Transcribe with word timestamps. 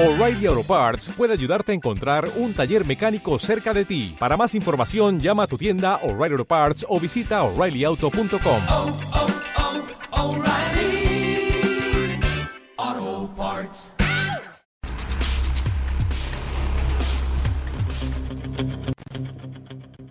O'Reilly 0.00 0.46
Auto 0.46 0.62
Parts 0.62 1.08
puede 1.16 1.32
ayudarte 1.32 1.72
a 1.72 1.74
encontrar 1.74 2.30
un 2.36 2.54
taller 2.54 2.86
mecánico 2.86 3.36
cerca 3.40 3.74
de 3.74 3.84
ti. 3.84 4.14
Para 4.16 4.36
más 4.36 4.54
información, 4.54 5.18
llama 5.18 5.42
a 5.42 5.46
tu 5.48 5.58
tienda 5.58 5.96
O'Reilly 6.04 6.34
Auto 6.34 6.44
Parts 6.44 6.86
o 6.88 7.00
visita 7.00 7.42
oreillyauto.com. 7.42 8.62
oh, 8.68 8.96
oh, 10.12 10.36
O'Reilly 10.36 11.50
Auto 12.76 13.34
Parts. 13.36 13.92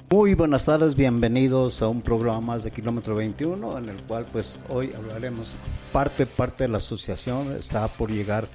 Muy 0.10 0.34
buenas 0.34 0.66
tardes, 0.66 0.98
bienvenidos 0.98 1.82
a 1.82 1.88
un 1.88 2.02
programa 2.02 2.42
más 2.42 2.66
de 2.66 2.72
Kilómetro 2.72 3.16
21, 3.16 3.78
en 3.78 3.88
el 3.88 3.96
cual 4.04 4.26
pues 4.34 4.60
hoy 4.68 4.92
hablaremos 4.94 5.56
parte, 5.94 6.26
parte 6.26 6.66
de 6.66 6.68
la 6.68 6.80
asociación, 6.80 7.56
está 7.58 7.88
por 7.88 8.12
llegar 8.12 8.50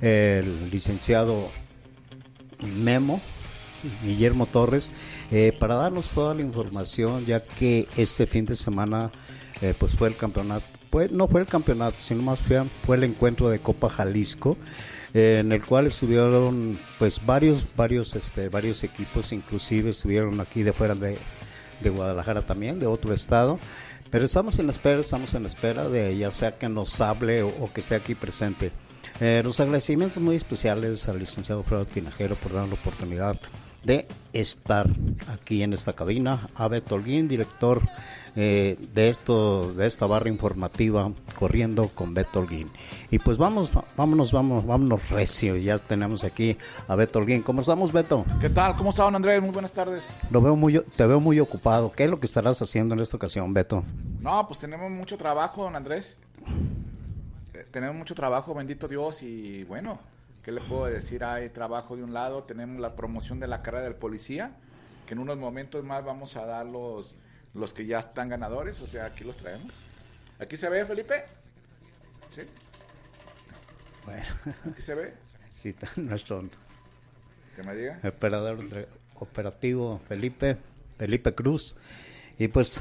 el 0.00 0.70
licenciado 0.70 1.50
Memo, 2.82 3.20
Guillermo 4.02 4.46
Torres, 4.46 4.92
eh, 5.30 5.52
para 5.58 5.74
darnos 5.74 6.10
toda 6.10 6.34
la 6.34 6.42
información, 6.42 7.24
ya 7.24 7.42
que 7.42 7.88
este 7.96 8.26
fin 8.26 8.46
de 8.46 8.56
semana 8.56 9.10
eh, 9.60 9.74
pues 9.78 9.96
fue 9.96 10.08
el 10.08 10.16
campeonato, 10.16 10.64
pues, 10.90 11.10
no 11.10 11.28
fue 11.28 11.40
el 11.40 11.46
campeonato, 11.46 11.96
sino 11.98 12.22
más 12.22 12.46
bien 12.48 12.70
fue 12.84 12.96
el 12.96 13.04
encuentro 13.04 13.48
de 13.48 13.58
Copa 13.58 13.88
Jalisco, 13.88 14.56
en 15.12 15.52
el 15.52 15.64
cual 15.64 15.86
estuvieron 15.86 16.76
pues 16.98 17.24
varios, 17.24 17.64
varios, 17.76 18.16
este, 18.16 18.48
varios 18.48 18.82
equipos, 18.82 19.32
inclusive 19.32 19.90
estuvieron 19.90 20.40
aquí 20.40 20.64
de 20.64 20.72
fuera 20.72 20.96
de, 20.96 21.18
de 21.80 21.90
Guadalajara 21.90 22.42
también, 22.42 22.80
de 22.80 22.86
otro 22.86 23.14
estado. 23.14 23.60
Pero 24.10 24.24
estamos 24.24 24.58
en 24.58 24.66
la 24.66 24.72
espera, 24.72 25.00
estamos 25.00 25.34
en 25.34 25.42
la 25.42 25.48
espera 25.48 25.88
de 25.88 26.16
ya 26.16 26.32
sea 26.32 26.58
que 26.58 26.68
nos 26.68 27.00
hable 27.00 27.42
o 27.42 27.72
que 27.72 27.80
esté 27.80 27.94
aquí 27.94 28.16
presente. 28.16 28.72
Eh, 29.20 29.42
los 29.44 29.60
agradecimientos 29.60 30.22
muy 30.22 30.36
especiales 30.36 31.08
al 31.08 31.18
licenciado 31.18 31.62
Fredo 31.62 31.84
Tinajero 31.84 32.34
por 32.36 32.52
dar 32.52 32.66
la 32.66 32.74
oportunidad 32.74 33.38
de 33.84 34.08
estar 34.32 34.88
aquí 35.28 35.62
en 35.62 35.72
esta 35.72 35.92
cabina, 35.92 36.48
a 36.54 36.68
Beto 36.68 36.94
Holguín, 36.96 37.28
director 37.28 37.82
eh, 38.34 38.76
de 38.94 39.08
esto, 39.08 39.72
de 39.74 39.86
esta 39.86 40.06
barra 40.06 40.28
informativa, 40.28 41.12
corriendo 41.38 41.88
con 41.88 42.14
Beto 42.14 42.40
Holguín. 42.40 42.70
Y 43.10 43.18
pues 43.18 43.38
vamos, 43.38 43.70
vámonos, 43.96 44.32
vamos, 44.32 44.66
vámonos 44.66 45.08
recio, 45.10 45.56
ya 45.56 45.78
tenemos 45.78 46.24
aquí 46.24 46.56
a 46.88 46.96
Beto 46.96 47.20
Holguín. 47.20 47.42
¿Cómo 47.42 47.60
estamos, 47.60 47.92
Beto? 47.92 48.24
¿Qué 48.40 48.50
tal? 48.50 48.74
¿Cómo 48.74 48.90
está, 48.90 49.04
don 49.04 49.14
Andrés? 49.14 49.40
Muy 49.40 49.50
buenas 49.50 49.72
tardes. 49.72 50.04
Lo 50.30 50.40
veo 50.40 50.56
muy, 50.56 50.80
te 50.96 51.06
veo 51.06 51.20
muy 51.20 51.38
ocupado. 51.38 51.92
¿Qué 51.92 52.04
es 52.04 52.10
lo 52.10 52.18
que 52.18 52.26
estarás 52.26 52.60
haciendo 52.62 52.94
en 52.94 53.00
esta 53.00 53.16
ocasión, 53.16 53.52
Beto? 53.54 53.84
No, 54.20 54.46
pues 54.48 54.58
tenemos 54.58 54.90
mucho 54.90 55.16
trabajo, 55.16 55.62
don 55.62 55.76
Andrés. 55.76 56.16
Tenemos 57.70 57.96
mucho 57.96 58.14
trabajo, 58.14 58.54
bendito 58.54 58.88
Dios, 58.88 59.22
y 59.22 59.64
bueno, 59.64 60.00
¿qué 60.44 60.52
le 60.52 60.60
puedo 60.60 60.86
decir? 60.86 61.22
Hay 61.24 61.48
trabajo 61.50 61.96
de 61.96 62.02
un 62.02 62.12
lado, 62.12 62.42
tenemos 62.44 62.80
la 62.80 62.94
promoción 62.96 63.38
de 63.40 63.46
la 63.46 63.62
carrera 63.62 63.84
del 63.84 63.94
policía, 63.94 64.52
que 65.06 65.14
en 65.14 65.20
unos 65.20 65.38
momentos 65.38 65.84
más 65.84 66.04
vamos 66.04 66.36
a 66.36 66.44
dar 66.46 66.66
los, 66.66 67.14
los 67.54 67.72
que 67.72 67.86
ya 67.86 68.00
están 68.00 68.28
ganadores, 68.28 68.80
o 68.80 68.86
sea, 68.86 69.06
aquí 69.06 69.24
los 69.24 69.36
traemos. 69.36 69.72
¿Aquí 70.40 70.56
se 70.56 70.68
ve, 70.68 70.84
Felipe? 70.84 71.24
¿Sí? 72.30 72.42
Bueno, 74.04 74.24
¿Aquí 74.70 74.82
se 74.82 74.94
ve? 74.94 75.14
sí, 75.54 75.70
está 75.70 75.88
nuestro 75.96 76.48
Que 77.56 77.62
me 77.62 77.74
diga. 77.74 78.00
operador 78.04 78.58
operativo 79.14 80.00
Felipe, 80.08 80.58
Felipe 80.98 81.34
Cruz. 81.34 81.76
Y 82.38 82.48
pues 82.48 82.80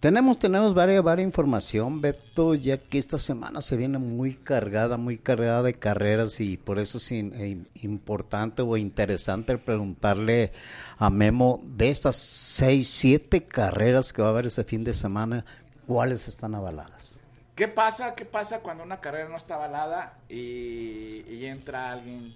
tenemos, 0.00 0.38
tenemos 0.38 0.74
varias, 0.74 1.02
varias 1.02 1.26
información, 1.26 2.00
Beto, 2.00 2.54
ya 2.54 2.78
que 2.78 2.98
esta 2.98 3.18
semana 3.18 3.60
se 3.60 3.76
viene 3.76 3.98
muy 3.98 4.34
cargada, 4.34 4.96
muy 4.96 5.18
cargada 5.18 5.62
de 5.62 5.74
carreras 5.74 6.40
y 6.40 6.56
por 6.56 6.78
eso 6.78 6.98
es 6.98 7.12
eh, 7.12 7.58
importante 7.82 8.62
o 8.62 8.76
interesante 8.76 9.56
preguntarle 9.58 10.52
a 10.98 11.10
Memo 11.10 11.60
de 11.64 11.90
estas 11.90 12.16
seis, 12.16 12.88
siete 12.88 13.44
carreras 13.44 14.12
que 14.12 14.22
va 14.22 14.28
a 14.28 14.30
haber 14.32 14.46
ese 14.46 14.64
fin 14.64 14.84
de 14.84 14.94
semana, 14.94 15.44
¿cuáles 15.86 16.28
están 16.28 16.54
avaladas? 16.54 17.18
¿Qué 17.54 17.68
pasa? 17.68 18.14
¿Qué 18.14 18.26
pasa 18.26 18.60
cuando 18.60 18.84
una 18.84 19.00
carrera 19.00 19.30
no 19.30 19.38
está 19.38 19.54
avalada 19.54 20.18
y, 20.28 21.24
y 21.28 21.46
entra 21.46 21.92
alguien 21.92 22.34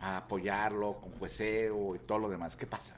a 0.00 0.16
apoyarlo 0.18 0.94
con 0.94 1.12
jueceo 1.18 1.94
y 1.94 1.98
todo 1.98 2.20
lo 2.20 2.28
demás? 2.30 2.56
¿Qué 2.56 2.66
pasa? 2.66 2.94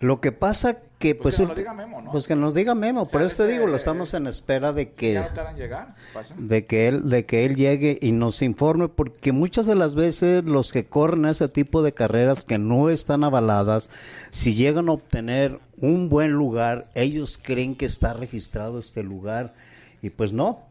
Lo 0.00 0.20
que 0.20 0.32
pasa 0.32 0.78
que 0.98 1.14
Pues 1.14 1.36
pues, 1.36 1.36
que 1.36 1.42
nos 1.42 1.48
lo 1.50 1.54
diga 1.54 1.74
Memo, 1.74 2.02
¿no? 2.02 2.12
pues 2.12 2.26
que 2.26 2.36
nos 2.36 2.54
diga 2.54 2.74
Memo, 2.74 3.04
por 3.04 3.20
sea, 3.20 3.28
eso 3.28 3.44
te 3.44 3.52
digo, 3.52 3.66
lo 3.66 3.76
estamos 3.76 4.14
en 4.14 4.26
espera 4.26 4.72
de 4.72 4.92
que 4.92 5.14
¿Ya 5.14 5.28
no 5.28 5.34
tardan 5.34 5.54
en 5.54 5.60
llegar? 5.60 5.94
¿Pasa? 6.12 6.34
de 6.38 6.66
que 6.66 6.88
él 6.88 7.08
de 7.08 7.26
que 7.26 7.44
él 7.44 7.56
llegue 7.56 7.98
y 8.00 8.12
nos 8.12 8.42
informe 8.42 8.88
porque 8.88 9.32
muchas 9.32 9.66
de 9.66 9.74
las 9.74 9.94
veces 9.94 10.44
los 10.44 10.72
que 10.72 10.86
corren 10.86 11.26
ese 11.26 11.48
tipo 11.48 11.82
de 11.82 11.92
carreras 11.92 12.44
que 12.44 12.58
no 12.58 12.90
están 12.90 13.24
avaladas 13.24 13.90
si 14.30 14.54
llegan 14.54 14.88
a 14.88 14.92
obtener 14.92 15.58
un 15.78 16.08
buen 16.08 16.32
lugar 16.32 16.88
ellos 16.94 17.38
creen 17.40 17.74
que 17.74 17.86
está 17.86 18.14
registrado 18.14 18.78
este 18.78 19.02
lugar 19.02 19.54
y 20.00 20.10
pues 20.10 20.32
no 20.32 20.62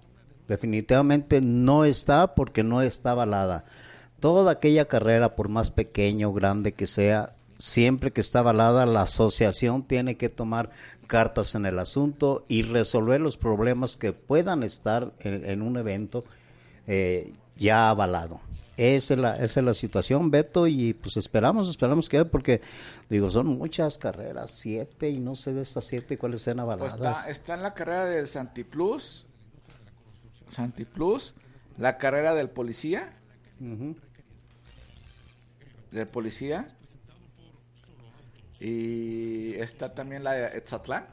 definitivamente 0.47 1.41
no 1.41 1.85
está 1.85 2.35
porque 2.35 2.63
no 2.63 2.81
está 2.81 3.11
avalada 3.11 3.65
toda 4.19 4.53
aquella 4.53 4.85
carrera 4.85 5.35
por 5.35 5.49
más 5.49 5.69
pequeña 5.69 6.27
o 6.27 6.33
grande 6.33 6.73
que 6.73 6.85
sea 6.85 7.31
siempre 7.63 8.11
que 8.11 8.19
está 8.19 8.39
avalada 8.39 8.85
la 8.85 9.03
asociación 9.03 9.83
tiene 9.83 10.17
que 10.17 10.27
tomar 10.27 10.71
cartas 11.07 11.55
en 11.55 11.65
el 11.65 11.79
asunto 11.79 12.43
y 12.49 12.63
resolver 12.63 13.21
los 13.21 13.37
problemas 13.37 13.95
que 13.95 14.11
puedan 14.11 14.63
estar 14.63 15.13
en, 15.19 15.45
en 15.45 15.61
un 15.61 15.77
evento 15.77 16.25
eh, 16.87 17.31
ya 17.55 17.89
avalado. 17.89 18.41
Esa 18.75 19.13
es, 19.13 19.19
la, 19.21 19.35
esa 19.37 19.61
es 19.61 19.65
la 19.65 19.73
situación, 19.75 20.29
Beto, 20.29 20.67
y 20.67 20.93
pues 20.93 21.15
esperamos, 21.15 21.69
esperamos 21.69 22.09
que, 22.09 22.25
porque 22.25 22.59
digo, 23.09 23.31
son 23.31 23.47
muchas 23.47 23.97
carreras, 23.97 24.51
siete, 24.53 25.09
y 25.09 25.19
no 25.19 25.33
sé 25.35 25.53
de 25.53 25.61
estas 25.61 25.85
siete 25.85 26.17
cuáles 26.17 26.41
sean 26.41 26.57
Pues 26.57 26.65
avaladas. 26.65 27.19
está, 27.19 27.29
está 27.29 27.53
en 27.53 27.63
la 27.63 27.73
carrera 27.73 28.05
del 28.07 28.27
Santiplus. 28.27 29.25
Santiplus. 30.49 31.33
La 31.77 31.97
carrera 31.97 32.33
del 32.33 32.49
policía. 32.49 33.13
Del 35.91 36.07
policía. 36.07 36.67
Y 38.63 39.53
está 39.55 39.91
también 39.91 40.23
la 40.23 40.31
de 40.33 40.57
Etzatlán. 40.57 41.05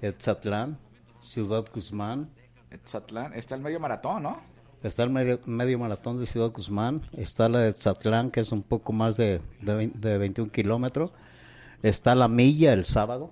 Etzatlán, 0.00 0.78
Ciudad 1.18 1.64
Guzmán, 1.74 2.30
Etzatlán. 2.70 3.34
Está 3.34 3.54
el 3.56 3.60
medio 3.60 3.80
maratón, 3.80 4.22
¿no? 4.22 4.40
Está 4.82 5.02
el 5.04 5.10
medio, 5.10 5.40
medio 5.46 5.78
maratón 5.78 6.18
de 6.18 6.26
Ciudad 6.26 6.50
Guzmán, 6.50 7.02
está 7.16 7.48
la 7.48 7.60
de 7.60 7.72
Tzatlán, 7.72 8.30
que 8.30 8.40
es 8.40 8.50
un 8.52 8.62
poco 8.62 8.92
más 8.92 9.16
de, 9.16 9.40
de, 9.60 9.88
de 9.94 10.18
21 10.18 10.50
kilómetros, 10.50 11.12
está 11.82 12.14
la 12.16 12.26
milla 12.28 12.72
el 12.72 12.84
sábado, 12.84 13.30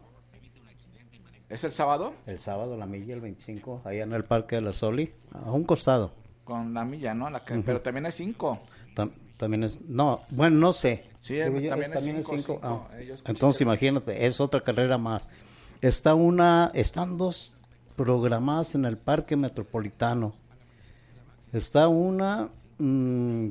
Es 1.49 1.65
el 1.65 1.73
sábado. 1.73 2.15
el 2.27 2.39
sábado 2.39 2.77
la 2.77 2.87
milla, 2.87 3.15
el 3.15 3.21
25, 3.21 3.83
allá 3.85 4.05
en 4.05 4.13
el 4.13 4.23
Parque 4.25 4.57
de 4.57 4.63
la 4.63 4.73
Soli, 4.73 5.11
a 5.33 5.51
un 5.51 5.65
costado. 5.65 6.13
Con 6.45 6.73
la 6.73 6.85
milla, 6.85 7.15
¿no? 7.15 7.29
La 7.31 7.41
que- 7.45 7.57
Pero 7.59 7.81
también 7.81 8.07
es 8.07 8.15
cinco. 8.15 8.61
Tam- 8.95 9.11
también 9.41 9.65
es, 9.65 9.81
no, 9.89 10.21
bueno, 10.33 10.59
no 10.59 10.75
sé. 10.75 11.05
Sí, 11.23 11.37
yo, 11.37 11.45
también 11.45 11.65
es 11.65 11.91
también 11.93 12.17
cinco, 12.19 12.37
cinco. 12.37 12.61
Ah, 12.63 12.87
entonces 13.25 13.63
imagínate, 13.63 14.27
es 14.27 14.39
otra 14.39 14.61
carrera 14.61 14.99
más. 14.99 15.23
Está 15.81 16.15
una, 16.15 16.71
están 16.75 17.17
dos 17.17 17.55
programadas 17.97 18.75
en 18.75 18.85
el 18.85 18.99
Parque 18.99 19.37
Metropolitano. 19.37 20.35
Está 21.55 21.89
una 21.89 22.51
mm, 22.77 23.49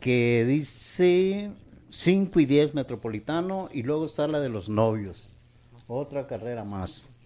que 0.00 0.44
dice 0.44 1.52
5 1.90 2.40
y 2.40 2.44
10 2.46 2.74
Metropolitano 2.74 3.68
y 3.72 3.84
luego 3.84 4.06
está 4.06 4.26
la 4.26 4.40
de 4.40 4.48
los 4.48 4.68
novios. 4.68 5.34
Otra 5.86 6.26
carrera 6.26 6.64
más. 6.64 7.19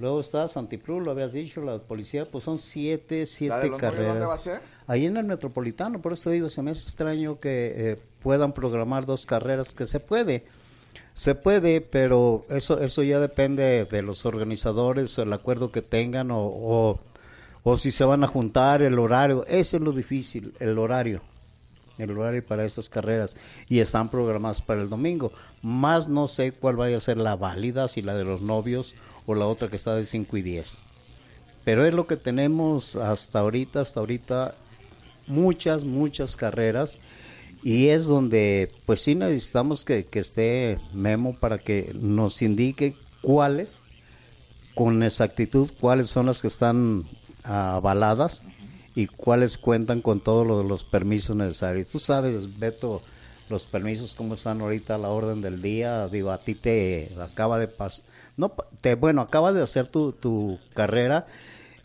Luego 0.00 0.20
está 0.20 0.48
Santipru, 0.48 0.98
lo 1.00 1.10
habías 1.10 1.34
dicho, 1.34 1.60
la 1.60 1.78
policía, 1.78 2.24
pues 2.24 2.42
son 2.44 2.56
siete, 2.56 3.26
siete 3.26 3.54
¿La 3.54 3.60
de 3.60 3.68
los 3.68 3.72
novios 3.72 3.92
carreras. 3.92 4.12
dónde 4.14 4.26
va 4.26 4.34
a 4.34 4.38
ser? 4.38 4.60
Ahí 4.86 5.04
en 5.04 5.18
el 5.18 5.24
Metropolitano, 5.24 6.00
por 6.00 6.14
eso 6.14 6.30
te 6.30 6.36
digo, 6.36 6.48
se 6.48 6.62
me 6.62 6.70
hace 6.70 6.84
extraño 6.84 7.38
que 7.38 7.74
eh, 7.76 7.98
puedan 8.22 8.54
programar 8.54 9.04
dos 9.04 9.26
carreras, 9.26 9.74
que 9.74 9.86
se 9.86 10.00
puede, 10.00 10.44
se 11.12 11.34
puede, 11.34 11.82
pero 11.82 12.46
eso 12.48 12.80
eso 12.80 13.02
ya 13.02 13.20
depende 13.20 13.84
de 13.84 14.02
los 14.02 14.24
organizadores, 14.24 15.18
el 15.18 15.34
acuerdo 15.34 15.70
que 15.70 15.82
tengan 15.82 16.30
o, 16.30 16.46
o, 16.46 17.00
o 17.62 17.76
si 17.76 17.90
se 17.90 18.04
van 18.04 18.24
a 18.24 18.26
juntar, 18.26 18.80
el 18.80 18.98
horario, 18.98 19.44
eso 19.48 19.76
es 19.76 19.82
lo 19.82 19.92
difícil, 19.92 20.54
el 20.60 20.78
horario, 20.78 21.20
el 21.98 22.10
horario 22.16 22.42
para 22.42 22.64
esas 22.64 22.88
carreras 22.88 23.36
y 23.68 23.80
están 23.80 24.08
programadas 24.08 24.62
para 24.62 24.80
el 24.80 24.88
domingo, 24.88 25.30
más 25.60 26.08
no 26.08 26.26
sé 26.26 26.52
cuál 26.52 26.76
vaya 26.76 26.96
a 26.96 27.00
ser 27.00 27.18
la 27.18 27.36
válida, 27.36 27.86
si 27.88 28.00
la 28.00 28.14
de 28.14 28.24
los 28.24 28.40
novios 28.40 28.94
o 29.26 29.34
la 29.34 29.46
otra 29.46 29.68
que 29.68 29.76
está 29.76 29.94
de 29.94 30.06
5 30.06 30.36
y 30.36 30.42
10. 30.42 30.78
Pero 31.64 31.84
es 31.84 31.94
lo 31.94 32.06
que 32.06 32.16
tenemos 32.16 32.96
hasta 32.96 33.40
ahorita, 33.40 33.80
hasta 33.80 34.00
ahorita 34.00 34.54
muchas, 35.26 35.84
muchas 35.84 36.36
carreras 36.36 36.98
y 37.62 37.88
es 37.88 38.06
donde 38.06 38.72
pues 38.86 39.02
sí 39.02 39.14
necesitamos 39.14 39.84
que, 39.84 40.04
que 40.04 40.20
esté 40.20 40.78
Memo 40.94 41.36
para 41.36 41.58
que 41.58 41.92
nos 41.94 42.40
indique 42.42 42.94
cuáles, 43.20 43.82
con 44.74 45.02
exactitud, 45.02 45.70
cuáles 45.78 46.06
son 46.06 46.26
las 46.26 46.40
que 46.40 46.48
están 46.48 47.04
avaladas 47.42 48.42
y 48.94 49.06
cuáles 49.06 49.58
cuentan 49.58 50.00
con 50.00 50.20
todos 50.20 50.66
los, 50.66 50.84
permisos 50.84 51.36
necesarios. 51.36 51.88
Tú 51.88 51.98
sabes, 51.98 52.58
Beto, 52.58 53.02
los 53.48 53.64
permisos 53.64 54.14
cómo 54.14 54.34
están 54.34 54.60
ahorita 54.60 54.94
a 54.94 54.98
la 54.98 55.08
orden 55.08 55.40
del 55.40 55.62
día. 55.62 56.08
Digo, 56.08 56.30
a 56.30 56.38
ti 56.38 56.54
te 56.54 57.10
acaba 57.20 57.58
de 57.58 57.68
pasar, 57.68 58.04
no, 58.40 58.52
te, 58.80 58.94
bueno, 58.94 59.20
acaba 59.22 59.52
de 59.52 59.62
hacer 59.62 59.86
tu, 59.86 60.12
tu 60.12 60.58
carrera 60.74 61.26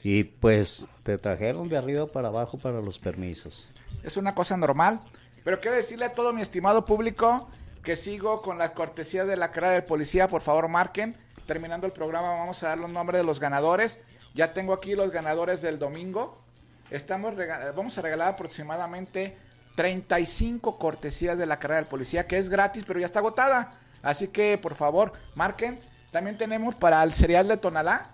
y 0.04 0.24
pues 0.24 0.90
te 1.04 1.18
trajeron 1.18 1.70
de 1.70 1.78
arriba 1.78 2.06
para 2.08 2.30
abajo 2.30 2.58
para 2.58 2.82
los 2.82 2.98
permisos. 2.98 3.70
Es 4.04 4.18
una 4.18 4.34
cosa 4.34 4.56
normal. 4.56 5.00
Pero 5.44 5.60
quiero 5.60 5.76
decirle 5.76 6.06
a 6.06 6.14
todo 6.14 6.34
mi 6.34 6.42
estimado 6.42 6.86
público 6.86 7.48
que 7.84 7.96
sigo 7.96 8.42
con 8.42 8.58
la 8.58 8.74
cortesía 8.74 9.26
de 9.26 9.38
la 9.38 9.52
carrera 9.52 9.74
del 9.74 9.84
policía. 9.84 10.28
Por 10.28 10.42
favor, 10.42 10.68
marquen. 10.68 11.16
Terminando 11.46 11.86
el 11.86 11.94
programa, 11.94 12.30
vamos 12.30 12.64
a 12.64 12.70
dar 12.70 12.78
los 12.80 12.90
nombres 12.90 13.20
de 13.20 13.26
los 13.26 13.40
ganadores. 13.40 14.00
Ya 14.34 14.54
tengo 14.54 14.74
aquí 14.74 14.96
los 14.96 15.12
ganadores 15.12 15.62
del 15.62 15.78
domingo. 15.78 16.42
Estamos 16.90 17.36
vamos 17.76 17.98
a 17.98 18.02
regalar 18.02 18.34
aproximadamente 18.34 19.38
35 19.76 20.80
cortesías 20.80 21.38
de 21.38 21.46
la 21.46 21.60
carrera 21.60 21.82
del 21.82 21.90
policía, 21.90 22.26
que 22.26 22.38
es 22.38 22.50
gratis, 22.50 22.84
pero 22.88 23.00
ya 23.00 23.06
está 23.06 23.20
agotada. 23.20 23.74
Así 24.02 24.30
que, 24.30 24.58
por 24.58 24.74
favor, 24.76 25.12
marquen. 25.36 25.80
También 26.16 26.38
tenemos 26.38 26.76
para 26.76 27.04
el 27.04 27.14
cereal 27.14 27.46
de 27.46 27.58
Tonalá. 27.58 28.08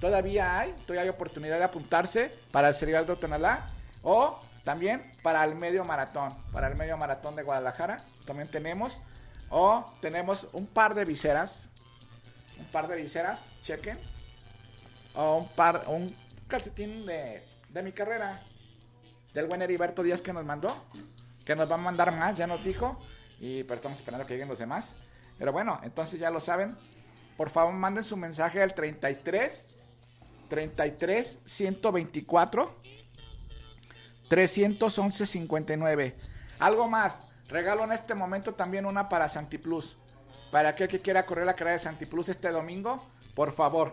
Todavía 0.00 0.60
hay, 0.60 0.70
todavía 0.86 1.02
hay 1.02 1.08
oportunidad 1.08 1.58
de 1.58 1.64
apuntarse 1.64 2.32
para 2.52 2.68
el 2.68 2.74
cereal 2.76 3.04
de 3.04 3.16
Tonalá. 3.16 3.66
O 4.04 4.38
también 4.62 5.10
para 5.24 5.42
el 5.42 5.56
medio 5.56 5.84
maratón, 5.84 6.32
para 6.52 6.68
el 6.68 6.76
medio 6.76 6.96
maratón 6.96 7.34
de 7.34 7.42
Guadalajara. 7.42 8.04
También 8.24 8.48
tenemos. 8.48 9.00
O 9.50 9.84
tenemos 10.00 10.46
un 10.52 10.68
par 10.68 10.94
de 10.94 11.04
viseras. 11.04 11.68
Un 12.60 12.66
par 12.66 12.86
de 12.86 12.94
viseras, 12.94 13.40
chequen. 13.64 13.98
O 15.16 15.38
un 15.38 15.48
par, 15.48 15.82
un 15.88 16.14
calcetín 16.46 17.06
de, 17.06 17.44
de 17.70 17.82
mi 17.82 17.90
carrera. 17.90 18.40
Del 19.34 19.48
buen 19.48 19.62
Heriberto 19.62 20.04
Díaz 20.04 20.22
que 20.22 20.32
nos 20.32 20.44
mandó. 20.44 20.72
Que 21.44 21.56
nos 21.56 21.68
va 21.68 21.74
a 21.74 21.78
mandar 21.78 22.12
más, 22.12 22.36
ya 22.36 22.46
nos 22.46 22.62
dijo. 22.62 23.00
Y 23.40 23.64
pero 23.64 23.78
estamos 23.78 23.98
esperando 23.98 24.24
que 24.28 24.34
lleguen 24.34 24.48
los 24.48 24.60
demás. 24.60 24.94
Pero 25.40 25.52
bueno, 25.52 25.80
entonces 25.82 26.20
ya 26.20 26.30
lo 26.30 26.38
saben. 26.38 26.76
Por 27.38 27.50
favor, 27.50 27.72
manden 27.72 28.02
su 28.02 28.16
mensaje 28.16 28.60
al 28.60 28.74
33 28.74 29.64
33 30.48 31.38
124 31.46 32.74
311 34.28 35.24
59. 35.24 36.16
Algo 36.58 36.88
más. 36.88 37.22
Regalo 37.46 37.84
en 37.84 37.92
este 37.92 38.16
momento 38.16 38.54
también 38.54 38.86
una 38.86 39.08
para 39.08 39.28
Santiplus. 39.28 39.96
Para 40.50 40.70
aquel 40.70 40.88
que 40.88 41.00
quiera 41.00 41.26
correr 41.26 41.46
la 41.46 41.54
carrera 41.54 41.74
de 41.74 41.78
Santiplus 41.78 42.28
este 42.28 42.50
domingo, 42.50 43.06
por 43.36 43.54
favor, 43.54 43.92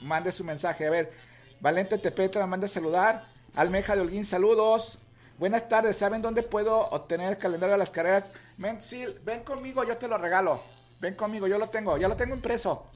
mande 0.00 0.32
su 0.32 0.44
mensaje. 0.44 0.86
A 0.86 0.90
ver, 0.90 1.12
Valente 1.60 1.98
Tepetra, 1.98 2.46
manda 2.46 2.68
saludar. 2.68 3.26
Almeja 3.54 3.94
de 3.94 4.00
Holguín, 4.00 4.24
saludos. 4.24 4.96
Buenas 5.38 5.68
tardes, 5.68 5.96
¿saben 5.98 6.22
dónde 6.22 6.42
puedo 6.42 6.88
obtener 6.88 7.32
el 7.32 7.36
calendario 7.36 7.72
de 7.72 7.78
las 7.78 7.90
carreras? 7.90 8.30
Ven, 8.56 8.80
sí, 8.80 9.04
ven 9.24 9.44
conmigo, 9.44 9.84
yo 9.84 9.98
te 9.98 10.08
lo 10.08 10.16
regalo. 10.16 10.62
Ven 11.04 11.16
conmigo, 11.16 11.46
yo 11.46 11.58
lo 11.58 11.68
tengo, 11.68 11.98
ya 11.98 12.08
lo 12.08 12.16
tengo 12.16 12.34
impreso. 12.34 12.86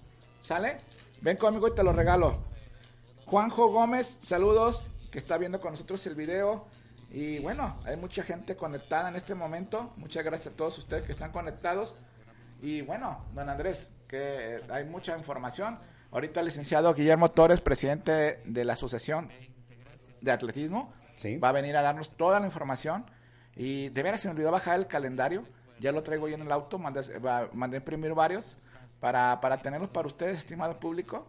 ¿Sale? 0.41 0.79
Ven 1.21 1.37
conmigo 1.37 1.69
y 1.69 1.75
te 1.75 1.83
lo 1.83 1.93
regalo. 1.93 2.39
Juanjo 3.27 3.69
Gómez, 3.69 4.17
saludos, 4.23 4.87
que 5.11 5.19
está 5.19 5.37
viendo 5.37 5.61
con 5.61 5.73
nosotros 5.73 6.07
el 6.07 6.15
video. 6.15 6.67
Y 7.11 7.39
bueno, 7.41 7.79
hay 7.85 7.99
mucha 7.99 8.23
gente 8.23 8.57
conectada 8.57 9.11
en 9.11 9.17
este 9.17 9.35
momento. 9.35 9.93
Muchas 9.99 10.25
gracias 10.25 10.55
a 10.55 10.57
todos 10.57 10.79
ustedes 10.79 11.05
que 11.05 11.13
están 11.13 11.33
conectados. 11.33 11.97
Y 12.63 12.81
bueno, 12.81 13.27
don 13.35 13.51
Andrés, 13.51 13.91
que 14.09 14.63
hay 14.71 14.87
mucha 14.87 15.15
información. 15.19 15.79
Ahorita 16.11 16.41
el 16.41 16.47
licenciado 16.47 16.95
Guillermo 16.95 17.31
Torres, 17.31 17.61
presidente 17.61 18.41
de 18.43 18.65
la 18.65 18.73
Asociación 18.73 19.29
de 20.23 20.33
Atletismo, 20.33 20.95
Sí. 21.19 21.37
va 21.37 21.51
a 21.51 21.53
venir 21.53 21.77
a 21.77 21.83
darnos 21.83 22.17
toda 22.17 22.41
la 22.41 22.47
información. 22.47 23.05
Y 23.55 23.91
de 23.91 24.03
veras 24.03 24.23
se 24.23 24.29
me 24.29 24.33
olvidó 24.33 24.51
bajar 24.51 24.79
el 24.79 24.87
calendario. 24.87 25.45
Ya 25.81 25.93
lo 25.93 26.03
traigo 26.03 26.29
yo 26.29 26.35
en 26.35 26.43
el 26.43 26.53
auto, 26.53 26.79
mandé, 26.79 27.01
va- 27.19 27.49
mandé 27.53 27.77
imprimir 27.79 28.13
varios 28.15 28.57
para, 29.01 29.41
para 29.41 29.59
tenerlos 29.59 29.91
para 29.91 30.07
ustedes, 30.07 30.39
estimado 30.39 30.79
público. 30.81 31.27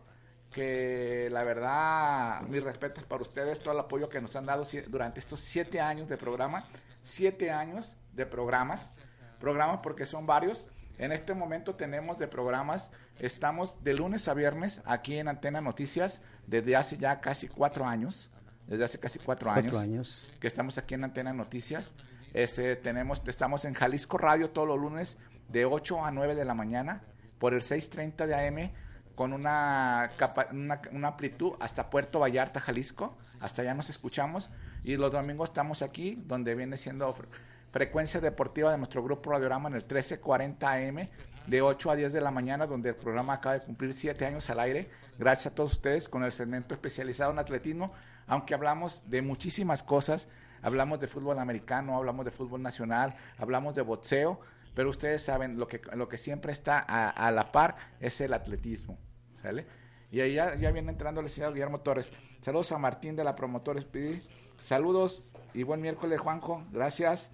Que 0.52 1.30
la 1.32 1.44
verdad, 1.44 2.42
mis 2.50 2.64
respetos 2.64 3.04
para 3.04 3.22
ustedes, 3.22 3.60
todo 3.60 3.74
el 3.76 3.80
apoyo 3.80 4.10
que 4.10 4.20
nos 4.20 4.36
han 4.36 4.48
dado 4.48 4.66
durante 4.88 5.20
estos 5.20 5.40
siete 5.40 5.80
años 5.80 6.10
de 6.10 6.18
programa. 6.18 6.66
Siete 7.04 7.52
años 7.52 7.96
de 8.14 8.26
programas. 8.26 8.98
Programas 9.40 9.80
porque 9.84 10.06
son 10.08 10.26
varios. 10.26 10.68
En 10.98 11.12
este 11.12 11.34
momento 11.36 11.76
tenemos 11.76 12.18
de 12.18 12.28
programas, 12.28 12.90
estamos 13.20 13.82
de 13.84 13.94
lunes 13.94 14.28
a 14.28 14.34
viernes 14.34 14.82
aquí 14.84 15.18
en 15.18 15.28
Antena 15.30 15.62
Noticias 15.62 16.20
desde 16.46 16.76
hace 16.76 16.98
ya 16.98 17.22
casi 17.22 17.48
cuatro 17.48 17.86
años. 17.86 18.30
Desde 18.68 18.84
hace 18.86 19.00
casi 19.00 19.18
cuatro 19.20 19.50
años 19.50 19.72
Cuatro 19.72 19.80
años. 19.80 20.30
que 20.40 20.48
estamos 20.48 20.78
aquí 20.78 20.96
en 20.96 21.04
Antena 21.04 21.32
Noticias. 21.32 21.92
Este, 22.34 22.76
tenemos, 22.76 23.22
estamos 23.28 23.66
en 23.66 23.74
Jalisco 23.74 24.18
Radio 24.18 24.50
todos 24.50 24.68
los 24.68 24.80
lunes 24.80 25.18
de 25.48 25.66
8 25.66 26.06
a 26.06 26.12
9 26.12 26.36
de 26.36 26.46
la 26.46 26.54
mañana 26.54 27.02
por 27.40 27.54
el 27.54 27.62
6.30 27.62 28.26
de 28.28 28.48
AM 28.48 28.72
con 29.16 29.34
una, 29.34 30.12
capa- 30.18 30.48
una, 30.52 30.80
amplitud 31.08 31.54
hasta 31.60 31.90
Puerto 31.90 32.20
Vallarta, 32.20 32.62
Jalisco. 32.62 33.18
Hasta 33.42 33.62
allá 33.64 33.74
nos 33.74 33.90
escuchamos. 33.90 34.50
Y 34.84 34.96
los 34.96 35.12
domingos 35.12 35.50
estamos 35.50 35.82
aquí 35.82 36.22
donde 36.26 36.56
viene 36.56 36.78
siendo 36.78 37.14
fre- 37.14 37.26
frecuencia 37.72 38.22
deportiva 38.22 38.72
de 38.72 38.78
nuestro 38.78 39.04
grupo 39.04 39.32
Radiorama 39.32 39.68
en 39.70 39.76
el 39.76 39.82
1340 39.82 40.72
AM 40.72 41.08
de 41.48 41.62
8 41.62 41.92
a 41.92 41.96
10 41.96 42.14
de 42.14 42.22
la 42.22 42.32
mañana 42.32 42.66
donde 42.68 42.90
el 42.90 42.96
programa 42.96 43.34
acaba 43.34 43.58
de 43.60 43.66
cumplir 43.66 43.94
7 43.94 44.26
años 44.26 44.50
al 44.50 44.60
aire. 44.60 44.90
Gracias 45.18 45.48
a 45.52 45.56
todos 45.56 45.74
ustedes 45.74 46.08
con 46.08 46.24
el 46.24 46.32
segmento 46.32 46.74
especializado 46.74 47.32
en 47.32 47.40
atletismo, 47.40 47.92
aunque 48.28 48.54
hablamos 48.54 49.04
de 49.08 49.22
muchísimas 49.22 49.84
cosas, 49.84 50.30
hablamos 50.62 51.00
de 51.00 51.08
fútbol 51.08 51.40
americano, 51.40 51.96
hablamos 51.96 52.26
de 52.26 52.32
fútbol 52.32 52.62
nacional, 52.62 53.16
hablamos 53.38 53.76
de 53.76 53.82
boxeo, 53.82 54.40
pero 54.74 54.90
ustedes 54.90 55.24
saben 55.24 55.58
lo 55.58 55.68
que 55.68 55.82
lo 55.94 56.08
que 56.08 56.18
siempre 56.18 56.52
está 56.52 56.80
a, 56.80 57.32
la 57.32 57.52
par 57.52 57.76
es 58.00 58.22
el 58.22 58.34
atletismo, 58.34 58.98
¿sale? 59.42 59.66
Y 60.12 60.22
ahí 60.22 60.34
ya, 60.34 60.56
ya 60.56 60.72
viene 60.72 60.92
entrando 60.92 61.22
el 61.22 61.30
señor 61.30 61.54
Guillermo 61.54 61.82
Torres. 61.82 62.12
Saludos 62.42 62.72
a 62.72 62.78
Martín 62.78 63.16
de 63.16 63.24
la 63.24 63.36
Promotora 63.36 63.80
Speedy. 63.80 64.22
Saludos 64.64 65.34
y 65.54 65.64
buen 65.64 65.82
miércoles, 65.82 66.20
Juanjo. 66.20 66.66
Gracias. 66.72 67.30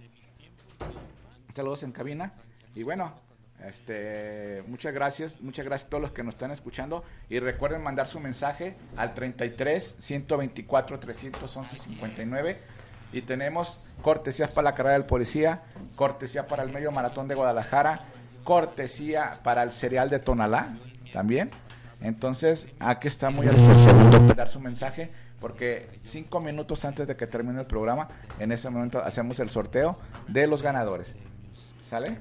Saludos 1.54 1.82
en 1.82 1.92
cabina. 1.92 2.34
Y 2.74 2.82
bueno, 2.82 3.14
este, 3.64 4.62
muchas 4.66 4.92
gracias, 4.92 5.40
muchas 5.40 5.64
gracias 5.64 5.86
a 5.86 5.90
todos 5.90 6.02
los 6.02 6.12
que 6.12 6.22
nos 6.22 6.34
están 6.34 6.50
escuchando. 6.50 7.04
Y 7.28 7.38
recuerden 7.38 7.82
mandar 7.82 8.08
su 8.08 8.20
mensaje 8.20 8.76
al 8.96 9.14
33 9.14 9.96
124 9.98 10.98
311 10.98 11.78
59. 11.78 12.58
Y 13.16 13.22
tenemos 13.22 13.78
cortesías 14.02 14.50
para 14.50 14.64
la 14.70 14.74
carrera 14.74 14.92
del 14.92 15.06
policía, 15.06 15.62
cortesía 15.96 16.46
para 16.46 16.62
el 16.64 16.70
medio 16.70 16.92
maratón 16.92 17.28
de 17.28 17.34
Guadalajara, 17.34 18.00
cortesía 18.44 19.40
para 19.42 19.62
el 19.62 19.72
cereal 19.72 20.10
de 20.10 20.18
Tonalá 20.18 20.76
también. 21.14 21.50
Entonces, 22.02 22.68
aquí 22.78 23.08
está 23.08 23.30
muy 23.30 23.48
al 23.48 23.56
segundo 23.56 24.18
de 24.18 24.34
dar 24.34 24.48
su 24.50 24.60
mensaje, 24.60 25.10
porque 25.40 25.88
cinco 26.02 26.40
minutos 26.40 26.84
antes 26.84 27.06
de 27.06 27.16
que 27.16 27.26
termine 27.26 27.58
el 27.58 27.66
programa, 27.66 28.08
en 28.38 28.52
ese 28.52 28.68
momento 28.68 28.98
hacemos 29.02 29.40
el 29.40 29.48
sorteo 29.48 29.98
de 30.28 30.46
los 30.46 30.60
ganadores. 30.60 31.14
¿Sale? 31.88 32.18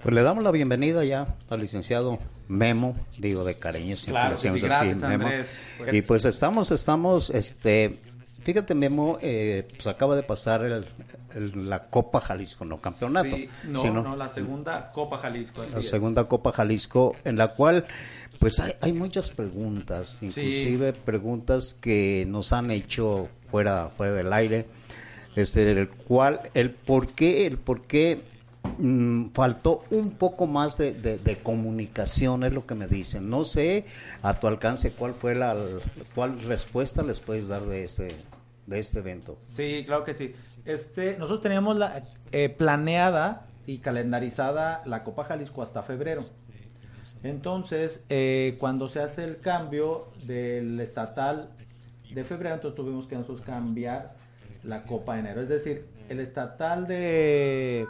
Pues 0.00 0.14
le 0.14 0.22
damos 0.22 0.44
la 0.44 0.52
bienvenida 0.52 1.02
ya 1.04 1.26
al 1.48 1.60
licenciado 1.60 2.20
Memo, 2.46 2.94
digo 3.18 3.42
de 3.42 3.54
cariño, 3.58 3.96
siempre 3.96 4.22
Claro 4.22 4.36
sí, 4.36 4.48
decimos 4.48 4.72
así, 4.72 4.86
gracias, 4.90 5.10
Memo. 5.10 5.24
Andrés. 5.26 5.50
Pues- 5.76 5.94
Y 5.94 6.02
pues 6.02 6.24
estamos, 6.24 6.70
estamos, 6.70 7.30
este, 7.30 8.00
fíjate 8.42 8.74
Memo, 8.74 9.18
eh, 9.22 9.66
pues 9.74 9.86
acaba 9.86 10.16
de 10.16 10.22
pasar 10.22 10.62
el- 10.64 10.84
el- 11.34 11.68
la 11.68 11.84
Copa 11.84 12.20
Jalisco, 12.20 12.64
no 12.64 12.80
campeonato, 12.80 13.36
Sí, 13.36 13.48
no, 13.68 13.80
sino 13.80 14.02
no, 14.02 14.16
la 14.16 14.28
segunda 14.28 14.90
Copa 14.92 15.18
Jalisco. 15.18 15.62
la 15.72 15.78
es. 15.78 15.88
segunda 15.88 16.24
Copa 16.24 16.52
Jalisco, 16.52 17.14
en 17.24 17.36
la 17.36 17.48
cual 17.48 17.84
pues 18.38 18.58
hay, 18.58 18.72
hay 18.80 18.92
muchas 18.94 19.30
preguntas, 19.30 20.22
inclusive 20.22 20.92
preguntas 20.94 21.74
que 21.74 22.24
nos 22.26 22.52
han 22.54 22.70
hecho 22.70 23.28
fuera, 23.50 23.90
fuera 23.94 24.14
del 24.14 24.32
aire, 24.32 24.64
este, 25.36 25.70
el 25.70 25.88
cual, 25.90 26.40
el 26.54 26.70
por 26.70 27.08
qué, 27.14 27.46
el 27.46 27.58
por 27.58 27.82
qué 27.82 28.22
mm, 28.78 29.30
faltó 29.34 29.84
un 29.90 30.12
poco 30.12 30.46
más 30.46 30.76
de, 30.78 30.92
de- 30.92 31.18
de 31.18 31.38
comunicación, 31.38 32.44
es 32.44 32.52
lo 32.54 32.66
que 32.66 32.74
me 32.74 32.86
dicen. 32.86 33.28
No 33.28 33.44
sé 33.44 33.84
a 34.22 34.38
tu 34.40 34.46
alcance 34.46 34.92
cuál 34.92 35.14
fue 35.14 35.34
la, 35.34 35.54
cuál 36.14 36.38
respuesta 36.40 37.02
les 37.02 37.20
puedes 37.20 37.48
dar 37.48 37.62
de 37.66 37.84
este, 37.84 38.08
de 38.70 38.78
este 38.78 39.00
evento. 39.00 39.36
Sí, 39.42 39.82
claro 39.84 40.04
que 40.04 40.14
sí. 40.14 40.34
Este, 40.64 41.18
nosotros 41.18 41.42
teníamos 41.42 41.76
la, 41.76 42.00
eh, 42.30 42.48
planeada 42.48 43.46
y 43.66 43.78
calendarizada 43.78 44.82
la 44.86 45.02
Copa 45.02 45.24
Jalisco 45.24 45.62
hasta 45.62 45.82
febrero. 45.82 46.22
Entonces, 47.22 48.04
eh, 48.08 48.56
cuando 48.60 48.88
se 48.88 49.00
hace 49.00 49.24
el 49.24 49.40
cambio 49.40 50.08
del 50.24 50.80
estatal 50.80 51.50
de 52.14 52.24
febrero, 52.24 52.54
entonces 52.54 52.76
tuvimos 52.76 53.06
que 53.06 53.16
nosotros 53.16 53.42
cambiar 53.42 54.14
la 54.62 54.84
Copa 54.84 55.14
de 55.14 55.20
enero. 55.20 55.42
Es 55.42 55.48
decir, 55.48 55.86
el 56.08 56.20
estatal 56.20 56.86
de, 56.86 57.86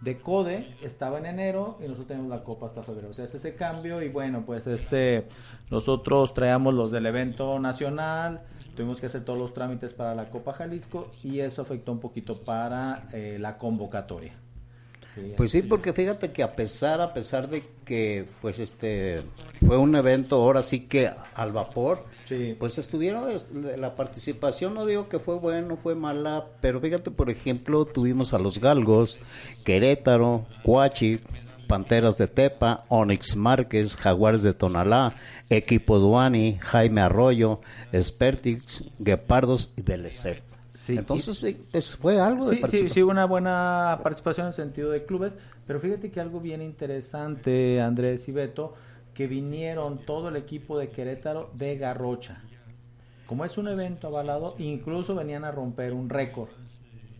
de 0.00 0.18
CODE 0.18 0.76
estaba 0.82 1.18
en 1.18 1.26
enero 1.26 1.76
y 1.78 1.82
nosotros 1.82 2.06
tenemos 2.06 2.28
la 2.28 2.44
Copa 2.44 2.66
hasta 2.66 2.82
febrero. 2.82 3.10
O 3.10 3.14
sea, 3.14 3.24
es 3.24 3.34
ese 3.34 3.54
cambio 3.54 4.02
y 4.02 4.08
bueno, 4.08 4.44
pues 4.44 4.66
este 4.66 5.26
nosotros 5.70 6.34
traíamos 6.34 6.74
los 6.74 6.90
del 6.90 7.06
evento 7.06 7.58
nacional, 7.58 8.42
tuvimos 8.74 9.00
que 9.00 9.06
hacer 9.06 9.24
todos 9.24 9.38
los 9.38 9.54
trámites 9.54 9.94
para 9.94 10.14
la 10.14 10.28
Copa 10.28 10.52
Jalisco 10.52 11.08
y 11.22 11.40
eso 11.40 11.62
afectó 11.62 11.92
un 11.92 12.00
poquito 12.00 12.36
para 12.44 13.08
eh, 13.12 13.38
la 13.40 13.58
convocatoria. 13.58 14.34
Sí, 15.14 15.32
Pues 15.34 15.50
sí, 15.50 15.62
porque 15.62 15.94
fíjate 15.94 16.30
que 16.30 16.42
a 16.42 16.50
pesar, 16.54 17.00
a 17.00 17.14
pesar 17.14 17.48
de 17.48 17.62
que, 17.86 18.26
pues 18.42 18.58
este, 18.58 19.22
fue 19.66 19.78
un 19.78 19.96
evento 19.96 20.36
ahora 20.36 20.62
sí 20.62 20.80
que 20.80 21.10
al 21.34 21.52
vapor, 21.52 22.04
Sí. 22.28 22.56
pues 22.58 22.76
estuvieron, 22.78 23.30
es- 23.30 23.46
la 23.78 23.94
participación 23.94 24.74
no 24.74 24.84
digo 24.84 25.08
que 25.08 25.18
fue 25.20 25.36
bueno, 25.38 25.76
fue 25.80 25.94
mala, 25.94 26.44
pero 26.60 26.80
fíjate, 26.80 27.10
por 27.10 27.30
ejemplo, 27.30 27.84
tuvimos 27.84 28.34
a 28.34 28.38
los 28.38 28.58
Galgos, 28.60 29.18
Querétaro, 29.64 30.44
Cuachi, 30.62 31.20
Panteras 31.68 32.16
de 32.16 32.26
Tepa, 32.28 32.84
Onyx 32.88 33.36
Márquez, 33.36 33.96
Jaguares 33.96 34.42
de 34.42 34.54
Tonalá, 34.54 35.14
Equipo 35.50 35.98
Duani, 35.98 36.58
Jaime 36.60 37.00
Arroyo, 37.00 37.60
Spertix, 37.94 38.84
Guepardos 38.98 39.72
y 39.76 39.82
Delecep. 39.82 40.40
Sí, 40.76 40.96
Entonces, 40.98 41.38
sí, 41.38 41.56
pues, 41.72 41.96
fue 41.96 42.20
algo 42.20 42.48
de 42.48 42.56
Sí, 42.56 42.62
sí, 42.78 42.90
sí, 42.90 43.02
una 43.02 43.24
buena 43.24 43.98
participación 44.02 44.46
en 44.46 44.48
el 44.48 44.54
sentido 44.54 44.90
de 44.90 45.04
clubes, 45.04 45.32
pero 45.66 45.80
fíjate 45.80 46.10
que 46.10 46.20
algo 46.20 46.38
bien 46.40 46.62
interesante, 46.62 47.80
Andrés 47.80 48.28
y 48.28 48.32
Beto, 48.32 48.74
que 49.16 49.26
vinieron 49.26 49.98
todo 49.98 50.28
el 50.28 50.36
equipo 50.36 50.78
de 50.78 50.88
Querétaro 50.88 51.50
de 51.54 51.76
Garrocha. 51.78 52.42
Como 53.26 53.44
es 53.44 53.56
un 53.58 53.66
evento 53.68 54.06
avalado, 54.08 54.54
incluso 54.58 55.14
venían 55.14 55.44
a 55.44 55.50
romper 55.50 55.92
un 55.94 56.08
récord. 56.08 56.50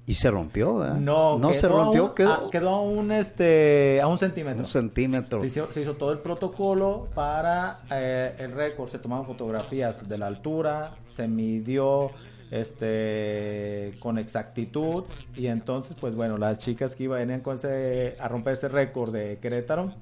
Y 0.08 0.14
se 0.14 0.30
rompió. 0.30 0.84
No, 1.00 1.36
no 1.36 1.52
se 1.52 1.66
a 1.66 1.68
rompió, 1.68 2.04
un- 2.04 2.14
quedó 2.14 2.32
a, 2.32 2.50
quedó 2.50 2.68
a 2.70 2.80
un 2.80 3.10
este 3.10 4.00
a 4.00 4.06
un 4.06 4.18
centímetro. 4.18 4.60
un 4.60 4.66
centímetro. 4.68 5.40
Se 5.40 5.46
hizo, 5.48 5.72
se 5.72 5.82
hizo 5.82 5.94
todo 5.94 6.12
el 6.12 6.18
protocolo 6.18 7.08
para 7.12 7.78
eh, 7.90 8.36
el 8.38 8.52
récord, 8.52 8.88
se 8.88 9.00
tomaban 9.00 9.26
fotografías 9.26 10.08
de 10.08 10.18
la 10.18 10.28
altura, 10.28 10.94
se 11.06 11.26
midió 11.26 12.10
este 12.52 13.94
con 13.98 14.18
exactitud 14.18 15.04
y 15.34 15.46
entonces 15.48 15.96
pues 16.00 16.14
bueno, 16.14 16.38
las 16.38 16.58
chicas 16.58 16.94
que 16.94 17.04
iban 17.04 17.30
ese, 17.30 18.12
a 18.20 18.28
romper 18.28 18.52
ese 18.52 18.68
récord 18.68 19.12
de 19.12 19.38
Querétaro, 19.42 19.92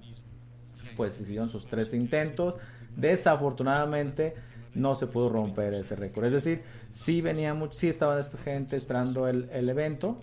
pues 0.97 1.21
hicieron 1.21 1.51
sus 1.51 1.67
tres 1.67 1.93
intentos, 1.95 2.55
desafortunadamente 2.97 4.35
no 4.75 4.97
se 4.97 5.07
pudo 5.07 5.29
romper 5.29 5.73
ese 5.75 5.95
récord, 5.97 6.25
es 6.27 6.33
decir, 6.33 6.63
sí 6.93 7.21
venía 7.21 7.55
mucho, 7.55 7.75
sí 7.75 7.89
estaba 7.89 8.21
gente 8.45 8.75
esperando 8.77 9.29
el, 9.29 9.49
el 9.53 9.69
evento, 9.69 10.17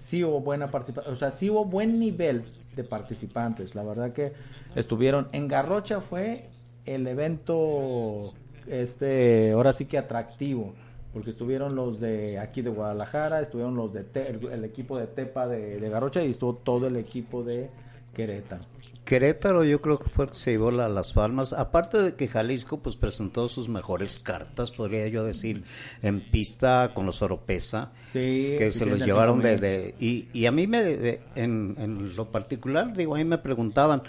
sí 0.00 0.22
hubo 0.24 0.40
buena 0.40 0.70
participación, 0.70 1.14
o 1.14 1.16
sea, 1.16 1.30
sí 1.32 1.48
hubo 1.50 1.64
buen 1.64 1.92
nivel 1.98 2.44
de 2.76 2.84
participantes. 2.84 3.74
La 3.74 3.82
verdad 3.82 4.12
que 4.12 4.32
estuvieron 4.74 5.28
en 5.32 5.48
Garrocha 5.48 6.00
fue 6.00 6.48
el 6.86 7.06
evento 7.06 8.20
este 8.66 9.52
ahora 9.52 9.72
sí 9.72 9.86
que 9.86 9.98
atractivo, 9.98 10.74
porque 11.12 11.30
estuvieron 11.30 11.74
los 11.74 12.00
de 12.00 12.38
aquí 12.38 12.62
de 12.62 12.70
Guadalajara, 12.70 13.40
estuvieron 13.40 13.76
los 13.76 13.92
de 13.92 14.04
Te- 14.04 14.28
el, 14.30 14.64
equipo 14.64 14.98
de 14.98 15.06
Tepa 15.06 15.48
de, 15.48 15.80
de 15.80 15.88
Garrocha 15.90 16.22
y 16.24 16.30
estuvo 16.30 16.54
todo 16.54 16.86
el 16.86 16.96
equipo 16.96 17.42
de 17.42 17.68
Querétaro. 18.14 18.62
Querétaro 19.04 19.64
yo 19.64 19.80
creo 19.80 19.98
que 19.98 20.08
fue 20.08 20.24
el 20.26 20.30
que 20.30 20.36
se 20.36 20.50
llevó 20.52 20.70
la- 20.70 20.88
las 20.88 21.12
palmas. 21.12 21.52
Aparte 21.52 22.00
de 22.02 22.14
que 22.14 22.28
Jalisco 22.28 22.78
pues 22.78 22.96
presentó 22.96 23.48
sus 23.48 23.68
mejores 23.68 24.18
cartas, 24.20 24.70
podría 24.70 25.08
yo 25.08 25.24
decir, 25.24 25.64
en 26.02 26.20
pista 26.20 26.92
con 26.94 27.06
los 27.06 27.22
Oropesa, 27.22 27.92
Sí, 28.12 28.54
que 28.58 28.70
se 28.72 28.86
los 28.86 29.00
llevaron 29.04 29.40
de... 29.40 29.56
de- 29.56 29.94
y, 30.00 30.28
y 30.32 30.46
a 30.46 30.52
mí 30.52 30.66
me, 30.66 30.82
de- 30.84 31.20
en, 31.34 31.76
en 31.78 32.14
lo 32.16 32.30
particular, 32.30 32.92
digo, 32.96 33.14
a 33.14 33.18
mí 33.18 33.24
me 33.24 33.38
preguntaban, 33.38 34.02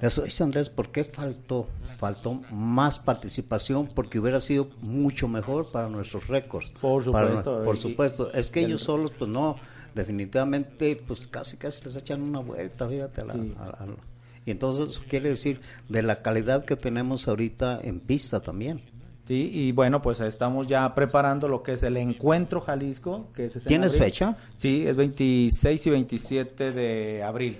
dice 0.00 0.42
Andrés, 0.42 0.70
¿por 0.70 0.90
qué 0.90 1.04
faltó? 1.04 1.68
Faltó 1.96 2.40
más 2.50 2.98
participación 2.98 3.86
porque 3.94 4.18
hubiera 4.18 4.40
sido 4.40 4.68
mucho 4.80 5.28
mejor 5.28 5.70
para 5.70 5.88
nuestros 5.88 6.26
récords. 6.28 6.72
Por 6.80 7.10
Para- 7.12 7.28
supuesto, 7.28 7.62
por 7.64 7.76
supuesto. 7.76 8.32
Es 8.32 8.50
que 8.50 8.60
el- 8.60 8.66
ellos 8.66 8.82
solos, 8.82 9.12
pues 9.18 9.28
no, 9.30 9.56
definitivamente, 9.94 10.96
pues 11.06 11.26
casi 11.26 11.56
casi 11.56 11.84
les 11.84 11.96
echan 11.96 12.22
una 12.22 12.40
vuelta, 12.40 12.88
fíjate. 12.88 13.20
a 13.20 13.24
la- 13.24 13.34
Sí. 13.34 13.54
a- 13.58 13.64
a- 13.84 13.86
y 14.46 14.50
entonces 14.50 14.90
eso 14.90 15.02
quiere 15.08 15.28
decir 15.30 15.60
de 15.88 16.02
la 16.02 16.16
calidad 16.22 16.64
que 16.64 16.76
tenemos 16.76 17.28
ahorita 17.28 17.80
en 17.82 18.00
pista 18.00 18.40
también. 18.40 18.80
Sí, 19.26 19.50
y 19.52 19.72
bueno, 19.72 20.02
pues 20.02 20.18
estamos 20.20 20.66
ya 20.66 20.92
preparando 20.94 21.46
lo 21.46 21.62
que 21.62 21.74
es 21.74 21.82
el 21.84 21.96
encuentro 21.98 22.60
Jalisco, 22.60 23.28
que 23.34 23.44
es 23.46 23.52
¿Tienes 23.64 23.92
abril. 23.92 24.04
fecha? 24.04 24.36
Sí, 24.56 24.84
es 24.86 24.96
26 24.96 25.86
y 25.86 25.90
27 25.90 26.72
de 26.72 27.22
abril. 27.22 27.58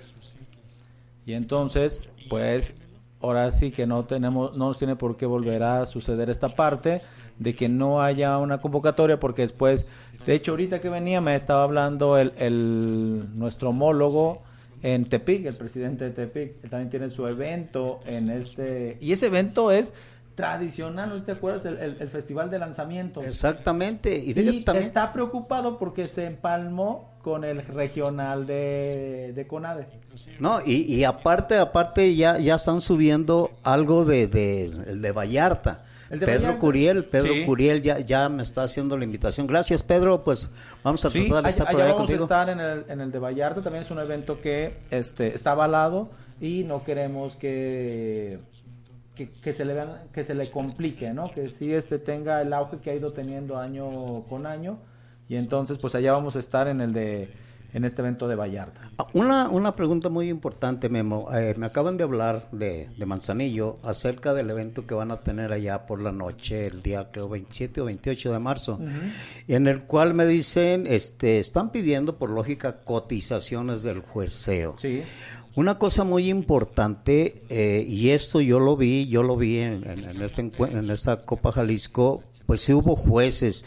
Y 1.25 1.33
entonces, 1.33 2.01
pues 2.29 2.73
ahora 3.21 3.51
sí 3.51 3.71
que 3.71 3.85
no 3.85 4.03
tenemos 4.05 4.57
no 4.57 4.69
nos 4.69 4.79
tiene 4.79 4.95
por 4.95 5.15
qué 5.15 5.25
volver 5.27 5.61
a 5.63 5.85
suceder 5.85 6.29
esta 6.29 6.49
parte 6.49 6.99
de 7.37 7.55
que 7.55 7.69
no 7.69 8.01
haya 8.01 8.37
una 8.39 8.59
convocatoria 8.59 9.19
porque 9.19 9.43
después, 9.43 9.87
de 10.25 10.33
hecho 10.35 10.51
ahorita 10.51 10.79
que 10.81 10.89
venía 10.89 11.21
me 11.21 11.35
estaba 11.35 11.63
hablando 11.63 12.17
el, 12.17 12.33
el 12.37 13.25
nuestro 13.37 13.69
homólogo 13.69 14.41
en 14.83 15.05
Tepic, 15.05 15.45
el 15.45 15.55
presidente 15.55 16.05
de 16.05 16.11
Tepic, 16.11 16.63
él 16.63 16.69
también 16.69 16.89
tiene 16.89 17.09
su 17.09 17.27
evento 17.27 17.99
en 18.05 18.29
este 18.29 18.97
y 18.99 19.11
ese 19.11 19.27
evento 19.27 19.71
es 19.71 19.93
tradicional, 20.35 21.09
¿no 21.09 21.21
te 21.21 21.33
acuerdas? 21.33 21.65
El, 21.65 21.77
el- 21.77 21.97
el 21.99 22.07
festival 22.07 22.49
de 22.49 22.57
lanzamiento. 22.57 23.21
Exactamente. 23.21 24.15
Y 24.17 24.33
también. 24.63 24.87
está 24.87 25.11
preocupado 25.13 25.77
porque 25.77 26.05
se 26.05 26.25
empalmó 26.25 27.11
con 27.21 27.43
el 27.43 27.61
regional 27.63 28.47
de, 28.47 29.33
de 29.35 29.45
CONADE. 29.45 29.85
No, 30.39 30.59
y, 30.65 30.83
y 30.83 31.03
aparte, 31.03 31.57
aparte 31.57 32.15
ya, 32.15 32.39
ya 32.39 32.55
están 32.55 32.81
subiendo 32.81 33.51
algo 33.63 34.05
de, 34.05 34.27
de, 34.27 34.69
de 34.69 35.11
Vallarta. 35.11 35.83
Pedro. 36.19 36.59
Curiel, 36.59 37.05
Pedro 37.05 37.33
Sí. 37.33 37.45
Curiel 37.45 37.81
ya, 37.81 37.99
ya 37.99 38.27
me 38.29 38.43
está 38.43 38.63
haciendo 38.63 38.97
la 38.97 39.05
invitación. 39.05 39.47
Gracias, 39.47 39.81
Pedro. 39.83 40.23
Pues 40.23 40.49
vamos 40.83 41.03
a 41.05 41.09
Sí, 41.09 41.19
tratar 41.27 41.33
de 41.35 41.39
allá, 41.39 41.49
estar 41.49 41.67
por 41.71 41.75
allá 41.75 41.83
ahí 41.85 41.91
vamos 41.93 42.07
contigo. 42.07 42.23
a 42.23 42.25
estar 42.25 42.49
en 42.49 42.59
el, 42.59 42.85
en 42.89 43.01
el 43.01 43.11
de 43.11 43.19
Vallarta, 43.19 43.61
también 43.61 43.83
es 43.83 43.91
un 43.91 43.99
evento 43.99 44.39
que 44.41 44.77
este, 44.91 45.33
está 45.33 45.51
avalado 45.51 46.09
y 46.39 46.63
no 46.65 46.83
queremos 46.83 47.35
que, 47.35 48.39
que, 49.15 49.29
que 49.29 49.53
se 49.53 49.63
le 49.65 49.73
vean- 49.73 50.07
que 50.11 50.23
se 50.23 50.33
le 50.35 50.49
complique, 50.49 51.13
¿no? 51.13 51.31
Que 51.31 51.49
sí 51.49 51.73
este 51.73 51.99
tenga 51.99 52.41
el 52.41 52.51
auge 52.53 52.77
que 52.79 52.89
ha 52.91 52.95
ido 52.95 53.13
teniendo 53.13 53.57
año 53.57 54.23
con 54.29 54.47
año 54.47 54.79
y 55.29 55.37
entonces 55.37 55.77
pues 55.77 55.95
allá 55.95 56.11
vamos 56.13 56.35
a 56.35 56.39
estar 56.39 56.67
en 56.67 56.81
el 56.81 56.91
de 56.93 57.29
en 57.73 57.85
este 57.85 58.01
evento 58.01 58.27
de 58.27 58.35
Vallarta. 58.35 58.91
Ah, 58.97 59.05
Una, 59.13 59.49
una 59.49 59.75
pregunta 59.75 60.09
muy 60.09 60.29
importante, 60.29 60.89
Memo. 60.89 61.27
Eh, 61.33 61.55
me 61.57 61.65
acaban 61.67 61.97
de 61.97 62.03
hablar 62.03 62.49
de, 62.51 62.89
de 62.97 63.05
Manzanillo 63.05 63.77
acerca 63.83 64.33
del 64.33 64.49
evento 64.49 64.85
que 64.85 64.93
van 64.93 65.11
a 65.11 65.17
tener 65.21 65.51
allá 65.51 65.85
por 65.85 66.01
la 66.01 66.11
noche, 66.11 66.67
el 66.67 66.81
día 66.81 67.05
creo 67.11 67.29
27 67.29 67.81
o 67.81 67.85
28 67.85 68.31
de 68.33 68.39
marzo, 68.39 68.79
en 69.47 69.67
el 69.67 69.83
cual 69.83 70.13
me 70.13 70.25
dicen, 70.25 70.85
este, 70.87 71.39
están 71.39 71.71
pidiendo 71.71 72.17
por 72.17 72.29
lógica 72.29 72.81
cotizaciones 72.83 73.83
del 73.83 73.99
jueceo. 73.99 74.75
Sí. 74.77 75.03
Una 75.55 75.77
cosa 75.77 76.03
muy 76.05 76.29
importante, 76.29 77.43
eh, 77.49 77.85
y 77.87 78.09
esto 78.11 78.39
yo 78.39 78.59
lo 78.61 78.77
vi, 78.77 79.07
yo 79.07 79.21
lo 79.21 79.35
vi 79.35 79.57
en, 79.59 79.83
en- 79.89 80.09
en 80.09 80.21
este 80.21 80.41
en 80.59 80.89
esta 80.89 81.21
Copa 81.23 81.51
Jalisco, 81.51 82.23
pues 82.45 82.61
sí 82.61 82.73
hubo 82.73 82.95
jueces, 82.95 83.65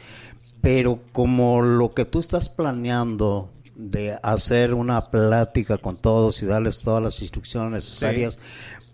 pero 0.62 1.00
como 1.12 1.61
lo 1.61 1.92
que 1.92 2.06
tú 2.06 2.20
estás 2.20 2.49
planeando 2.49 3.50
de 3.75 4.19
hacer 4.23 4.75
una 4.75 5.00
plática 5.00 5.78
con 5.78 5.97
todos 5.97 6.43
y 6.43 6.47
darles 6.47 6.81
todas 6.81 7.02
las 7.02 7.21
instrucciones 7.23 7.73
necesarias, 7.73 8.38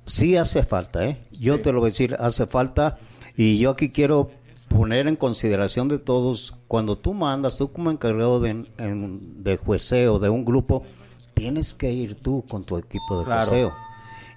sí, 0.07 0.37
hace 0.37 0.63
falta, 0.63 1.07
¿eh? 1.07 1.19
Yo 1.33 1.61
te 1.61 1.73
lo 1.73 1.81
voy 1.81 1.89
a 1.89 1.93
decir, 1.93 2.17
hace 2.19 2.47
falta, 2.47 2.99
y 3.37 3.59
yo 3.59 3.71
aquí 3.71 3.91
quiero 3.91 4.31
poner 4.69 5.07
en 5.09 5.17
consideración 5.17 5.89
de 5.89 5.99
todos, 5.99 6.55
cuando 6.69 6.97
tú 6.97 7.13
mandas, 7.13 7.57
tú 7.57 7.73
como 7.73 7.91
encargado 7.91 8.41
de, 8.41 8.51
en- 8.79 9.43
de 9.43 9.57
jueceo 9.57 10.19
de 10.19 10.31
un 10.31 10.45
grupo, 10.45 10.85
tienes 11.35 11.75
que 11.75 11.91
ir 11.93 12.15
tú 12.15 12.45
con 12.49 12.63
tu 12.65 12.77
equipo 12.79 13.19
de 13.19 13.25
Claro. 13.25 13.47
jueceo. 13.47 13.73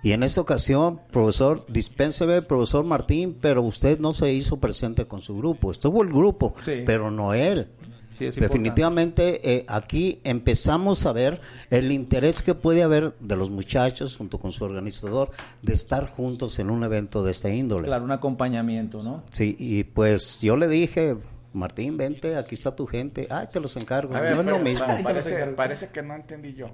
Y 0.03 0.11
en 0.11 0.23
esta 0.23 0.41
ocasión, 0.41 0.99
profesor, 1.11 1.65
dispénseme, 1.69 2.41
profesor 2.41 2.83
Martín, 2.83 3.37
pero 3.39 3.61
usted 3.61 3.99
no 3.99 4.11
se 4.13 4.33
hizo 4.33 4.57
presente 4.57 5.05
con 5.05 5.21
su 5.21 5.37
grupo. 5.37 5.71
Estuvo 5.71 6.03
el 6.03 6.09
grupo, 6.09 6.53
Sí. 6.65 6.83
pero 6.85 7.09
no 7.09 7.33
él. 7.33 7.69
Sí, 8.17 8.29
Definitivamente 8.29 9.41
eh, 9.55 9.65
aquí 9.67 10.19
empezamos 10.23 11.05
a 11.05 11.13
ver 11.13 11.41
el 11.69 11.91
interés 11.91 12.43
que 12.43 12.53
puede 12.53 12.83
haber 12.83 13.13
de 13.19 13.35
los 13.35 13.49
muchachos 13.49 14.17
junto 14.17 14.39
con 14.39 14.51
su 14.51 14.63
organizador 14.63 15.31
de 15.61 15.73
estar 15.73 16.07
juntos 16.07 16.59
en 16.59 16.69
un 16.69 16.83
evento 16.83 17.23
de 17.23 17.31
esta 17.31 17.49
índole. 17.49 17.87
Claro, 17.87 18.03
un 18.05 18.11
acompañamiento, 18.11 19.01
¿no? 19.01 19.23
Sí, 19.31 19.55
y 19.57 19.83
pues 19.83 20.39
yo 20.41 20.55
le 20.57 20.67
dije, 20.67 21.15
Martín, 21.53 21.97
vente, 21.97 22.35
aquí 22.35 22.55
está 22.55 22.75
tu 22.75 22.85
gente. 22.87 23.27
Ay, 23.29 23.47
te 23.51 23.59
los 23.59 23.75
encargo. 23.77 24.15
A 24.15 24.21
ver, 24.21 24.35
no 24.35 24.41
es 24.41 24.45
lo 24.45 24.51
pero, 24.53 24.63
mismo. 24.63 24.85
pa- 24.87 25.03
parece, 25.03 25.45
parece 25.47 25.89
que 25.89 26.01
no 26.01 26.15
entendí 26.15 26.53
yo. 26.53 26.69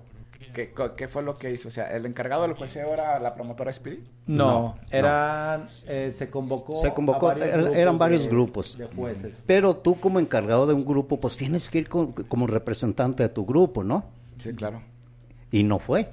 ¿Qué, 0.54 0.74
¿Qué 0.96 1.08
fue 1.08 1.22
lo 1.22 1.34
que 1.34 1.52
hizo? 1.52 1.68
O 1.68 1.72
sea, 1.72 1.92
¿el 1.96 2.06
encargado 2.06 2.44
del 2.44 2.54
jueceo 2.54 2.94
era 2.94 3.20
la 3.20 3.36
promotora 3.36 3.70
Spirit? 3.72 4.06
No, 4.26 4.46
No, 4.46 4.78
eran, 4.90 5.68
eh, 5.88 6.14
se 6.16 6.30
convocó. 6.30 6.76
Se 6.78 6.94
convocó, 6.94 7.30
a 7.30 7.34
varios 7.36 7.50
er- 7.50 7.76
eran 7.78 7.98
varios 7.98 8.24
de- 8.24 8.30
grupos. 8.30 8.78
De 8.78 8.86
jueces. 8.88 9.36
Pero 9.46 9.76
tú 9.76 10.00
como 10.00 10.20
encargado 10.20 10.66
de 10.66 10.74
un 10.74 10.86
grupo, 10.86 11.20
pues 11.20 11.38
tienes 11.38 11.70
que 11.70 11.80
ir 11.80 11.90
con- 11.90 12.14
como 12.14 12.48
representante 12.48 13.24
de 13.24 13.30
tu 13.30 13.46
grupo, 13.46 13.84
¿no? 13.84 14.06
Sí, 14.38 14.54
claro. 14.54 14.82
y 15.52 15.64
no 15.64 15.80
fue. 15.80 16.08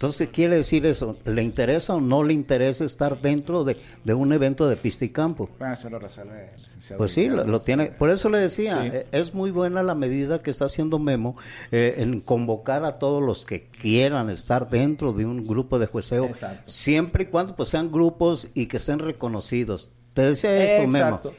Entonces, 0.00 0.28
¿qué 0.28 0.32
quiere 0.32 0.56
decir 0.56 0.86
eso? 0.86 1.18
¿Le 1.26 1.42
interesa 1.42 1.94
o 1.94 2.00
no 2.00 2.22
le 2.22 2.32
interesa 2.32 2.86
estar 2.86 3.20
dentro 3.20 3.64
de, 3.64 3.76
de 4.02 4.14
un 4.14 4.32
evento 4.32 4.66
de 4.66 4.74
pista 4.74 5.04
y 5.04 5.10
campo? 5.10 5.50
Bueno, 5.58 5.74
eso 5.74 5.90
lo 5.90 5.98
resuelve 5.98 6.48
Pues 6.96 7.12
sí, 7.12 7.28
lo, 7.28 7.60
tiene. 7.60 7.88
Por 7.88 8.08
eso 8.08 8.30
le 8.30 8.38
decía, 8.38 8.80
Sí. 8.80 8.88
eh, 8.94 9.06
es 9.12 9.34
muy 9.34 9.50
buena 9.50 9.82
la 9.82 9.94
medida 9.94 10.42
que 10.42 10.50
está 10.50 10.64
haciendo 10.64 10.98
Memo 10.98 11.36
eh, 11.70 11.96
en 11.98 12.22
convocar 12.22 12.82
a 12.84 12.98
todos 12.98 13.22
los 13.22 13.44
que 13.44 13.66
quieran 13.66 14.30
estar 14.30 14.70
dentro 14.70 15.12
de 15.12 15.26
un 15.26 15.46
grupo 15.46 15.78
de 15.78 15.84
jueceo, 15.84 16.24
Exacto. 16.24 16.62
siempre 16.64 17.24
y 17.24 17.26
cuando 17.26 17.54
pues 17.54 17.68
sean 17.68 17.92
grupos 17.92 18.48
y 18.54 18.68
que 18.68 18.78
estén 18.78 19.00
reconocidos. 19.00 19.90
Te 20.14 20.22
decía 20.22 20.64
esto, 20.64 20.82
Exacto. 20.84 21.28
Memo. 21.28 21.38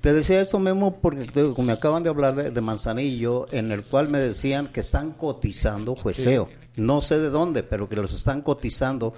Te 0.00 0.14
decía 0.14 0.40
esto, 0.40 0.58
Memo, 0.58 0.96
porque 1.02 1.24
te 1.26 1.42
me 1.62 1.72
acaban 1.72 2.04
de 2.04 2.08
hablar 2.08 2.34
de, 2.36 2.50
de 2.52 2.60
Manzanillo, 2.62 3.52
en 3.52 3.70
el 3.70 3.82
cual 3.82 4.08
me 4.08 4.18
decían 4.18 4.68
que 4.68 4.80
están 4.80 5.10
cotizando 5.12 5.94
jueceo. 5.94 6.48
No 6.78 7.00
sé 7.02 7.18
de 7.18 7.28
dónde, 7.30 7.62
pero 7.62 7.88
que 7.88 7.96
los 7.96 8.12
están 8.14 8.42
cotizando 8.42 9.14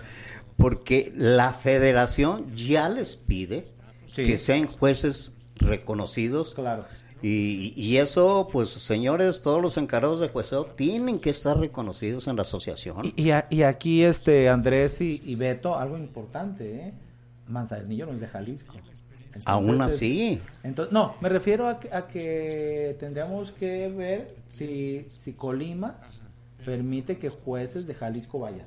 porque 0.57 1.13
la 1.17 1.53
federación 1.53 2.55
ya 2.57 2.89
les 2.89 3.17
pide 3.17 3.65
Sí. 4.07 4.25
que 4.25 4.37
sean 4.37 4.67
jueces 4.67 5.35
reconocidos. 5.57 6.55
Claro. 6.55 6.85
Y, 7.23 7.75
y 7.77 7.99
eso, 7.99 8.49
pues, 8.51 8.71
señores, 8.71 9.41
todos 9.43 9.61
los 9.63 9.77
encargados 9.77 10.21
de 10.21 10.29
jueceo 10.29 10.65
tienen 10.65 11.21
que 11.21 11.31
estar 11.31 11.59
reconocidos 11.59 12.27
en 12.29 12.37
la 12.37 12.43
asociación. 12.43 13.05
Y, 13.15 13.23
y 13.25 13.31
a- 13.31 13.47
y 13.51 13.63
aquí, 13.63 14.03
este, 14.03 14.49
Andrés 14.49 15.01
y, 15.01 15.23
y 15.25 15.35
Beto, 15.37 15.79
algo 15.79 15.99
importante, 15.99 16.75
¿eh? 16.89 16.95
Manzanillo 17.47 18.07
no 18.07 18.13
es 18.15 18.21
de 18.21 18.27
Jalisco. 18.29 18.75
Entonces, 18.75 19.43
Aún 19.47 19.81
así, 19.83 20.41
Entonces, 20.65 20.93
no, 20.93 21.15
me 21.21 21.29
refiero 21.29 21.69
a 21.69 21.79
que, 21.79 21.93
a 21.93 22.09
que 22.09 22.97
tendríamos 22.99 23.53
que 23.53 23.89
ver 23.89 24.35
si, 24.49 25.05
si 25.09 25.35
Colima 25.35 25.99
permite 26.65 27.17
que 27.19 27.29
jueces 27.31 27.87
de 27.87 27.95
Jalisco 27.95 28.39
vayan. 28.41 28.67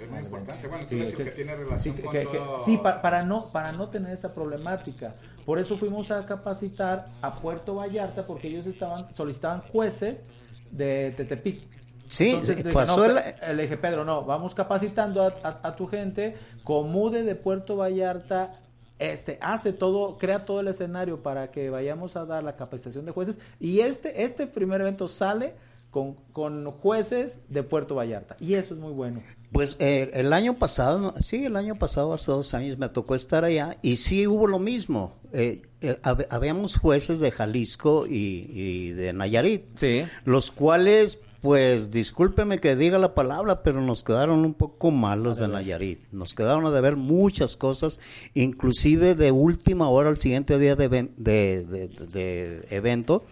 Es 0.00 0.10
muy 0.10 0.18
importante. 0.20 0.68
Bueno, 0.68 0.86
Sí, 0.86 0.98
que- 0.98 1.24
que 1.24 1.30
tiene 1.30 1.56
relación 1.56 1.96
sí, 1.96 2.02
con 2.02 2.12
que- 2.12 2.26
que- 2.26 2.36
todo- 2.38 2.60
sí, 2.60 2.76
pa- 2.76 3.00
para 3.00 3.22
no 3.22 3.40
para 3.50 3.72
no 3.72 3.88
tener 3.88 4.12
esa 4.12 4.34
problemática. 4.34 5.12
Por 5.46 5.58
eso 5.58 5.76
fuimos 5.78 6.10
a 6.10 6.24
capacitar 6.26 7.08
a 7.22 7.32
Puerto 7.40 7.76
Vallarta 7.76 8.22
porque 8.26 8.48
ellos 8.48 8.66
estaban 8.66 9.12
solicitaban 9.14 9.62
jueces 9.62 10.22
de 10.70 11.12
Tetepic. 11.16 11.62
Sí, 12.08 12.28
Entonces, 12.30 12.56
sí, 12.58 12.62
dije, 12.62 12.74
pasó 12.74 12.98
no, 12.98 13.04
el- 13.06 13.14
Pe- 13.14 13.54
le 13.54 13.62
dije, 13.62 13.76
Pedro, 13.78 14.04
no, 14.04 14.22
vamos 14.24 14.54
capacitando 14.54 15.24
a, 15.24 15.34
a- 15.42 15.68
a 15.68 15.74
tu 15.74 15.86
gente, 15.88 16.36
Comude 16.62 17.22
de 17.24 17.34
Puerto 17.34 17.76
Vallarta, 17.76 18.52
este, 18.98 19.38
hace 19.40 19.72
todo, 19.72 20.16
crea 20.18 20.44
todo 20.44 20.60
el 20.60 20.68
escenario 20.68 21.22
para 21.22 21.50
que 21.50 21.68
vayamos 21.70 22.16
a 22.16 22.24
dar 22.24 22.42
la 22.44 22.54
capacitación 22.54 23.04
de 23.06 23.12
jueces, 23.12 23.36
y 23.58 23.80
este, 23.80 24.22
este 24.24 24.46
primer 24.46 24.80
evento 24.82 25.08
sale 25.08 25.54
con, 25.96 26.14
con 26.34 26.70
jueces 26.72 27.38
de 27.48 27.62
Puerto 27.62 27.94
Vallarta, 27.94 28.36
y 28.38 28.52
eso 28.52 28.74
es 28.74 28.80
muy 28.80 28.92
bueno. 28.92 29.18
Pues 29.50 29.78
eh, 29.80 30.10
el 30.12 30.34
año 30.34 30.58
pasado, 30.58 31.14
sí, 31.20 31.46
el 31.46 31.56
año 31.56 31.78
pasado, 31.78 32.12
hace 32.12 32.30
dos 32.32 32.52
años, 32.52 32.76
me 32.76 32.90
tocó 32.90 33.14
estar 33.14 33.44
allá 33.44 33.78
y 33.80 33.96
sí 33.96 34.26
hubo 34.26 34.46
lo 34.46 34.58
mismo. 34.58 35.14
Eh, 35.32 35.62
eh, 35.80 35.96
hab- 36.02 36.26
habíamos 36.28 36.76
jueces 36.76 37.18
de 37.20 37.30
Jalisco 37.30 38.06
y, 38.06 38.50
y 38.52 38.90
de 38.90 39.14
Nayarit, 39.14 39.62
Sí. 39.76 40.02
los 40.26 40.50
cuales, 40.50 41.18
pues, 41.40 41.90
discúlpeme 41.90 42.58
que 42.58 42.76
diga 42.76 42.98
la 42.98 43.14
palabra, 43.14 43.62
pero 43.62 43.80
nos 43.80 44.04
quedaron 44.04 44.40
un 44.44 44.52
poco 44.52 44.90
malos 44.90 45.38
de 45.38 45.48
Nayarit. 45.48 46.00
Nos 46.12 46.34
quedaron 46.34 46.66
a 46.66 46.70
deber 46.70 46.96
muchas 46.96 47.56
cosas, 47.56 47.98
inclusive 48.34 49.14
de 49.14 49.32
última 49.32 49.88
hora, 49.88 50.10
el 50.10 50.18
siguiente 50.18 50.58
día 50.58 50.76
de, 50.76 50.88
ven- 50.88 51.14
de- 51.16 51.64
de- 51.64 51.88
de 52.12 52.66
evento. 52.68 53.24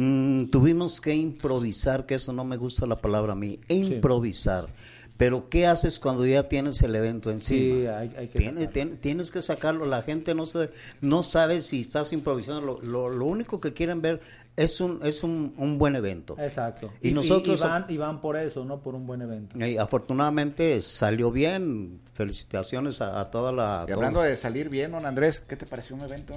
Mm, 0.00 0.44
tuvimos 0.50 1.00
que 1.00 1.12
improvisar, 1.14 2.06
que 2.06 2.14
eso 2.14 2.32
no 2.32 2.44
me 2.44 2.56
gusta 2.56 2.86
la 2.86 3.00
palabra 3.00 3.32
a 3.32 3.36
mí, 3.36 3.58
improvisar. 3.68 4.68
Pero 5.16 5.48
¿qué 5.48 5.66
haces 5.66 5.98
cuando 5.98 6.24
ya 6.24 6.44
tienes 6.48 6.80
el 6.82 6.94
evento 6.94 7.32
encima? 7.32 7.74
Sí, 7.74 7.86
hay- 7.88 8.12
hay 8.16 8.28
que 8.28 8.38
tienes, 8.38 9.00
tienes 9.00 9.32
que 9.32 9.42
sacarlo. 9.42 9.84
La 9.84 10.02
gente 10.02 10.32
no 10.36 10.46
se, 10.46 10.70
no 11.00 11.24
sabe 11.24 11.60
si 11.60 11.80
estás 11.80 12.12
improvisando. 12.12 12.60
Lo, 12.60 12.80
lo- 12.82 13.08
lo 13.08 13.24
único 13.24 13.58
que 13.60 13.72
quieren 13.72 14.00
ver 14.00 14.20
es 14.58 14.80
un 14.80 15.00
es 15.02 15.22
un, 15.22 15.54
un 15.56 15.78
buen 15.78 15.96
evento. 15.96 16.36
Exacto. 16.38 16.92
Y 17.00 17.12
nosotros- 17.12 17.60
y 17.60 17.64
van, 17.64 17.84
y 17.88 17.96
van 17.96 18.20
por 18.20 18.36
eso, 18.36 18.64
¿no? 18.64 18.78
Por 18.78 18.94
un 18.94 19.06
buen 19.06 19.22
evento. 19.22 19.58
Y 19.58 19.76
afortunadamente 19.78 20.82
salió 20.82 21.30
bien. 21.30 22.00
Felicitaciones 22.14 23.00
a, 23.00 23.20
a 23.20 23.30
toda 23.30 23.52
la. 23.52 23.86
Y 23.88 23.92
hablando 23.92 24.20
de 24.20 24.36
salir 24.36 24.68
bien, 24.68 24.90
don 24.90 25.06
Andrés, 25.06 25.38
¿qué 25.38 25.54
te 25.56 25.66
pareció 25.66 25.94
un 25.94 26.02
evento? 26.02 26.34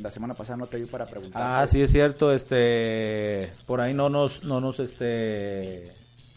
La 0.00 0.10
semana 0.10 0.32
pasada 0.34 0.56
no 0.58 0.66
te 0.66 0.76
vi 0.78 0.84
para 0.86 1.06
preguntar. 1.06 1.42
Ah, 1.44 1.66
sí 1.66 1.82
es 1.82 1.90
cierto, 1.90 2.32
este, 2.32 3.50
por 3.66 3.80
ahí 3.80 3.92
no 3.94 4.08
nos, 4.08 4.44
no 4.44 4.60
nos, 4.60 4.78
este, 4.78 5.90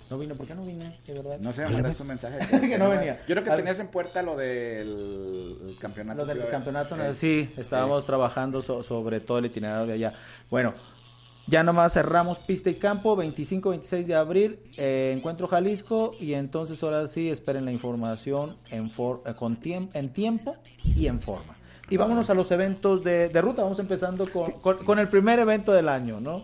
no 0.09 0.17
vino, 0.17 0.33
¿por 0.33 0.47
qué 0.47 0.55
no 0.55 0.63
vine? 0.63 0.97
De 1.05 1.13
verdad. 1.13 1.37
No 1.39 1.53
sé, 1.53 1.61
me 1.65 1.73
mandaste 1.73 2.01
un 2.01 2.07
mensaje. 2.07 2.39
Que 2.67 2.77
no 2.79 2.89
venía. 2.89 3.17
Yo 3.27 3.35
creo 3.35 3.43
que 3.43 3.51
tenías 3.51 3.77
en 3.79 3.87
puerta 3.89 4.23
lo 4.23 4.35
del 4.35 4.87
el 5.67 5.75
campeonato. 5.79 6.21
Lo 6.21 6.25
del 6.25 6.39
haber. 6.39 6.51
campeonato, 6.51 6.95
no, 6.95 7.03
Eh, 7.03 7.13
sí, 7.13 7.49
estábamos 7.57 8.05
trabajando 8.05 8.61
so- 8.63 8.81
sobre 8.83 9.19
todo 9.19 9.37
el 9.37 9.45
itinerario 9.45 9.85
de 9.85 9.93
allá. 9.93 10.13
Bueno, 10.49 10.73
ya 11.47 11.63
nomás 11.63 11.93
cerramos 11.93 12.37
pista 12.39 12.69
y 12.69 12.75
campo, 12.75 13.15
25-26 13.15 14.05
de 14.05 14.15
abril, 14.15 14.59
eh, 14.77 15.13
Encuentro 15.17 15.47
Jalisco, 15.47 16.11
y 16.19 16.33
entonces 16.33 16.81
ahora 16.83 17.07
sí 17.07 17.29
esperen 17.29 17.65
la 17.65 17.71
información 17.71 18.55
en, 18.69 18.89
for- 18.89 19.21
eh, 19.25 19.33
con 19.33 19.59
tiemp- 19.59 19.91
en 19.95 20.09
tiempo 20.09 20.55
y 20.83 21.07
en 21.07 21.19
forma. 21.19 21.55
Y 21.89 21.95
vámonos 21.97 22.29
a 22.29 22.33
los 22.33 22.51
eventos 22.51 23.03
de, 23.03 23.29
de 23.29 23.41
ruta, 23.41 23.63
vamos 23.63 23.79
empezando 23.79 24.29
con, 24.29 24.51
con, 24.51 24.77
con 24.83 24.99
el 24.99 25.07
primer 25.07 25.39
evento 25.39 25.71
del 25.71 25.87
año, 25.87 26.19
¿no? 26.19 26.41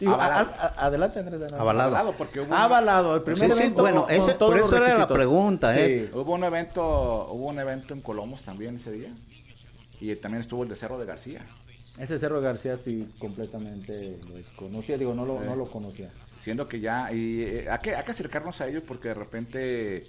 Digo, 0.00 0.12
Avalado. 0.12 0.50
a- 0.58 0.62
a- 0.66 0.86
adelante, 0.86 1.18
Andrés. 1.20 1.36
adelante. 1.40 1.60
Avalado. 1.60 1.88
Avalado, 1.90 2.14
porque 2.18 2.40
hubo, 2.40 2.48
un- 2.48 2.52
Avalado, 2.54 3.14
el 3.14 3.22
primer 3.22 3.50
Sí, 3.52 3.56
sí, 3.56 3.62
evento. 3.62 3.80
bueno, 3.82 4.02
con- 4.06 4.10
ese- 4.14 4.34
por 4.34 4.58
eso 4.58 4.76
era 4.76 4.98
la 4.98 5.06
pregunta, 5.06 5.78
¿eh? 5.78 6.08
Sí. 6.12 6.18
hubo 6.18 6.34
un 6.34 6.42
evento, 6.44 7.28
hubo 7.30 7.46
un 7.46 7.58
evento 7.60 7.94
en 7.94 8.00
Colomos 8.02 8.42
también 8.42 8.76
ese 8.76 8.90
día. 8.90 9.08
Y 10.00 10.14
también 10.16 10.40
estuvo 10.42 10.64
el 10.64 10.68
de 10.68 10.76
Cerro 10.76 10.98
de 10.98 11.06
García. 11.06 11.40
Ese 11.98 12.18
Cerro 12.18 12.40
García 12.40 12.76
sí 12.76 13.08
completamente 13.18 14.18
lo 14.28 14.34
desconocía, 14.36 14.98
digo, 14.98 15.14
no 15.14 15.24
lo, 15.24 15.40
no 15.40 15.56
lo 15.56 15.64
conocía. 15.64 16.10
Siendo 16.40 16.68
que 16.68 16.78
ya, 16.80 17.12
y 17.12 17.42
eh, 17.42 17.66
hay, 17.70 17.78
que, 17.78 17.94
hay 17.94 18.04
que 18.04 18.10
acercarnos 18.10 18.60
a 18.60 18.68
ellos 18.68 18.82
porque 18.86 19.08
de 19.08 19.14
repente 19.14 20.04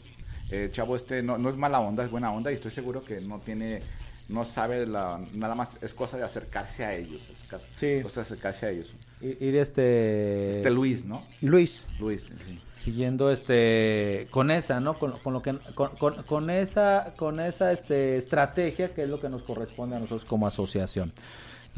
eh, 0.51 0.69
chavo 0.71 0.95
este 0.95 1.23
no, 1.23 1.37
no 1.37 1.49
es 1.49 1.55
mala 1.55 1.79
onda, 1.79 2.03
es 2.03 2.11
buena 2.11 2.31
onda 2.31 2.51
y 2.51 2.55
estoy 2.55 2.71
seguro 2.71 3.01
que 3.01 3.21
no 3.21 3.39
tiene, 3.39 3.81
no 4.29 4.43
sabe 4.45 4.85
la, 4.85 5.19
nada 5.33 5.55
más, 5.55 5.71
es 5.81 5.93
cosa 5.93 6.17
de 6.17 6.23
acercarse 6.23 6.83
a 6.85 6.93
ellos, 6.93 7.29
es 7.33 7.43
ca- 7.47 7.59
Sí. 7.79 8.01
cosa 8.03 8.21
de 8.21 8.25
acercarse 8.25 8.65
a 8.65 8.69
ellos. 8.71 8.87
Ir, 9.21 9.37
ir, 9.41 9.55
este, 9.55 10.51
Este 10.57 10.69
Luis, 10.69 11.05
¿no? 11.05 11.25
Luis. 11.41 11.87
Luis, 11.99 12.25
sí. 12.45 12.59
siguiendo 12.83 13.31
este 13.31 14.27
con 14.29 14.51
esa, 14.51 14.79
¿no? 14.79 14.93
Con, 14.99 15.13
con 15.19 15.33
lo 15.33 15.41
que 15.41 15.55
con, 15.73 15.89
con- 15.95 16.21
con 16.23 16.49
esa 16.51 17.13
con 17.15 17.39
esa 17.39 17.71
este 17.71 18.17
estrategia 18.17 18.93
que 18.93 19.03
es 19.03 19.09
lo 19.09 19.19
que 19.19 19.29
nos 19.29 19.41
corresponde 19.41 19.95
a 19.95 19.99
nosotros 19.99 20.25
como 20.25 20.45
asociación. 20.45 21.11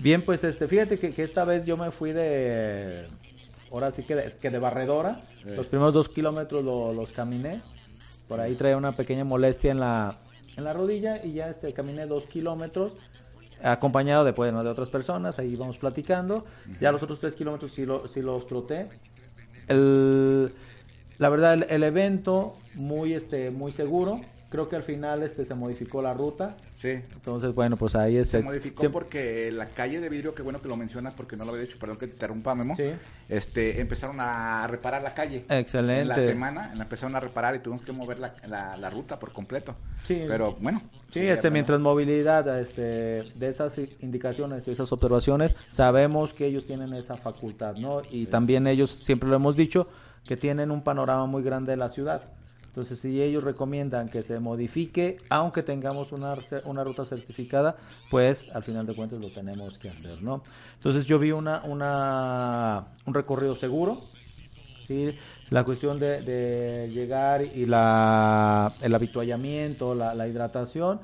Bien, 0.02 0.22
pues 0.22 0.44
este 0.44 0.68
fíjate 0.68 0.98
que, 0.98 1.14
que 1.14 1.24
esta 1.24 1.44
vez 1.46 1.66
yo 1.66 1.76
me 1.78 1.92
fui 1.92 2.12
de 2.14 3.06
ahora 3.72 3.92
sí 3.92 4.04
que 4.04 4.16
de, 4.16 4.34
que 4.42 4.50
de 4.50 4.60
barredora. 4.60 5.20
Los 5.46 5.68
primeros 5.68 5.94
dos 5.94 6.10
kilómetros 6.10 6.64
lo- 6.64 6.94
los 6.94 7.12
caminé. 7.12 7.62
Por 8.28 8.40
ahí 8.40 8.56
traía 8.56 8.78
una 8.78 8.92
pequeña 8.92 9.24
molestia 9.24 9.72
en 9.72 9.80
la 9.80 10.16
en 10.58 10.64
la 10.64 10.74
rodilla 10.74 11.24
y 11.24 11.34
ya 11.34 11.50
este 11.50 11.74
caminé 11.74 12.06
dos 12.06 12.26
kilómetros 12.26 12.94
acompañado 13.64 14.24
de, 14.26 14.34
pues, 14.34 14.52
¿no? 14.54 14.64
de 14.64 14.70
otras 14.70 14.90
personas, 14.90 15.38
ahí 15.40 15.56
vamos 15.56 15.78
platicando. 15.78 16.46
Ya 16.82 16.92
los 16.92 17.02
otros 17.04 17.20
tres 17.20 17.34
kilómetros 17.34 17.74
sí, 17.74 17.86
lo, 17.86 18.06
sí 18.08 18.22
los 18.22 18.46
troté. 18.48 18.86
El, 19.68 20.52
la 21.18 21.30
verdad, 21.30 21.54
el, 21.56 21.66
el 21.70 21.84
evento 21.84 22.56
muy, 22.76 23.14
este, 23.14 23.52
muy 23.52 23.72
seguro. 23.72 24.20
Creo 24.50 24.68
que 24.68 24.76
al 24.76 24.84
final 24.84 25.24
este, 25.24 25.46
se 25.46 25.54
modificó 25.56 26.02
la 26.02 26.14
ruta. 26.14 26.56
Sí. 26.80 26.88
Entonces, 27.12 27.54
bueno, 27.54 27.76
pues 27.76 27.94
ahí 27.96 28.16
este, 28.16 28.38
Se 28.38 28.44
modificó 28.44 28.80
siempre- 28.80 29.02
porque 29.02 29.52
la 29.52 29.66
calle 29.68 30.00
de 30.00 30.08
vidrio, 30.08 30.34
qué 30.34 30.44
bueno 30.44 30.62
que 30.62 30.70
lo 30.70 30.78
mencionas 30.78 31.14
porque 31.14 31.36
no 31.36 31.44
lo 31.44 31.52
había 31.52 31.64
dicho, 31.66 31.78
perdón 31.78 31.98
que 31.98 32.08
te 32.08 32.14
interrumpa, 32.14 32.56
Memo. 32.56 32.74
Sí. 32.78 32.86
Este, 33.28 33.82
empezaron 33.82 34.16
a 34.22 34.66
reparar 34.68 35.04
la 35.04 35.14
calle. 35.14 35.44
Excelente. 35.50 36.02
En 36.04 36.08
la 36.08 36.16
semana 36.16 36.74
la 36.76 36.84
empezaron 36.84 37.18
a 37.18 37.20
reparar 37.20 37.54
y 37.56 37.60
tuvimos 37.60 37.82
que 37.82 37.92
mover 37.92 38.20
la, 38.20 38.32
la- 38.48 38.78
la 38.78 38.90
ruta 38.90 39.18
por 39.20 39.34
completo. 39.34 39.76
Sí. 40.06 40.24
Pero 40.26 40.56
bueno. 40.62 40.82
Sí, 41.10 41.20
sí, 41.20 41.28
este, 41.28 41.52
mientras 41.52 41.82
movilidad 41.82 42.60
este, 42.60 42.82
de 43.36 43.50
esas 43.50 43.78
indicaciones 44.00 44.66
y 44.68 44.72
esas 44.72 44.90
observaciones, 44.94 45.56
sabemos 45.68 46.34
que 46.34 46.46
ellos 46.46 46.66
tienen 46.66 46.94
esa 46.94 47.18
facultad, 47.18 47.76
¿no? 47.76 48.04
Y 48.10 48.28
también 48.28 48.68
ellos, 48.68 49.00
siempre 49.04 49.28
lo 49.28 49.36
hemos 49.36 49.58
dicho, 49.58 49.86
que 50.26 50.38
tienen 50.38 50.72
un 50.72 50.82
panorama 50.84 51.26
muy 51.26 51.44
grande 51.44 51.72
de 51.72 51.78
la 51.78 51.90
ciudad. 51.90 52.32
Entonces, 52.70 53.00
si 53.00 53.22
ellos 53.22 53.44
recomiendan 53.44 54.10
que 54.10 54.22
se 54.22 54.40
modifique, 54.40 55.18
aunque 55.30 55.64
tengamos 55.64 56.12
una, 56.12 56.36
una 56.66 56.84
ruta 56.84 57.04
certificada, 57.04 57.76
pues 58.12 58.46
al 58.54 58.64
final 58.64 58.86
de 58.86 58.96
cuentas 58.96 59.20
lo 59.20 59.30
tenemos 59.30 59.80
que 59.80 59.90
hacer, 59.90 60.22
¿no? 60.22 60.44
Entonces, 60.76 61.08
yo 61.08 61.18
vi 61.18 61.32
una, 61.32 61.64
una, 61.64 62.86
un 63.08 63.14
recorrido 63.14 63.56
seguro, 63.56 63.98
¿sí? 64.88 65.18
La 65.50 65.64
cuestión 65.64 66.00
de, 66.00 66.90
llegar 66.94 67.42
y 67.42 67.66
la, 67.66 68.72
el 68.82 68.94
habituallamiento, 68.94 69.96
la, 69.96 70.14
la 70.14 70.28
hidratación, 70.28 71.02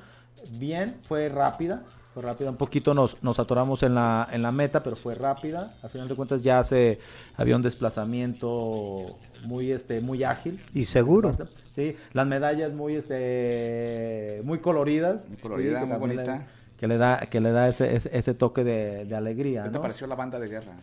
bien, 0.59 0.95
fue 1.07 1.29
rápida. 1.29 1.83
Fue 2.15 2.23
rápida. 2.23 2.49
Un 2.49 2.55
poquito 2.55 2.93
nos, 2.93 3.21
nos 3.21 3.37
atoramos 3.39 3.83
en 3.83 3.93
la, 3.93 4.27
en 4.31 4.41
la 4.41 4.51
meta, 4.53 4.81
pero 4.81 4.95
fue 4.95 5.15
rápida. 5.15 5.75
A 5.83 5.89
final 5.89 6.07
de 6.07 6.15
cuentas 6.15 6.41
ya 6.41 6.63
se 6.63 6.97
había 7.35 7.57
un 7.57 7.61
desplazamiento 7.61 9.01
muy 9.43 9.71
este 9.71 9.99
muy 9.99 10.23
ágil. 10.23 10.59
Y 10.73 10.85
seguro. 10.85 11.35
Sí, 11.67 11.95
las 12.13 12.25
medallas 12.25 12.71
muy 12.71 12.95
este 12.95 14.41
muy 14.45 14.59
coloridas. 14.59 15.27
Muy 15.27 15.37
colorida, 15.37 15.81
Sí, 15.81 15.85
muy 15.85 15.97
bonita. 15.97 16.37
le- 16.37 16.55
que 16.77 16.87
le 16.87 16.97
da, 16.97 17.19
que 17.19 17.39
le 17.41 17.51
da 17.51 17.69
ese, 17.69 17.95
ese, 17.95 18.17
ese 18.17 18.33
toque 18.33 18.63
de, 18.63 19.05
de 19.05 19.15
alegría. 19.15 19.63
¿Qué 19.63 19.69
te 19.69 19.75
¿no? 19.75 19.81
pareció 19.81 20.07
la 20.07 20.15
banda 20.15 20.39
de 20.39 20.47
guerra? 20.49 20.73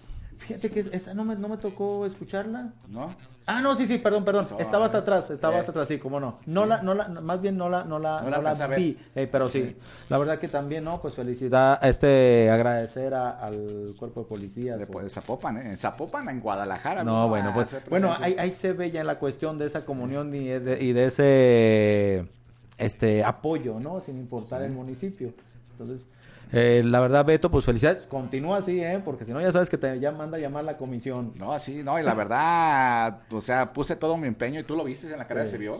Fíjate 0.46 0.70
que 0.70 0.80
esa 0.92 1.14
no 1.14 1.24
me, 1.24 1.36
no 1.36 1.48
me 1.48 1.56
tocó 1.56 2.04
escucharla. 2.06 2.72
¿No? 2.88 3.14
Ah, 3.46 3.60
no, 3.60 3.74
sí, 3.76 3.86
sí, 3.86 3.98
perdón, 3.98 4.24
perdón. 4.24 4.46
Estaba 4.58 4.86
hasta 4.86 4.98
atrás, 4.98 5.30
estaba 5.30 5.54
Eh. 5.56 5.58
hasta 5.60 5.70
atrás, 5.72 5.88
sí, 5.88 5.98
cómo 5.98 6.18
no. 6.20 6.38
No 6.46 6.64
la, 6.66 6.82
no 6.82 6.94
la, 6.94 7.08
más 7.08 7.40
bien 7.40 7.56
no 7.56 7.68
la, 7.68 7.84
no 7.84 7.98
la, 7.98 8.20
No 8.22 8.30
no 8.30 8.42
la 8.42 8.54
la 8.54 8.66
vi, 8.68 8.96
eh, 9.14 9.28
pero 9.30 9.48
sí. 9.48 9.62
Sí. 9.62 9.76
La 10.08 10.18
verdad 10.18 10.38
que 10.38 10.48
también, 10.48 10.84
¿no? 10.84 11.00
Pues 11.00 11.14
felicidad, 11.14 11.78
este, 11.84 12.50
agradecer 12.50 13.14
a- 13.14 13.30
al 13.38 13.94
cuerpo 13.98 14.22
de 14.22 14.26
policía. 14.28 14.76
De, 14.76 14.86
por- 14.86 15.02
de 15.04 15.10
Zapopan, 15.10 15.56
¿eh? 15.58 15.70
En 15.70 15.76
Zapopan, 15.78 16.28
en 16.28 16.40
Guadalajara. 16.40 17.02
No, 17.04 17.14
vino 17.24 17.28
bueno, 17.28 17.52
pues, 17.54 17.76
bueno, 17.88 18.14
ahí 18.20 18.52
se 18.52 18.72
ve 18.72 18.90
ya 18.90 19.02
la 19.04 19.18
cuestión 19.18 19.58
de 19.58 19.66
esa 19.66 19.84
comunión 19.84 20.34
y 20.34 20.48
de, 20.48 20.82
y 20.82 20.92
de 20.92 21.06
ese, 21.06 22.28
este, 22.78 23.24
apoyo, 23.24 23.80
¿no? 23.80 24.00
Sin 24.00 24.18
importar 24.18 24.62
el 24.62 24.72
municipio. 24.72 25.32
Entonces, 25.72 26.06
eh, 26.52 26.82
la 26.84 27.00
verdad, 27.00 27.24
Beto, 27.24 27.50
pues 27.50 27.64
felicidades. 27.64 28.02
Continúa 28.06 28.58
así, 28.58 28.80
¿eh? 28.80 29.00
Porque 29.04 29.24
si 29.24 29.32
no, 29.32 29.40
ya 29.40 29.50
sabes 29.52 29.70
que 29.70 29.78
te 29.78 29.98
ya 29.98 30.12
manda 30.12 30.36
a 30.36 30.40
llamar 30.40 30.64
la 30.64 30.76
comisión. 30.76 31.32
No, 31.36 31.58
sí, 31.58 31.82
no, 31.82 31.98
y 31.98 32.02
la 32.02 32.14
verdad, 32.14 33.20
o 33.30 33.40
sea, 33.40 33.66
puse 33.72 33.96
todo 33.96 34.16
mi 34.16 34.26
empeño 34.28 34.60
y 34.60 34.62
tú 34.62 34.76
lo 34.76 34.84
viste 34.84 35.10
en 35.10 35.18
la 35.18 35.26
carrera, 35.26 35.46
Sí. 35.46 35.52
se 35.52 35.58
vio. 35.58 35.78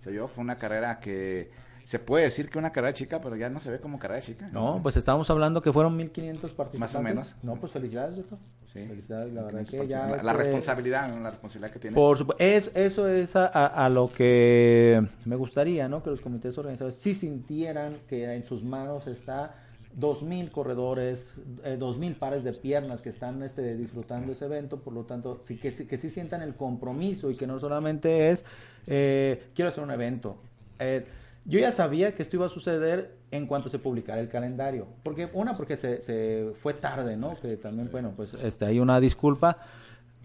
Se 0.00 0.10
vio, 0.10 0.28
fue 0.28 0.42
una 0.42 0.58
carrera 0.58 1.00
que 1.00 1.50
se 1.84 1.98
puede 1.98 2.24
decir 2.24 2.50
que 2.50 2.58
una 2.58 2.70
carrera 2.70 2.92
chica, 2.92 3.20
pero 3.20 3.34
ya 3.36 3.48
no 3.48 3.60
se 3.60 3.70
ve 3.70 3.80
como 3.80 3.98
carrera 3.98 4.20
chica. 4.20 4.48
No, 4.52 4.80
pues 4.82 4.96
estábamos 4.96 5.28
hablando 5.30 5.62
que 5.62 5.72
fueron 5.72 5.96
1500 5.96 6.52
participantes. 6.52 6.94
Más 6.94 7.00
o 7.00 7.02
menos. 7.02 7.34
No, 7.42 7.56
pues 7.56 7.72
felicidades, 7.72 8.16
Beto. 8.16 8.36
Sí. 8.72 8.84
Felicidades, 8.86 9.32
la 9.32 9.42
verdad 9.44 9.64
que 9.66 9.78
la, 9.78 9.84
ya. 9.84 10.06
la 10.06 10.16
este, 10.16 10.32
responsabilidad, 10.34 11.08
la 11.22 11.30
responsabilidad 11.30 11.72
que 11.72 11.78
tiene. 11.78 11.94
Por 11.94 12.18
supuesto, 12.18 12.44
es, 12.44 12.70
eso 12.74 13.08
es 13.08 13.34
a, 13.36 13.46
a- 13.46 13.86
a 13.86 13.88
lo 13.88 14.12
que 14.12 15.02
me 15.24 15.36
gustaría, 15.36 15.88
¿no? 15.88 16.02
Que 16.02 16.10
los 16.10 16.20
comités 16.20 16.58
organizadores 16.58 16.98
sí 16.98 17.14
sintieran 17.14 17.94
que 18.08 18.34
en 18.34 18.44
sus 18.44 18.62
manos 18.62 19.06
está 19.06 19.54
dos 19.98 20.22
mil 20.22 20.50
corredores, 20.50 21.34
eh, 21.64 21.76
dos 21.78 21.98
mil 21.98 22.14
pares 22.14 22.44
de 22.44 22.52
piernas 22.52 23.02
que 23.02 23.08
están 23.08 23.42
este, 23.42 23.76
disfrutando 23.76 24.32
ese 24.32 24.44
evento, 24.44 24.78
por 24.78 24.92
lo 24.92 25.04
tanto, 25.04 25.40
sí 25.44 25.56
que, 25.56 25.72
sí- 25.72 25.86
que 25.86 25.98
sí 25.98 26.08
sientan 26.08 26.40
el 26.42 26.54
compromiso 26.54 27.30
y 27.30 27.34
que 27.36 27.46
no 27.46 27.58
solamente 27.58 28.30
es, 28.30 28.44
eh, 28.86 29.42
quiero 29.54 29.70
hacer 29.70 29.82
un 29.82 29.90
evento. 29.90 30.36
Eh, 30.78 31.04
yo 31.44 31.58
ya 31.58 31.72
sabía 31.72 32.14
que 32.14 32.22
esto 32.22 32.36
iba 32.36 32.46
a 32.46 32.50
suceder 32.50 33.16
en 33.30 33.46
cuanto 33.46 33.68
se 33.70 33.78
publicara 33.78 34.20
el 34.20 34.28
calendario, 34.28 34.86
porque 35.02 35.28
una, 35.32 35.54
porque 35.56 35.76
se, 35.76 36.00
se 36.02 36.52
fue 36.62 36.74
tarde, 36.74 37.16
¿no? 37.16 37.38
Que 37.40 37.56
también, 37.56 37.88
bueno, 37.90 38.12
pues 38.14 38.34
este, 38.34 38.66
hay 38.66 38.78
una 38.78 39.00
disculpa, 39.00 39.58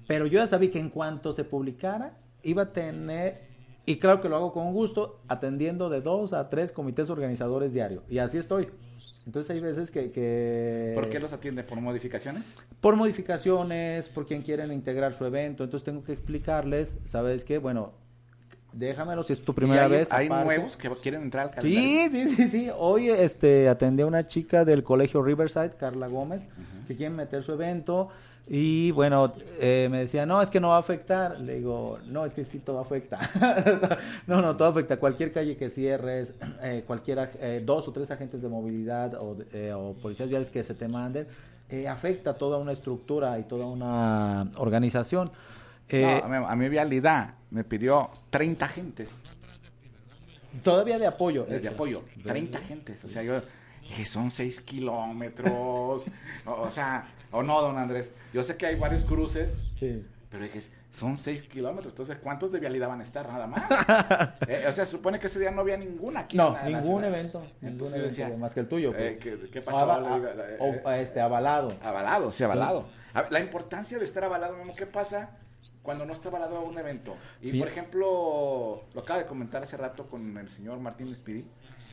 pero 0.06 0.28
yo 0.28 0.40
ya 0.40 0.48
sabía 0.48 0.70
que 0.70 0.80
en 0.80 0.90
cuanto 0.90 1.34
se 1.34 1.46
publicara, 1.46 2.14
iba 2.44 2.64
a 2.64 2.74
tener, 2.74 3.40
y 3.86 3.98
claro 3.98 4.22
que 4.22 4.30
lo 4.30 4.36
hago 4.38 4.54
con 4.54 4.72
gusto, 4.74 5.16
atendiendo 5.28 5.90
de 5.90 6.02
dos 6.02 6.34
a 6.34 6.50
tres 6.50 6.72
comités 6.72 7.10
organizadores 7.10 7.74
diario. 7.74 8.04
Y 8.10 8.20
así 8.20 8.38
estoy. 8.38 8.70
Entonces 9.26 9.56
hay 9.56 9.62
veces 9.62 9.92
que... 9.92 10.12
que 10.12 10.92
¿Por 10.96 11.10
qué 11.10 11.20
los 11.20 11.34
atiende? 11.34 11.64
¿Por 11.64 11.80
modificaciones? 11.82 12.56
por 12.80 12.96
modificaciones, 12.98 14.10
por 14.10 14.26
quien 14.26 14.42
quieren 14.42 14.72
integrar 14.74 15.14
su 15.14 15.24
evento, 15.26 15.64
entonces 15.64 15.86
tengo 15.86 16.04
que 16.04 16.12
explicarles, 16.12 16.94
¿sabes 17.06 17.46
qué? 17.46 17.58
Bueno, 17.58 17.94
déjamelo 18.74 19.24
si 19.24 19.32
es 19.34 19.42
tu 19.42 19.54
primera 19.54 19.84
¿Y 19.84 19.86
hay, 19.86 19.92
vez. 19.92 20.12
hay 20.12 20.26
aparte. 20.26 20.46
nuevos 20.46 20.76
que 20.78 20.90
quieren 21.02 21.22
entrar 21.24 21.46
al 21.46 21.52
calendario. 21.52 22.12
Sí, 22.12 22.28
sí, 22.28 22.36
sí, 22.36 22.50
sí. 22.50 22.72
Hoy 22.78 23.10
este, 23.10 23.70
atendí 23.70 24.04
a 24.04 24.06
una 24.06 24.28
chica 24.28 24.66
del 24.66 24.84
colegio 24.84 25.22
Riverside, 25.24 25.72
Carla 25.78 26.08
Gómez, 26.08 26.42
que 26.88 26.96
quiere 26.96 27.14
meter 27.14 27.44
su 27.44 27.54
evento. 27.54 28.10
Y 28.48 28.92
bueno, 28.92 29.34
eh, 29.60 29.88
me 29.90 30.00
decía, 30.00 30.26
no, 30.26 30.42
es 30.42 30.50
que 30.50 30.60
no 30.60 30.70
va 30.70 30.76
a 30.76 30.80
afectar. 30.80 31.40
Le 31.40 31.56
digo, 31.60 32.00
no, 32.08 32.26
es 32.26 32.34
que 32.34 32.44
sí, 32.44 32.60
todo 32.60 32.80
afecta. 32.80 33.20
no, 34.28 34.42
no, 34.42 34.58
todo 34.58 34.68
afecta. 34.68 34.98
Cualquier 34.98 35.32
calle 35.32 35.56
que 35.56 35.70
cierres, 35.70 36.34
eh, 36.62 36.84
cualquier, 36.86 37.20
aj- 37.20 37.38
eh, 37.40 37.62
dos 37.66 37.88
o 37.88 37.92
tres 37.94 38.12
agentes 38.12 38.42
de 38.42 38.50
movilidad 38.50 39.16
o, 39.16 39.38
eh, 39.54 39.72
o 39.74 39.94
policías 39.94 40.28
viales 40.30 40.50
que 40.50 40.64
se 40.64 40.74
te 40.74 40.88
manden, 40.90 41.26
eh, 41.70 41.88
afecta 41.88 42.34
toda 42.34 42.58
una 42.58 42.74
estructura 42.74 43.40
y 43.40 43.44
toda 43.44 43.66
una 43.66 44.52
organización. 44.58 45.32
No, 45.92 46.08
a, 46.24 46.28
mí, 46.28 46.46
a 46.50 46.56
mi 46.56 46.70
vialidad 46.70 47.36
me 47.52 47.64
pidió 47.64 48.10
30 48.32 48.68
gentes 48.68 49.10
todavía 50.64 51.00
de 51.00 51.08
apoyo. 51.08 51.46
de, 51.46 51.60
de 51.60 51.68
apoyo. 51.70 52.02
30 52.24 52.60
gentes. 52.60 53.04
O 53.04 53.08
sea, 53.08 53.24
yo 53.24 53.42
dije, 53.82 54.06
son 54.06 54.32
6 54.32 54.62
kilómetros. 54.62 56.06
o, 56.46 56.52
o 56.52 56.72
sea, 56.72 57.08
o 57.34 57.44
no, 57.44 57.62
don 57.62 57.78
Andrés. 57.78 58.12
Yo 58.34 58.42
sé 58.44 58.56
que 58.56 58.66
hay 58.68 58.76
varios 58.76 59.04
cruces, 59.04 59.58
Sí. 59.78 59.96
pero 60.32 60.44
dije, 60.44 60.62
son 60.90 61.18
6 61.18 61.44
kilómetros. 61.44 61.92
Entonces, 61.94 62.18
¿cuántos 62.22 62.52
de 62.52 62.60
vialidad 62.60 62.88
van 62.88 63.02
a 63.02 63.04
estar? 63.04 63.28
Nada 63.28 63.48
más. 63.48 63.64
Eh, 64.48 64.66
o 64.68 64.72
sea, 64.72 64.86
supone 64.86 65.20
que 65.20 65.28
ese 65.28 65.40
día 65.40 65.52
no 65.52 65.62
había 65.62 65.78
ninguna 65.78 66.22
aquí. 66.22 66.36
No, 66.38 66.56
ningún 66.64 67.04
evento, 67.04 67.40
ningún 67.40 67.58
Entonces 67.62 67.96
yo 67.96 68.02
evento 68.04 68.22
decía, 68.22 68.38
más 68.38 68.54
que 68.54 68.60
el 68.62 68.68
tuyo. 68.68 68.94
eh, 68.96 69.18
pues. 69.22 69.40
¿qué, 69.40 69.50
qué 69.50 69.60
O 69.60 69.64
pasó? 69.64 70.02
digo, 70.02 70.28
eh, 70.28 70.82
o, 70.84 70.92
este, 70.92 71.20
avalado. 71.22 71.70
Avalado, 71.82 72.32
sí, 72.32 72.44
avalado. 72.44 72.86
A 73.14 73.24
ver, 73.24 73.32
La 73.32 73.40
importancia 73.40 73.98
de 73.98 74.06
estar 74.06 74.24
avalado, 74.24 74.56
Memo, 74.58 74.74
¿qué 74.76 74.86
pasa 74.86 75.32
cuando 75.82 76.06
no 76.06 76.14
está 76.14 76.30
avalado 76.30 76.62
un 76.62 76.78
evento? 76.78 77.16
Y 77.42 77.52
Bien. 77.52 77.64
por 77.64 77.72
ejemplo, 77.72 78.84
lo 78.94 79.02
acaba 79.02 79.20
de 79.20 79.26
comentar 79.26 79.64
hace 79.64 79.78
rato 79.78 80.08
con 80.08 80.38
el 80.38 80.50
señor 80.50 80.78
Martín 80.80 81.14
Spiri, 81.16 81.46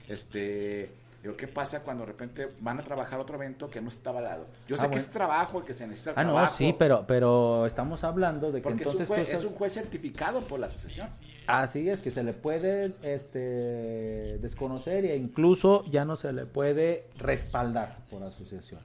este, 0.08 0.90
digo, 1.22 1.36
¿qué 1.36 1.46
pasa 1.46 1.80
cuando 1.80 2.04
de 2.04 2.12
repente 2.12 2.46
van 2.60 2.78
a 2.80 2.82
trabajar 2.82 3.20
otro 3.20 3.36
evento 3.36 3.68
que 3.68 3.80
no 3.80 3.88
está 3.90 4.10
avalado? 4.10 4.46
Yo 4.66 4.76
sé 4.76 4.82
Ah, 4.82 4.84
que 4.86 4.88
bueno. 4.92 5.02
es 5.02 5.10
trabajo, 5.10 5.64
que 5.64 5.74
se 5.74 5.86
necesita 5.86 6.12
Ah, 6.16 6.24
no, 6.24 6.32
trabajo. 6.32 6.54
sí, 6.56 6.74
pero, 6.78 7.04
pero 7.06 7.66
estamos 7.66 8.02
hablando 8.04 8.50
de 8.52 8.60
que 8.60 8.62
Porque 8.62 8.82
entonces 8.84 9.02
es, 9.02 9.08
un 9.10 9.16
juez, 9.16 9.28
estás- 9.28 9.40
es 9.40 9.46
un 9.50 9.54
juez 9.54 9.72
certificado 9.74 10.40
por 10.42 10.58
la 10.60 10.66
asociación. 10.68 11.08
Así 11.46 11.88
es, 11.90 12.02
que 12.02 12.10
se 12.10 12.22
le 12.24 12.32
puede 12.32 12.86
este, 13.02 14.38
desconocer 14.38 15.04
e 15.04 15.16
incluso 15.16 15.84
ya 15.90 16.04
no 16.04 16.16
se 16.16 16.32
le 16.32 16.46
puede 16.46 17.04
respaldar 17.18 17.98
por 18.10 18.22
asociación. 18.22 18.80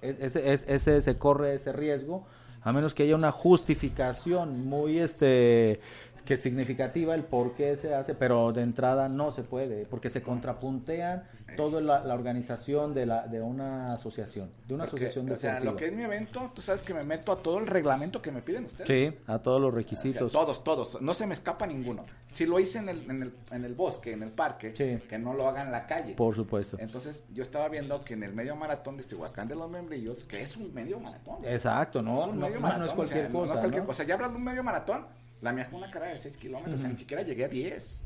Es- 0.00 0.16
Ese, 0.20 0.52
es- 0.52 0.64
ese 0.68 1.02
se 1.02 1.16
corre 1.16 1.54
ese 1.54 1.72
riesgo, 1.72 2.24
a 2.62 2.72
menos 2.72 2.94
que 2.94 3.04
haya 3.04 3.14
una 3.16 3.32
justificación 3.32 4.66
muy 4.66 4.98
este 5.00 5.80
que 6.24 6.36
significativa 6.36 7.14
el 7.14 7.24
por 7.24 7.54
qué 7.54 7.74
se 7.78 7.94
hace, 7.94 8.14
pero 8.14 8.52
de 8.52 8.60
entrada 8.60 9.08
no 9.08 9.32
se 9.32 9.42
puede, 9.44 9.86
porque 9.86 10.10
se 10.10 10.20
contrapuntean 10.20 11.22
toda 11.56 11.80
la, 11.80 12.04
la 12.04 12.12
organización 12.12 12.92
de, 12.92 13.06
la, 13.06 13.26
de 13.26 13.40
una 13.40 13.94
asociación, 13.94 14.50
de 14.66 14.74
una 14.74 14.84
Porque, 14.84 15.06
asociación 15.06 15.32
o 15.32 15.36
sea, 15.38 15.60
lo 15.60 15.74
que 15.74 15.86
es 15.86 15.92
mi 15.94 16.02
evento, 16.02 16.42
tú 16.54 16.60
sabes 16.60 16.82
que 16.82 16.92
me 16.92 17.02
meto 17.02 17.32
a 17.32 17.36
todo 17.42 17.58
el 17.58 17.66
reglamento 17.66 18.20
que 18.20 18.30
me 18.30 18.42
piden 18.42 18.66
ustedes. 18.66 18.86
Sí, 18.86 19.18
a 19.26 19.38
todos 19.38 19.58
los 19.58 19.70
O 19.70 19.72
sea, 19.72 19.78
requisitos. 19.82 20.30
todos, 20.30 20.62
todos. 20.62 21.00
No 21.00 21.14
se 21.14 21.26
me 21.26 21.32
escapa 21.32 21.66
ninguno. 21.66 22.02
Si 22.34 22.44
lo 22.44 22.60
hice 22.60 22.76
en 22.80 22.90
el, 22.90 23.10
en 23.10 23.22
el, 23.22 23.32
en 23.52 23.64
el 23.64 23.74
bosque, 23.74 24.12
en 24.12 24.22
el 24.22 24.30
parque, 24.30 24.74
Sí. 24.76 25.02
que 25.08 25.18
no 25.18 25.32
lo 25.32 25.48
haga 25.48 25.62
en 25.62 25.72
la 25.72 25.86
calle. 25.86 26.12
Por 26.12 26.34
supuesto. 26.34 26.76
Entonces, 26.78 27.24
yo 27.32 27.42
estaba 27.42 27.70
viendo 27.70 28.04
que 28.04 28.12
en 28.12 28.22
el 28.24 28.34
medio 28.34 28.54
maratón 28.54 28.98
de 28.98 29.04
Tehuacán 29.04 29.48
de 29.48 29.54
los 29.54 29.70
Membrillos, 29.70 30.24
que 30.24 30.42
es 30.42 30.58
un 30.58 30.74
medio 30.74 31.00
maratón. 31.00 31.42
Exacto, 31.46 32.02
no, 32.02 32.26
medio 32.50 32.60
no, 32.60 32.78
no 32.78 32.84
es 32.86 32.92
cualquier 32.92 33.26
o 33.26 33.28
sea, 33.28 33.32
no- 33.32 33.38
no 33.38 33.44
es 33.44 33.48
cosa. 33.50 33.60
cualquier 33.60 33.82
¿no? 33.82 33.86
cosa. 33.86 34.04
Ya 34.04 34.14
hablas 34.14 34.30
de 34.32 34.36
un 34.38 34.44
medio 34.44 34.62
maratón, 34.64 35.06
la 35.40 35.52
mía 35.52 35.66
fue 35.70 35.78
una 35.78 35.90
carrera 35.90 36.12
de 36.12 36.18
6 36.18 36.36
kilómetros, 36.36 36.76
o 36.76 36.78
sea, 36.78 36.88
ni 36.88 36.96
siquiera 36.96 37.22
llegué 37.22 37.44
a 37.44 37.48
10. 37.48 38.02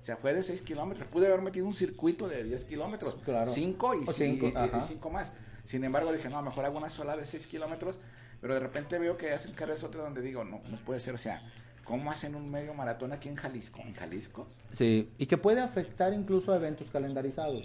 O 0.00 0.04
sea, 0.04 0.16
fue 0.16 0.34
de 0.34 0.42
6 0.42 0.62
kilómetros. 0.62 1.08
Pude 1.10 1.26
haber 1.28 1.42
metido 1.42 1.64
un 1.66 1.74
circuito 1.74 2.26
de 2.28 2.42
10 2.42 2.64
kilómetros. 2.64 3.14
Claro. 3.24 3.50
5 3.52 3.94
y 3.94 4.08
O 4.08 4.12
cinco, 4.12 4.46
5 4.86 5.08
ajá. 5.08 5.12
más. 5.12 5.32
Sin 5.64 5.84
embargo, 5.84 6.12
dije, 6.12 6.28
no, 6.28 6.42
mejor 6.42 6.64
hago 6.64 6.76
una 6.78 6.88
sola 6.88 7.16
de 7.16 7.24
6 7.24 7.46
kilómetros. 7.46 8.00
Pero 8.40 8.54
de 8.54 8.60
repente 8.60 8.98
veo 8.98 9.16
que 9.16 9.30
hacen 9.30 9.52
carreras 9.52 9.84
otras 9.84 10.02
donde 10.02 10.20
digo, 10.20 10.42
no, 10.42 10.60
no 10.68 10.76
puede 10.78 10.98
ser. 10.98 11.14
O 11.14 11.18
sea, 11.18 11.40
¿cómo 11.84 12.10
hacen 12.10 12.34
un 12.34 12.50
medio 12.50 12.74
maratón 12.74 13.12
aquí 13.12 13.28
en 13.28 13.36
Jalisco? 13.36 13.78
¿En 13.82 13.92
Jalisco? 13.92 14.44
Sí, 14.72 15.08
y 15.18 15.26
que 15.26 15.36
puede 15.38 15.60
afectar 15.60 16.12
incluso 16.12 16.52
a 16.52 16.56
eventos 16.56 16.88
calendarizados. 16.90 17.62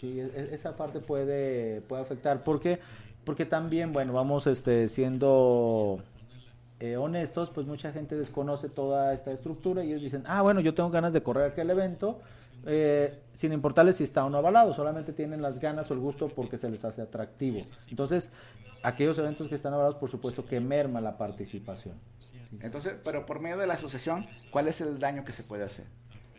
Sí, 0.00 0.20
e- 0.20 0.30
e- 0.36 0.54
esa 0.54 0.76
parte 0.76 1.00
puede, 1.00 1.80
puede 1.88 2.02
afectar. 2.02 2.44
¿Por 2.44 2.60
qué? 2.60 2.78
Porque 3.26 3.44
también, 3.44 3.92
bueno, 3.92 4.12
vamos 4.12 4.46
este, 4.46 4.88
siendo 4.88 5.98
eh, 6.78 6.96
honestos, 6.96 7.50
pues 7.50 7.66
mucha 7.66 7.90
gente 7.90 8.14
desconoce 8.14 8.68
toda 8.68 9.12
esta 9.12 9.32
estructura 9.32 9.82
y 9.82 9.88
ellos 9.88 10.02
dicen, 10.02 10.22
ah, 10.28 10.42
bueno, 10.42 10.60
yo 10.60 10.74
tengo 10.74 10.90
ganas 10.90 11.12
de 11.12 11.24
correr 11.24 11.50
aquel 11.50 11.68
evento, 11.70 12.20
eh, 12.66 13.18
sin 13.34 13.52
importarles 13.52 13.96
si 13.96 14.04
está 14.04 14.24
o 14.24 14.30
no 14.30 14.38
avalado, 14.38 14.74
solamente 14.74 15.12
tienen 15.12 15.42
las 15.42 15.58
ganas 15.58 15.90
o 15.90 15.94
el 15.94 15.98
gusto 15.98 16.28
porque 16.28 16.56
se 16.56 16.70
les 16.70 16.84
hace 16.84 17.02
atractivo. 17.02 17.62
Entonces, 17.90 18.30
aquellos 18.84 19.18
eventos 19.18 19.48
que 19.48 19.56
están 19.56 19.74
avalados, 19.74 19.96
por 19.96 20.08
supuesto 20.08 20.46
que 20.46 20.60
merma 20.60 21.00
la 21.00 21.18
participación. 21.18 21.96
Entonces, 22.60 22.94
pero 23.02 23.26
por 23.26 23.40
medio 23.40 23.58
de 23.58 23.66
la 23.66 23.74
asociación, 23.74 24.24
¿cuál 24.52 24.68
es 24.68 24.80
el 24.80 25.00
daño 25.00 25.24
que 25.24 25.32
se 25.32 25.42
puede 25.42 25.64
hacer? 25.64 25.86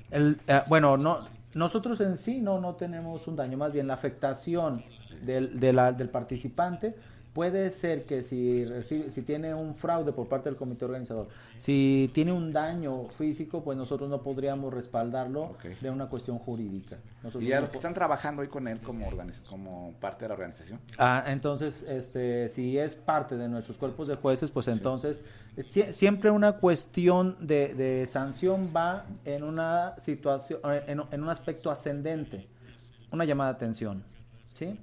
El, 0.09 0.39
eh, 0.47 0.61
bueno, 0.69 0.95
no, 0.95 1.19
nosotros 1.53 1.99
en 1.99 2.15
sí 2.15 2.39
no, 2.39 2.61
no 2.61 2.75
tenemos 2.75 3.27
un 3.27 3.35
daño, 3.35 3.57
más 3.57 3.73
bien 3.73 3.87
la 3.87 3.95
afectación 3.95 4.85
del, 5.25 5.59
de 5.59 5.73
la- 5.73 5.91
del 5.91 6.09
participante 6.09 6.95
puede 7.33 7.69
ser 7.69 8.03
que 8.03 8.23
si 8.23 8.63
recibe, 8.65 9.11
si 9.11 9.21
tiene 9.21 9.53
un 9.53 9.75
fraude 9.75 10.11
por 10.11 10.27
parte 10.27 10.49
del 10.49 10.57
comité 10.57 10.85
organizador, 10.85 11.27
si 11.57 12.09
tiene 12.11 12.31
un 12.31 12.51
daño 12.51 13.03
físico, 13.09 13.63
pues 13.63 13.77
nosotros 13.77 14.09
no 14.09 14.23
podríamos 14.23 14.73
respaldarlo 14.73 15.55
de 15.79 15.89
una 15.91 16.07
cuestión 16.09 16.39
jurídica. 16.39 16.97
Nosotros 17.21 17.43
Y 17.43 17.49
los 17.49 17.69
que 17.69 17.75
están 17.77 17.93
trabajando 17.93 18.41
hoy 18.41 18.47
con 18.47 18.67
él 18.67 18.79
como, 18.81 19.05
como 19.47 19.93
parte 19.99 20.25
de 20.25 20.29
la 20.29 20.33
organización. 20.33 20.79
Ah, 20.97 21.25
entonces, 21.27 21.83
este, 21.83 22.49
si 22.49 22.75
es 22.79 22.95
parte 22.95 23.37
de 23.37 23.47
nuestros 23.47 23.77
cuerpos 23.77 24.07
de 24.07 24.15
jueces, 24.15 24.49
pues 24.49 24.67
entonces 24.67 25.21
sie- 25.57 25.93
siempre 25.93 26.31
una 26.31 26.53
cuestión 26.53 27.37
de, 27.39 27.75
de 27.75 28.07
sanción 28.07 28.63
va 28.75 29.05
en 29.25 29.43
una 29.43 29.93
situación, 29.99 30.59
en, 30.87 31.03
en 31.11 31.21
un 31.21 31.29
aspecto 31.29 31.69
ascendente, 31.69 32.47
una 33.11 33.25
llamada 33.25 33.51
de 33.51 33.55
atención, 33.57 34.03
¿sí? 34.55 34.79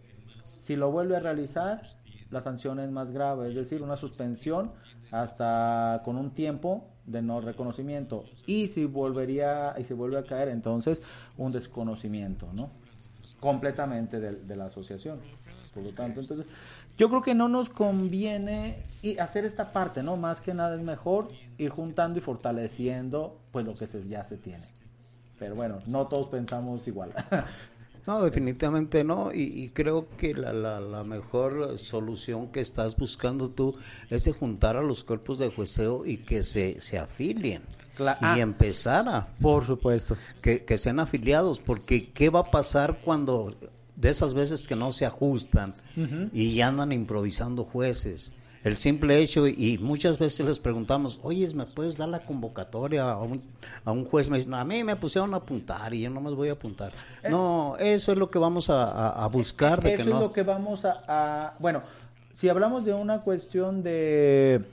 Si 0.64 0.76
lo 0.76 0.90
vuelve 0.90 1.16
a 1.16 1.20
realizar, 1.20 1.82
la 2.30 2.40
sanción 2.40 2.80
es 2.80 2.90
más 2.90 3.10
grave, 3.10 3.48
es 3.48 3.54
decir, 3.54 3.82
una 3.82 3.98
suspensión 3.98 4.72
hasta 5.10 6.00
con 6.06 6.16
un 6.16 6.30
tiempo 6.30 6.86
de 7.04 7.20
no 7.20 7.42
reconocimiento 7.42 8.24
y 8.46 8.68
si 8.68 8.86
volvería 8.86 9.74
y 9.78 9.84
si 9.84 9.92
vuelve 9.92 10.16
a 10.16 10.24
caer, 10.24 10.48
entonces 10.48 11.02
un 11.36 11.52
desconocimiento, 11.52 12.48
¿no? 12.54 12.70
completamente 13.40 14.20
de, 14.20 14.36
de 14.36 14.56
la 14.56 14.64
asociación. 14.66 15.18
Por 15.74 15.84
lo 15.84 15.90
tanto, 15.90 16.20
entonces, 16.20 16.46
yo 16.96 17.10
creo 17.10 17.20
que 17.20 17.34
no 17.34 17.46
nos 17.46 17.68
conviene 17.68 18.78
y 19.02 19.18
hacer 19.18 19.44
esta 19.44 19.70
parte, 19.70 20.02
¿no? 20.02 20.16
Más 20.16 20.40
que 20.40 20.54
nada 20.54 20.76
es 20.76 20.80
mejor 20.80 21.28
ir 21.58 21.68
juntando 21.68 22.18
y 22.18 22.22
fortaleciendo, 22.22 23.38
pues, 23.52 23.66
lo 23.66 23.74
que 23.74 23.86
se, 23.86 24.02
ya 24.08 24.24
se 24.24 24.38
tiene. 24.38 24.64
Pero 25.38 25.56
bueno, 25.56 25.78
no 25.88 26.06
todos 26.06 26.28
pensamos 26.28 26.88
igual. 26.88 27.12
No, 28.06 28.22
definitivamente 28.22 29.02
no. 29.04 29.32
Y, 29.32 29.42
y 29.42 29.70
creo 29.70 30.08
que 30.18 30.34
la, 30.34 30.52
la, 30.52 30.80
la 30.80 31.04
mejor 31.04 31.78
solución 31.78 32.48
que 32.52 32.60
estás 32.60 32.96
buscando 32.96 33.48
tú 33.50 33.76
es 34.10 34.24
de 34.24 34.32
juntar 34.32 34.76
a 34.76 34.82
los 34.82 35.04
cuerpos 35.04 35.38
de 35.38 35.50
jueceo 35.50 36.04
y 36.04 36.18
que 36.18 36.42
se, 36.42 36.80
se 36.80 36.98
afilien. 36.98 37.62
Cla- 37.96 38.18
y 38.20 38.24
ah. 38.24 38.38
empezar 38.40 39.08
a 39.08 39.26
Por 39.40 39.66
supuesto. 39.66 40.16
que, 40.42 40.64
que 40.64 40.76
sean 40.78 41.00
afiliados, 41.00 41.60
porque 41.60 42.10
¿qué 42.10 42.28
va 42.28 42.40
a 42.40 42.50
pasar 42.50 42.98
cuando 43.04 43.54
de 43.96 44.10
esas 44.10 44.34
veces 44.34 44.66
que 44.66 44.74
no 44.76 44.90
se 44.92 45.06
ajustan 45.06 45.72
y 46.32 46.54
ya 46.56 46.68
andan 46.68 46.92
improvisando 46.92 47.64
jueces? 47.64 48.34
El 48.64 48.78
simple 48.78 49.18
hecho, 49.18 49.46
y 49.46 49.78
muchas 49.78 50.18
veces 50.18 50.46
les 50.46 50.58
preguntamos, 50.58 51.20
oye, 51.22 51.46
¿me 51.54 51.66
puedes 51.66 51.96
dar 51.98 52.08
la 52.08 52.20
convocatoria 52.20 53.10
a 53.10 53.18
un, 53.20 53.38
a 53.84 53.92
un 53.92 54.06
juez? 54.06 54.30
Me 54.30 54.38
dicen, 54.38 54.52
"No, 54.52 54.56
a 54.56 54.64
mí 54.64 54.82
me 54.82 54.96
pusieron 54.96 55.34
a 55.34 55.36
apuntar 55.36 55.92
y 55.92 56.00
yo 56.00 56.08
no 56.10 56.20
más 56.22 56.34
voy 56.34 56.48
a 56.48 56.52
apuntar. 56.52 56.92
No, 57.28 57.76
eso 57.78 58.12
es 58.12 58.18
lo 58.18 58.30
que 58.30 58.38
vamos 58.38 58.70
a, 58.70 58.84
a- 58.84 59.24
a 59.24 59.28
buscar, 59.28 59.82
de 59.82 59.90
Eso 59.94 59.96
que 59.96 60.02
es 60.02 60.08
lo 60.16 60.32
que 60.32 60.42
vamos 60.42 60.84
a, 60.86 61.02
a- 61.06 61.54
Bueno, 61.58 61.80
si 62.32 62.48
hablamos 62.48 62.84
de 62.86 62.94
una 62.94 63.20
cuestión 63.20 63.82
de, 63.82 64.64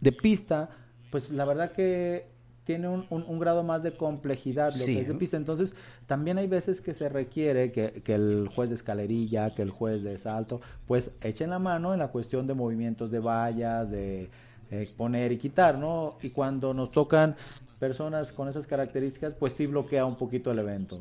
de 0.00 0.12
pista, 0.12 0.68
pues 1.10 1.30
la 1.30 1.44
verdad 1.46 1.72
que 1.72 2.29
tiene 2.70 2.88
un, 2.88 3.04
un- 3.10 3.24
un 3.26 3.38
grado 3.40 3.62
más 3.64 3.82
de 3.82 3.92
complejidad 3.96 4.66
lo 4.66 4.70
Sí. 4.78 4.94
que 4.94 5.00
es 5.02 5.08
de 5.08 5.14
pista. 5.14 5.36
Entonces, 5.36 5.74
también 6.06 6.38
hay 6.38 6.46
veces 6.46 6.80
que 6.80 6.94
se 6.94 7.08
requiere 7.08 7.72
que, 7.72 8.00
que 8.04 8.14
el 8.14 8.48
juez 8.54 8.70
de 8.70 8.76
escalerilla, 8.76 9.50
que 9.52 9.62
el 9.62 9.70
juez 9.70 10.02
de 10.02 10.16
salto, 10.18 10.60
pues 10.86 11.10
echen 11.22 11.50
la 11.50 11.58
mano 11.58 11.92
en 11.92 11.98
la 11.98 12.08
cuestión 12.08 12.46
de 12.46 12.54
movimientos 12.54 13.10
de 13.10 13.18
vallas, 13.18 13.90
de 13.90 14.28
eh, 14.70 14.88
poner 14.96 15.32
y 15.32 15.36
quitar, 15.38 15.78
¿no? 15.78 16.16
Y 16.22 16.30
cuando 16.30 16.72
nos 16.72 16.90
tocan 16.90 17.34
personas 17.80 18.32
con 18.32 18.48
esas 18.48 18.66
características, 18.68 19.34
pues 19.34 19.52
sí 19.54 19.66
bloquea 19.66 20.04
un 20.06 20.16
poquito 20.16 20.52
el 20.52 20.60
evento. 20.60 21.00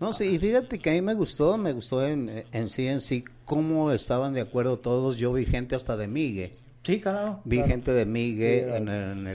No, 0.00 0.14
sí, 0.14 0.24
y 0.24 0.38
fíjate 0.38 0.78
que 0.78 0.88
a 0.88 0.92
mí 0.94 1.02
me 1.02 1.12
gustó, 1.12 1.58
me 1.58 1.74
gustó 1.74 2.06
en, 2.06 2.44
en 2.50 2.68
sí, 2.70 2.86
en 2.86 3.00
sí, 3.00 3.22
cómo 3.44 3.92
estaban 3.92 4.32
de 4.32 4.40
acuerdo 4.40 4.78
todos. 4.78 5.18
Yo 5.18 5.34
vi 5.34 5.44
gente 5.44 5.74
hasta 5.74 5.98
de 5.98 6.06
Migue. 6.06 6.52
Sí, 6.82 6.98
claro. 6.98 7.40
Vi 7.44 7.56
claro. 7.58 7.68
gente 7.70 7.92
de 7.92 8.06
Migue 8.06 8.64
Sí, 8.66 8.72
en 8.74 8.88
en 8.88 9.26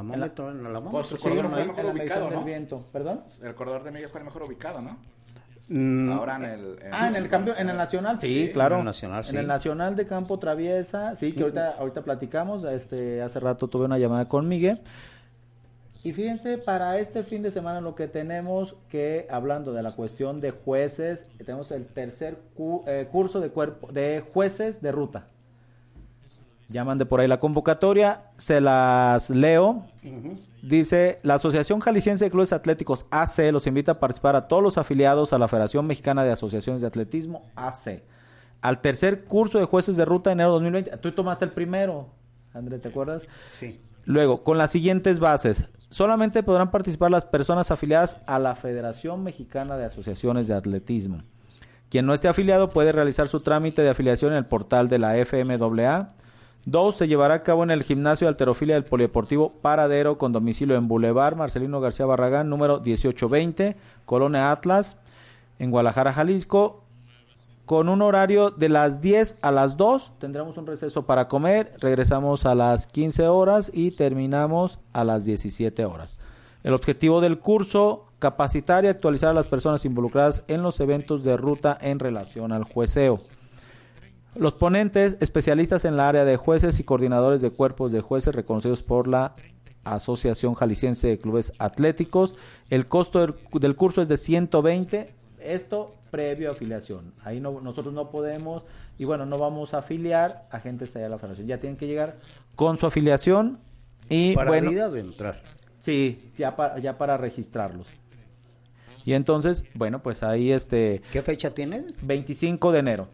el 0.00 0.06
ah, 0.06 0.14
amómetro, 0.14 0.50
en 0.50 0.58
el 0.60 0.66
amómetro. 0.66 0.90
Pues 0.90 1.06
su 1.06 1.16
sí, 1.16 1.28
¿no? 1.28 1.34
mejor 1.48 1.60
en 1.78 1.86
la 1.86 1.92
ubicado, 1.92 2.30
¿no? 2.30 2.36
del 2.36 2.44
viento. 2.44 2.80
¿Perdón? 2.92 3.22
El 3.42 3.54
corredor 3.54 3.82
de 3.84 3.90
Miguel 3.92 4.08
fue 4.08 4.20
el 4.20 4.24
mejor 4.26 4.42
ubicado, 4.44 4.80
¿no? 4.80 4.98
Mm, 5.68 6.10
Ahora 6.12 6.36
en 6.36 6.44
el... 6.44 6.78
Ah, 6.90 7.08
en 7.08 7.16
el 7.16 7.28
cambio, 7.28 7.54
en 7.56 7.68
el 7.68 7.76
nacional, 7.76 8.18
sí, 8.18 8.50
claro. 8.52 8.76
en 8.76 8.80
el 8.80 8.84
nacional, 8.86 9.24
sí. 9.24 9.34
En 9.34 9.40
el 9.40 9.46
nacional 9.46 9.94
de 9.94 10.06
Campo 10.06 10.38
Traviesa, 10.38 11.14
sí, 11.16 11.32
que 11.32 11.42
ahorita, 11.42 11.76
ahorita 11.78 12.02
platicamos. 12.02 12.64
Este, 12.64 13.20
hace 13.22 13.38
rato 13.40 13.68
tuve 13.68 13.84
una 13.84 13.98
llamada 13.98 14.24
con 14.26 14.48
Miguel. 14.48 14.80
Y 16.02 16.14
fíjense, 16.14 16.56
para 16.56 16.98
este 16.98 17.22
fin 17.22 17.42
de 17.42 17.50
semana 17.50 17.82
lo 17.82 17.94
que 17.94 18.08
tenemos 18.08 18.74
que, 18.88 19.26
hablando 19.30 19.74
de 19.74 19.82
la 19.82 19.90
cuestión 19.92 20.40
de 20.40 20.50
jueces, 20.50 21.26
tenemos 21.44 21.70
el 21.72 21.84
tercer 21.84 22.38
cu- 22.56 22.82
eh, 22.86 23.06
curso 23.12 23.38
de 23.38 23.50
cuerpo 23.50 23.86
de 23.92 24.24
jueces 24.32 24.80
de 24.80 24.92
ruta. 24.92 25.26
Llaman 26.70 26.98
de 26.98 27.06
por 27.06 27.20
ahí 27.20 27.26
la 27.26 27.40
convocatoria, 27.40 28.22
se 28.36 28.60
las 28.60 29.28
leo. 29.28 29.86
Dice, 30.62 31.18
la 31.22 31.34
Asociación 31.34 31.80
Jalisciense 31.80 32.26
de 32.26 32.30
Clubes 32.30 32.52
Atléticos 32.52 33.06
AC 33.10 33.50
los 33.52 33.66
invita 33.66 33.92
a 33.92 34.00
participar 34.00 34.36
a 34.36 34.46
todos 34.46 34.62
los 34.62 34.78
afiliados 34.78 35.32
a 35.32 35.38
la 35.38 35.48
Federación 35.48 35.86
Mexicana 35.86 36.22
de 36.22 36.30
Asociaciones 36.30 36.80
de 36.80 36.86
Atletismo 36.86 37.42
AC. 37.56 38.02
Al 38.62 38.80
tercer 38.80 39.24
curso 39.24 39.58
de 39.58 39.64
jueces 39.64 39.96
de 39.96 40.04
ruta 40.04 40.30
de 40.30 40.34
enero 40.34 40.50
2020. 40.52 40.96
Tú 40.98 41.12
tomaste 41.12 41.44
el 41.44 41.50
primero, 41.50 42.08
Andrés, 42.54 42.80
¿te 42.80 42.88
acuerdas? 42.88 43.22
Sí. 43.50 43.80
Luego, 44.04 44.44
con 44.44 44.56
las 44.56 44.70
siguientes 44.70 45.18
bases. 45.18 45.66
Solamente 45.90 46.44
podrán 46.44 46.70
participar 46.70 47.10
las 47.10 47.24
personas 47.24 47.72
afiliadas 47.72 48.18
a 48.28 48.38
la 48.38 48.54
Federación 48.54 49.24
Mexicana 49.24 49.76
de 49.76 49.86
Asociaciones 49.86 50.46
de 50.46 50.54
Atletismo. 50.54 51.24
Quien 51.88 52.06
no 52.06 52.14
esté 52.14 52.28
afiliado 52.28 52.68
puede 52.68 52.92
realizar 52.92 53.26
su 53.26 53.40
trámite 53.40 53.82
de 53.82 53.90
afiliación 53.90 54.30
en 54.30 54.38
el 54.38 54.46
portal 54.46 54.88
de 54.88 55.00
la 55.00 55.14
FMAA. 55.26 56.12
Dos, 56.66 56.96
se 56.96 57.08
llevará 57.08 57.34
a 57.34 57.42
cabo 57.42 57.62
en 57.62 57.70
el 57.70 57.82
gimnasio 57.82 58.26
de 58.26 58.30
alterofilia 58.30 58.74
del 58.74 58.84
Polideportivo 58.84 59.50
Paradero 59.62 60.18
con 60.18 60.32
domicilio 60.32 60.76
en 60.76 60.88
Boulevard 60.88 61.34
Marcelino 61.34 61.80
García 61.80 62.04
Barragán, 62.04 62.50
número 62.50 62.80
1820, 62.80 63.76
Colonia 64.04 64.50
Atlas, 64.52 64.98
en 65.58 65.70
Guadalajara, 65.70 66.12
Jalisco, 66.12 66.84
con 67.64 67.88
un 67.88 68.02
horario 68.02 68.50
de 68.50 68.68
las 68.68 69.00
10 69.00 69.38
a 69.40 69.50
las 69.50 69.78
2. 69.78 70.12
Tendremos 70.18 70.58
un 70.58 70.66
receso 70.66 71.06
para 71.06 71.28
comer, 71.28 71.72
regresamos 71.80 72.44
a 72.44 72.54
las 72.54 72.86
15 72.86 73.28
horas 73.28 73.70
y 73.72 73.92
terminamos 73.92 74.80
a 74.92 75.04
las 75.04 75.24
17 75.24 75.84
horas. 75.86 76.18
El 76.62 76.74
objetivo 76.74 77.22
del 77.22 77.38
curso, 77.38 78.06
capacitar 78.18 78.84
y 78.84 78.88
actualizar 78.88 79.30
a 79.30 79.34
las 79.34 79.46
personas 79.46 79.86
involucradas 79.86 80.44
en 80.46 80.62
los 80.62 80.78
eventos 80.80 81.24
de 81.24 81.38
ruta 81.38 81.78
en 81.80 82.00
relación 82.00 82.52
al 82.52 82.64
jueceo. 82.64 83.18
Los 84.36 84.54
ponentes, 84.54 85.16
especialistas 85.20 85.84
en 85.84 85.96
la 85.96 86.08
área 86.08 86.24
de 86.24 86.36
jueces 86.36 86.78
y 86.78 86.84
coordinadores 86.84 87.40
de 87.40 87.50
cuerpos 87.50 87.92
de 87.92 88.00
jueces 88.00 88.34
reconocidos 88.34 88.82
por 88.82 89.08
la 89.08 89.34
Asociación 89.84 90.54
Jalisciense 90.54 91.08
de 91.08 91.18
Clubes 91.18 91.52
Atléticos. 91.58 92.36
El 92.68 92.86
costo 92.86 93.20
del, 93.20 93.34
del 93.60 93.76
curso 93.76 94.02
es 94.02 94.08
de 94.08 94.16
120. 94.16 95.12
Esto 95.40 95.94
previo 96.10 96.48
a 96.50 96.52
afiliación. 96.52 97.12
Ahí 97.24 97.40
no, 97.40 97.60
nosotros 97.60 97.94
no 97.94 98.10
podemos, 98.10 98.62
y 98.98 99.04
bueno, 99.04 99.26
no 99.26 99.38
vamos 99.38 99.74
a 99.74 99.78
afiliar 99.78 100.46
a 100.50 100.60
gente 100.60 100.84
allá 100.84 101.00
de 101.00 101.08
la 101.08 101.18
federación. 101.18 101.46
Ya 101.46 101.58
tienen 101.58 101.76
que 101.76 101.86
llegar 101.86 102.16
con 102.56 102.76
su 102.78 102.86
afiliación 102.86 103.58
y 104.08 104.34
Para 104.34 104.50
bueno, 104.50 104.90
de 104.90 105.00
entrar. 105.00 105.40
sí, 105.80 106.32
ya 106.36 106.56
para, 106.56 106.78
ya 106.78 106.98
para 106.98 107.16
registrarlos. 107.16 107.86
Y 109.04 109.14
entonces, 109.14 109.64
bueno, 109.74 110.02
pues 110.02 110.22
ahí 110.22 110.52
este 110.52 111.00
¿Qué 111.10 111.22
fecha 111.22 111.54
tienes? 111.54 111.94
25 112.02 112.70
de 112.72 112.78
enero, 112.80 113.08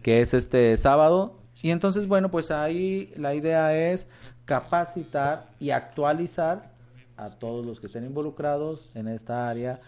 que 0.00 0.20
es 0.20 0.34
este 0.34 0.76
sábado. 0.76 1.38
Y 1.62 1.70
entonces, 1.70 2.08
bueno, 2.08 2.30
pues 2.30 2.50
ahí 2.50 3.12
la 3.16 3.34
idea 3.34 3.76
es 3.76 4.08
capacitar 4.44 5.48
y 5.60 5.70
actualizar 5.70 6.72
a 7.16 7.30
todos 7.30 7.64
los 7.64 7.80
que 7.80 7.86
estén 7.86 8.04
involucrados 8.04 8.90
en 8.94 9.08
esta 9.08 9.48
área. 9.48 9.78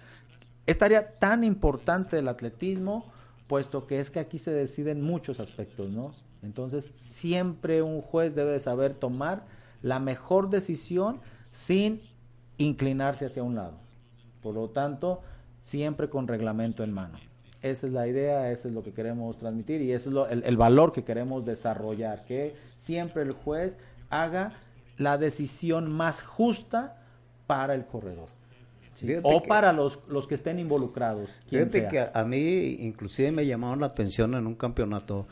Esta 0.67 0.85
área 0.87 1.15
tan 1.15 1.45
importante 1.45 2.17
del 2.17 2.29
atletismo, 2.29 3.13
puesto 3.49 3.87
que 3.87 4.01
es 4.01 4.11
que 4.11 4.21
aquí 4.21 4.39
se 4.39 4.53
deciden 4.53 5.03
muchos 5.03 5.41
aspectos, 5.41 5.91
¿no? 5.91 6.13
Entonces, 6.43 6.89
siempre 6.95 7.83
un 7.83 8.03
juez 8.03 8.35
debe 8.35 8.53
de 8.53 8.61
saber 8.61 8.95
tomar 8.95 9.45
la 9.83 9.99
mejor 9.99 10.49
decisión 10.49 11.21
sin 11.43 12.01
inclinarse 12.57 13.27
hacia 13.27 13.43
un 13.43 13.55
lado. 13.55 13.75
Por 14.43 14.55
lo 14.55 14.69
tanto, 14.71 15.23
siempre 15.63 16.09
con 16.09 16.29
reglamento 16.29 16.85
en 16.85 16.93
mano. 16.93 17.19
Esa 17.65 17.87
es 17.87 17.93
la 17.95 18.07
idea, 18.07 18.51
eso 18.51 18.69
es 18.69 18.75
lo 18.75 18.83
que 18.83 18.93
queremos 18.93 19.39
transmitir 19.39 19.81
y 19.81 19.93
eso 19.93 20.11
es 20.11 20.15
lo- 20.15 20.29
el, 20.29 20.43
el 20.45 20.57
valor 20.57 20.93
que 20.93 21.03
queremos 21.03 21.45
desarrollar, 21.47 22.21
que 22.27 22.55
siempre 22.79 23.23
el 23.23 23.33
juez 23.33 23.73
haga 24.11 24.53
la 24.99 25.17
decisión 25.19 25.91
más 25.91 26.23
justa 26.23 26.99
para 27.47 27.75
el 27.75 27.85
corredor. 27.87 28.29
O 29.25 29.43
que- 29.43 29.49
para 29.49 29.73
los, 29.73 29.99
los 30.09 30.27
que 30.29 30.35
estén 30.37 30.59
involucrados. 30.59 31.29
Fíjate 31.49 31.81
sea. 31.81 31.89
que 31.89 31.99
a, 32.01 32.11
a 32.15 32.25
mí 32.25 32.77
inclusive 32.81 33.33
me 33.33 33.47
llamaron 33.47 33.81
la 33.81 33.87
atención 33.87 34.35
en 34.35 34.47
un 34.47 34.55
campeonato 34.55 35.27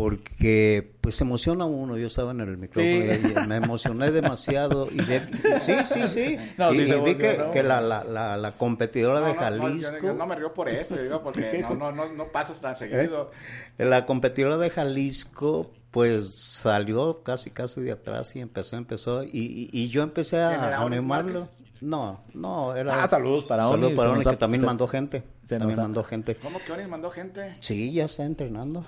porque 0.00 0.94
pues 1.02 1.16
se 1.16 1.24
emociona 1.24 1.66
uno, 1.66 1.98
yo 1.98 2.06
estaba 2.06 2.30
en 2.30 2.40
el 2.40 2.56
micrófono 2.56 3.12
Sí. 3.14 3.34
y 3.44 3.48
me 3.48 3.56
emocioné 3.56 4.10
demasiado 4.10 4.88
y 4.90 4.96
de- 5.04 5.20
sí, 5.60 5.74
sí, 5.84 6.06
sí, 6.08 6.36
No, 6.56 6.72
y, 6.72 6.86
sí 6.86 6.92
y 6.94 7.00
vi 7.00 7.14
que, 7.16 7.62
la, 7.62 7.82
la, 7.82 8.02
la, 8.04 8.36
la 8.38 8.52
competidora 8.56 9.20
de 9.20 9.34
No, 9.34 9.40
no, 9.42 9.50
no, 9.50 9.56
yo- 9.56 9.62
Jalisco, 9.62 10.06
yo 10.06 10.14
no 10.14 10.26
me 10.26 10.36
río 10.36 10.54
por 10.54 10.70
eso, 10.70 10.96
yo 10.96 11.02
digo 11.02 11.22
porque 11.22 11.58
no, 11.68 11.74
no, 11.74 11.92
no, 11.92 12.10
no 12.12 12.28
pasas 12.32 12.60
tan 12.62 12.76
seguido. 12.76 13.30
la 13.76 14.06
competidora 14.06 14.56
de 14.56 14.70
Jalisco 14.70 15.70
pues 15.90 16.34
salió 16.34 17.22
casi 17.22 17.50
casi 17.50 17.82
de 17.82 17.92
atrás 17.92 18.34
y 18.36 18.40
empezó, 18.40 18.76
empezó 18.76 19.22
y, 19.24 19.28
y, 19.32 19.70
y 19.72 19.88
yo 19.88 20.02
empecé 20.02 20.36
¿Quién 20.36 20.60
a, 20.60 20.80
animarlo. 20.80 21.46
No, 21.82 22.22
no, 22.34 22.74
era 22.76 23.02
Ah, 23.02 23.08
saludos 23.08 23.44
para 23.44 23.64
saludos 23.64 23.86
Onis, 23.88 23.96
para 23.96 24.10
Onis, 24.12 24.26
que 24.28 24.36
también 24.36 24.60
se- 24.60 24.66
mandó 24.66 24.86
gente, 24.86 25.22
se 25.44 25.58
también 25.58 25.78
mandó 25.80 26.04
gente. 26.04 26.36
¿Cómo 26.36 26.58
que 26.64 26.72
Onis 26.72 26.88
mandó 26.88 27.10
gente? 27.10 27.54
Sí, 27.60 27.92
ya 27.92 28.04
está 28.04 28.24
entrenando. 28.24 28.84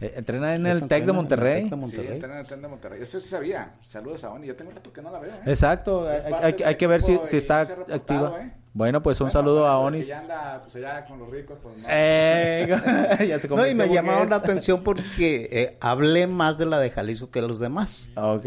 Eh, 0.00 0.12
entrena 0.16 0.54
en 0.54 0.66
el 0.66 0.80
TEC 0.86 0.88
de 0.88 0.96
entrenando 0.96 1.04
en 1.04 1.08
el 1.08 1.14
Monterrey. 1.16 1.62
Tec 1.62 1.70
de 1.70 1.76
Sí, 1.76 1.80
Monterrey. 1.80 2.12
está 2.18 2.26
en 2.26 2.32
el 2.38 2.46
tren 2.46 2.62
de 2.62 2.68
Monterrey. 2.68 3.02
Eso 3.02 3.20
sí 3.20 3.28
sabía. 3.28 3.74
Saludos 3.80 4.24
a 4.24 4.30
Oni. 4.32 4.46
Ya 4.46 4.54
tengo 4.54 4.70
un 4.70 4.76
rato 4.76 4.92
que 4.92 5.00
no 5.00 5.10
la 5.10 5.18
veo. 5.20 5.32
¿eh? 5.32 5.40
Exacto, 5.46 6.06
hay, 6.08 6.32
hay- 6.42 6.62
hay 6.64 6.74
que 6.76 6.86
ver 6.86 7.00
si, 7.02 7.18
si 7.24 7.38
está 7.38 7.60
activa. 7.62 8.34
¿eh? 8.42 8.52
Bueno, 8.74 9.02
pues 9.02 9.18
un 9.22 9.28
Bueno, 9.28 9.32
saludo 9.40 9.66
a 9.66 9.78
Onis. 9.78 10.06
Ya 10.06 10.18
anda 10.20 10.60
pues 10.62 10.76
allá 10.76 11.06
con 11.06 11.18
los 11.18 11.30
ricos, 11.30 11.56
pues 11.62 11.78
no. 11.78 11.88
Eh, 11.90 12.66
ya 13.26 13.40
se 13.40 13.48
No, 13.48 13.66
y 13.66 13.74
me 13.74 13.88
llamaron 13.88 14.28
la 14.28 14.36
atención 14.36 14.82
porque 14.84 15.48
eh, 15.50 15.78
hablé 15.80 16.26
más 16.26 16.58
de 16.58 16.66
la 16.66 16.78
de 16.78 16.90
Jalisco 16.90 17.30
que 17.30 17.40
los 17.40 17.58
demás. 17.58 18.10
Ok. 18.16 18.44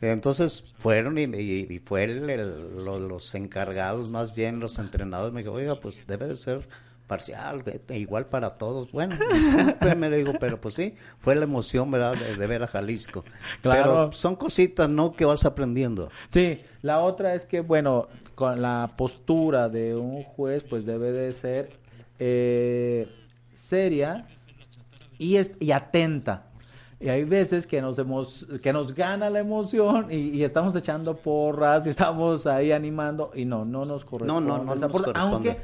Entonces 0.00 0.74
fueron 0.78 1.16
y, 1.16 1.22
y, 1.26 1.66
y 1.70 1.78
fue 1.78 2.04
el- 2.04 2.28
el- 2.28 2.84
lo- 2.84 2.98
los 2.98 3.32
encargados, 3.36 4.10
más 4.10 4.34
bien 4.34 4.58
los 4.58 4.80
entrenadores, 4.80 5.32
me 5.32 5.42
dijo, 5.42 5.52
oiga, 5.54 5.78
pues 5.80 6.04
debe 6.08 6.26
de 6.26 6.34
ser 6.36 6.68
parcial, 7.08 7.64
de- 7.64 7.98
igual 7.98 8.26
para 8.26 8.50
todos. 8.58 8.92
Bueno, 8.92 9.16
discúlpeme, 9.32 10.08
le 10.10 10.18
digo, 10.18 10.34
pero 10.38 10.60
pues 10.60 10.74
sí, 10.74 10.94
fue 11.18 11.34
la 11.34 11.42
emoción, 11.44 11.90
¿verdad?, 11.90 12.14
de, 12.14 12.36
de 12.36 12.46
ver 12.46 12.62
a 12.62 12.68
Jalisco. 12.68 13.24
Claro. 13.62 13.82
Pero 13.82 14.12
son 14.12 14.36
cositas, 14.36 14.88
¿no?, 14.88 15.12
que 15.12 15.24
vas 15.24 15.44
aprendiendo. 15.44 16.10
Sí, 16.28 16.60
la 16.82 17.00
otra 17.00 17.34
es 17.34 17.44
que, 17.44 17.60
bueno, 17.60 18.06
con 18.36 18.62
la 18.62 18.92
postura 18.96 19.68
de 19.68 19.96
un 19.96 20.22
juez, 20.22 20.62
pues 20.62 20.86
debe 20.86 21.10
de 21.10 21.32
ser 21.32 21.70
eh, 22.20 23.08
seria 23.54 24.26
y, 25.18 25.36
es, 25.36 25.52
y 25.58 25.72
atenta. 25.72 26.44
Y 27.00 27.08
hay 27.10 27.22
veces 27.24 27.66
que 27.66 27.80
nos, 27.80 27.96
hemos, 28.00 28.44
que 28.62 28.72
nos 28.72 28.92
gana 28.92 29.30
la 29.30 29.38
emoción 29.38 30.08
y, 30.10 30.16
y 30.30 30.42
estamos 30.42 30.74
echando 30.74 31.14
porras 31.14 31.86
y 31.86 31.90
estamos 31.90 32.44
ahí 32.46 32.72
animando 32.72 33.30
y 33.34 33.44
no, 33.44 33.64
no 33.64 33.84
nos 33.84 34.04
corresponde. 34.04 34.26
No, 34.26 34.58
no, 34.58 34.64
no 34.64 34.74
nos 34.74 34.92
corresponde. 34.92 35.20
Aunque, 35.20 35.56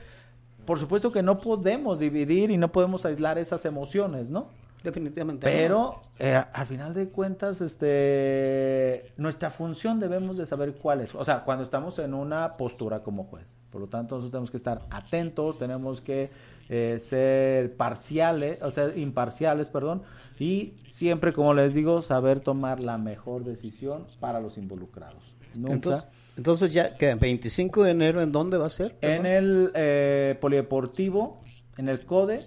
por 0.65 0.79
supuesto 0.79 1.11
que 1.11 1.23
no 1.23 1.39
podemos 1.39 1.99
dividir 1.99 2.51
y 2.51 2.57
no 2.57 2.73
podemos 2.73 3.05
aislar 3.05 3.39
esas 3.39 3.65
emociones, 3.65 4.31
¿no? 4.31 4.49
Definitivamente. 4.83 5.47
Pero 5.47 6.01
eh, 6.19 6.43
al 6.53 6.67
final 6.67 6.93
de 6.93 7.09
cuentas, 7.09 7.63
este, 7.63 9.13
nuestra 9.17 9.51
función 9.51 9.99
debemos 9.99 10.37
de 10.37 10.47
saber 10.47 10.75
cuál 10.75 11.01
es. 11.01 11.15
O 11.15 11.25
sea, 11.25 11.43
cuando 11.43 11.65
estamos 11.65 11.99
en 11.99 12.13
una 12.13 12.53
postura 12.53 13.03
como 13.03 13.25
juez. 13.25 13.47
Por 13.71 13.81
lo 13.81 13.89
tanto, 13.89 14.15
nosotros 14.15 14.31
tenemos 14.31 14.51
que 14.51 14.59
estar 14.59 14.83
atentos, 14.91 15.59
tenemos 15.59 16.01
que 16.01 16.31
eh, 16.69 16.99
ser 17.01 17.77
parciales, 17.77 18.63
o 18.63 18.71
sea, 18.71 18.95
imparciales, 18.95 19.69
perdón, 19.69 20.03
y 20.39 20.75
siempre, 20.87 21.33
como 21.33 21.55
les 21.55 21.75
digo, 21.75 22.01
saber 22.03 22.41
tomar 22.41 22.85
la 22.85 22.99
mejor 22.99 23.43
decisión 23.43 24.07
para 24.21 24.39
los 24.39 24.59
involucrados. 24.59 25.37
Nunca. 25.57 25.73
Entonces, 25.73 26.09
entonces 26.37 26.73
ya, 26.73 26.95
que 26.95 27.15
25 27.15 27.85
de 27.85 27.91
enero, 27.91 28.21
¿en 28.21 28.33
dónde 28.33 28.59
va 28.59 28.67
a 28.67 28.71
ser? 28.71 28.97
en 29.01 29.27
el 29.27 29.71
eh, 29.75 30.37
polideportivo, 30.41 31.43
en 31.77 31.89
el 31.89 32.05
CODE, 32.05 32.41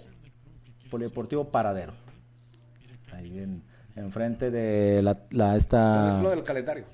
polideportivo 0.90 1.50
Paradero. 1.50 1.94
Ahí 3.12 3.38
en, 3.38 3.62
enfrente 3.96 4.50
de 4.50 5.02
la, 5.02 5.18
la 5.30 5.56
esta... 5.56 6.16
Es 6.16 6.22
lo 6.22 6.30
del 6.30 6.44
calendario. 6.44 6.84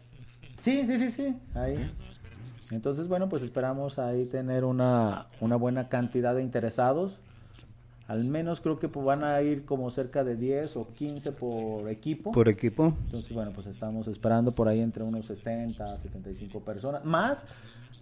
Sí, 0.63 0.85
sí, 0.87 0.99
sí, 0.99 1.11
sí, 1.11 1.37
ahí. 1.55 1.91
Entonces, 2.71 3.09
bueno, 3.09 3.29
pues 3.29 3.43
esperamos 3.43 3.99
ahí 3.99 4.25
tener 4.27 4.65
una, 4.65 5.27
una 5.41 5.57
buena 5.57 5.89
cantidad 5.89 6.35
de 6.35 6.43
interesados. 6.43 7.19
Al 8.07 8.25
menos 8.25 8.61
creo 8.61 8.79
que 8.79 8.89
pues, 8.89 9.05
van 9.05 9.25
a 9.25 9.41
ir 9.41 9.65
como 9.65 9.91
cerca 9.91 10.25
de 10.25 10.37
10 10.37 10.77
o 10.77 10.89
15 10.93 11.33
por 11.33 11.89
equipo. 11.89 12.33
Por 12.33 12.49
equipo. 12.49 12.95
Entonces, 13.07 13.33
bueno, 13.33 13.53
pues 13.55 13.67
estamos 13.67 14.07
esperando 14.09 14.51
por 14.53 14.69
ahí 14.69 14.81
entre 14.81 15.03
unos 15.03 15.27
60 15.27 15.83
a 15.83 15.97
75 15.97 16.61
personas. 16.61 17.05
Más, 17.05 17.45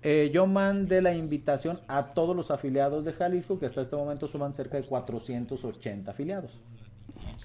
eh, 0.03 0.31
yo 0.33 0.47
mandé 0.47 1.01
la 1.03 1.15
invitación 1.15 1.79
a 1.87 2.03
todos 2.03 2.35
los 2.35 2.51
afiliados 2.51 3.05
de 3.05 3.12
Jalisco, 3.12 3.59
que 3.59 3.67
hasta 3.67 3.83
este 3.83 3.95
momento 3.95 4.27
suman 4.27 4.55
cerca 4.55 4.77
de 4.77 4.85
480 4.85 6.11
afiliados. 6.11 6.59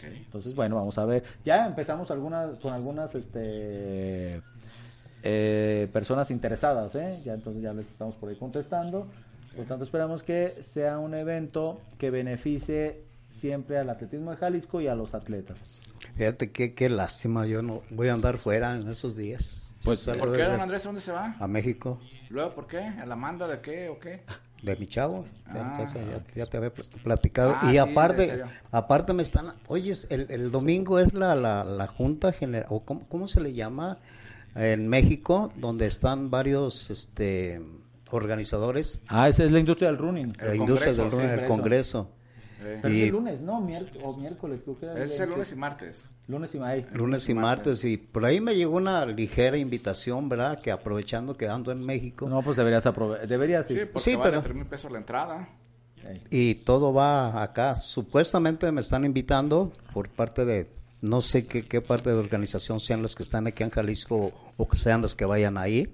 Entonces, 0.04 0.56
bueno, 0.56 0.76
vamos 0.76 0.98
a 0.98 1.06
ver. 1.06 1.24
Ya 1.46 1.68
empezamos 1.68 2.10
algunas 2.12 2.58
con 2.60 2.74
algunas 2.74 3.14
este 3.14 4.42
eh, 5.24 5.88
personas 5.92 6.32
interesadas, 6.32 6.96
¿eh? 6.96 7.12
Ya 7.24 7.34
entonces 7.34 7.62
ya 7.62 7.74
les 7.74 7.86
estamos 7.88 8.16
por 8.16 8.30
ahí 8.30 8.36
contestando. 8.36 9.08
Por 9.58 9.66
lo 9.66 9.70
tanto, 9.70 9.84
esperamos 9.86 10.22
que 10.22 10.50
sea 10.50 11.00
un 11.00 11.16
evento 11.16 11.82
que 11.98 12.12
beneficie 12.12 13.02
siempre 13.32 13.80
al 13.80 13.90
atletismo 13.90 14.30
de 14.32 14.38
Jalisco 14.38 14.82
y 14.82 14.88
a 14.88 14.94
los 14.94 15.16
atletas. 15.16 15.82
Fíjate 16.16 16.52
qué, 16.52 16.76
qué 16.76 16.90
lástima, 16.90 17.46
yo 17.48 17.64
no 17.64 17.82
voy 17.90 18.08
a 18.10 18.14
andar 18.14 18.38
fuera 18.38 18.76
en 18.76 18.88
esos 18.88 19.16
días. 19.18 19.76
Pues, 19.84 20.06
¿Por 20.06 20.36
qué, 20.38 20.44
don 20.44 20.62
Andrés? 20.62 20.84
¿A 20.86 20.90
dónde 20.90 21.02
se 21.02 21.12
va? 21.12 21.36
A 21.40 21.48
México, 21.48 22.00
¿Luego 22.30 22.54
por 22.54 22.68
qué? 22.68 22.78
¿A 22.80 23.06
la 23.08 23.16
manda 23.16 23.48
de 23.48 23.60
qué 23.60 23.90
o 23.90 24.00
qué? 24.00 24.22
de 24.62 24.76
mi 24.76 24.88
chavo. 24.88 25.26
Ya, 25.48 25.74
Ah. 25.74 25.74
ya 25.78 26.02
ya- 26.02 26.24
ya 26.36 26.46
te 26.48 26.58
había 26.58 26.72
pl- 26.74 26.88
platicado. 27.04 27.56
Ah, 27.58 27.68
y 27.70 27.72
sí, 27.74 27.78
aparte, 27.80 28.44
aparte 28.72 29.14
me 29.14 29.22
están, 29.24 29.54
oye, 29.68 29.94
el, 30.10 30.28
el 30.32 30.52
domingo 30.52 31.00
es 31.00 31.14
la, 31.14 31.36
la, 31.36 31.64
la 31.64 31.86
Junta 31.88 32.32
General, 32.32 32.66
o 32.70 32.84
cómo, 32.84 33.08
cómo 33.08 33.28
se 33.28 33.40
le 33.42 33.54
llama 33.54 33.98
en 34.56 34.88
México, 34.88 35.52
donde 35.58 35.86
están 35.86 36.32
varios 36.32 36.90
este 36.90 37.62
organizadores, 38.12 39.02
Ah, 39.08 39.28
esa 39.30 39.44
es 39.44 39.52
la 39.52 39.60
industria 39.60 39.90
del 39.90 39.98
running. 39.98 40.34
El 40.40 40.48
la 40.48 40.56
industria 40.56 40.94
del 40.94 41.10
sí, 41.12 41.16
running, 41.16 41.30
el 41.30 41.40
eso. 41.40 41.48
Congreso. 41.48 42.12
Eh, 42.60 42.80
Pero 42.82 42.94
Y- 42.94 42.98
es 43.02 43.06
el 43.06 43.12
lunes, 43.12 43.42
¿no? 43.42 43.62
Miérc- 43.62 44.00
o 44.04 44.18
miércoles, 44.18 44.62
creo 44.64 44.80
que 44.80 44.86
era 44.88 45.04
es 45.04 45.20
el 45.20 45.30
lunes 45.30 45.52
y 45.52 45.56
martes. 45.56 46.10
Lunes 46.28 46.56
y 46.56 46.58
ahí. 46.58 46.86
Lunes 46.92 47.30
y 47.30 47.34
martes, 47.36 47.86
y 47.86 47.98
por 47.98 48.26
ahí 48.26 48.42
me 48.42 48.56
llegó 48.56 48.78
una 48.78 49.06
ligera 49.06 49.58
invitación, 49.58 50.28
¿verdad? 50.28 50.60
Que 50.60 50.72
aprovechando 50.72 51.38
que 51.38 51.48
ando 51.48 51.72
en 51.72 51.86
México, 51.86 52.28
No, 52.28 52.42
pues 52.42 52.58
deberías 52.58 52.86
aprovechar. 52.88 53.28
Deberías 53.28 53.68
Sí, 53.68 53.74
ir. 53.74 53.92
porque 53.92 54.10
Sí, 54.10 54.16
vale 54.16 54.32
pero- 54.32 54.42
3 54.42 54.56
mil 54.56 54.66
pesos 54.66 54.92
la 54.92 54.98
entrada. 54.98 55.48
Y 56.32 56.56
todo 56.56 56.94
va 56.94 57.44
acá. 57.44 57.76
Supuestamente 57.76 58.72
me 58.72 58.82
están 58.82 59.04
invitando 59.06 59.72
por 59.94 60.10
parte 60.10 60.46
de, 60.46 60.70
no 61.02 61.22
sé 61.22 61.46
qué, 61.46 61.64
qué 61.64 61.80
parte 61.82 62.10
de 62.10 62.16
organización 62.16 62.80
sean 62.80 63.02
los 63.02 63.16
que 63.16 63.22
están 63.24 63.46
aquí 63.48 63.64
en 63.64 63.70
Jalisco 63.70 64.32
o 64.60 64.68
que 64.68 64.78
sean 64.78 65.04
los 65.04 65.14
que 65.16 65.26
vayan 65.26 65.56
a 65.60 65.68
ir. 65.68 65.92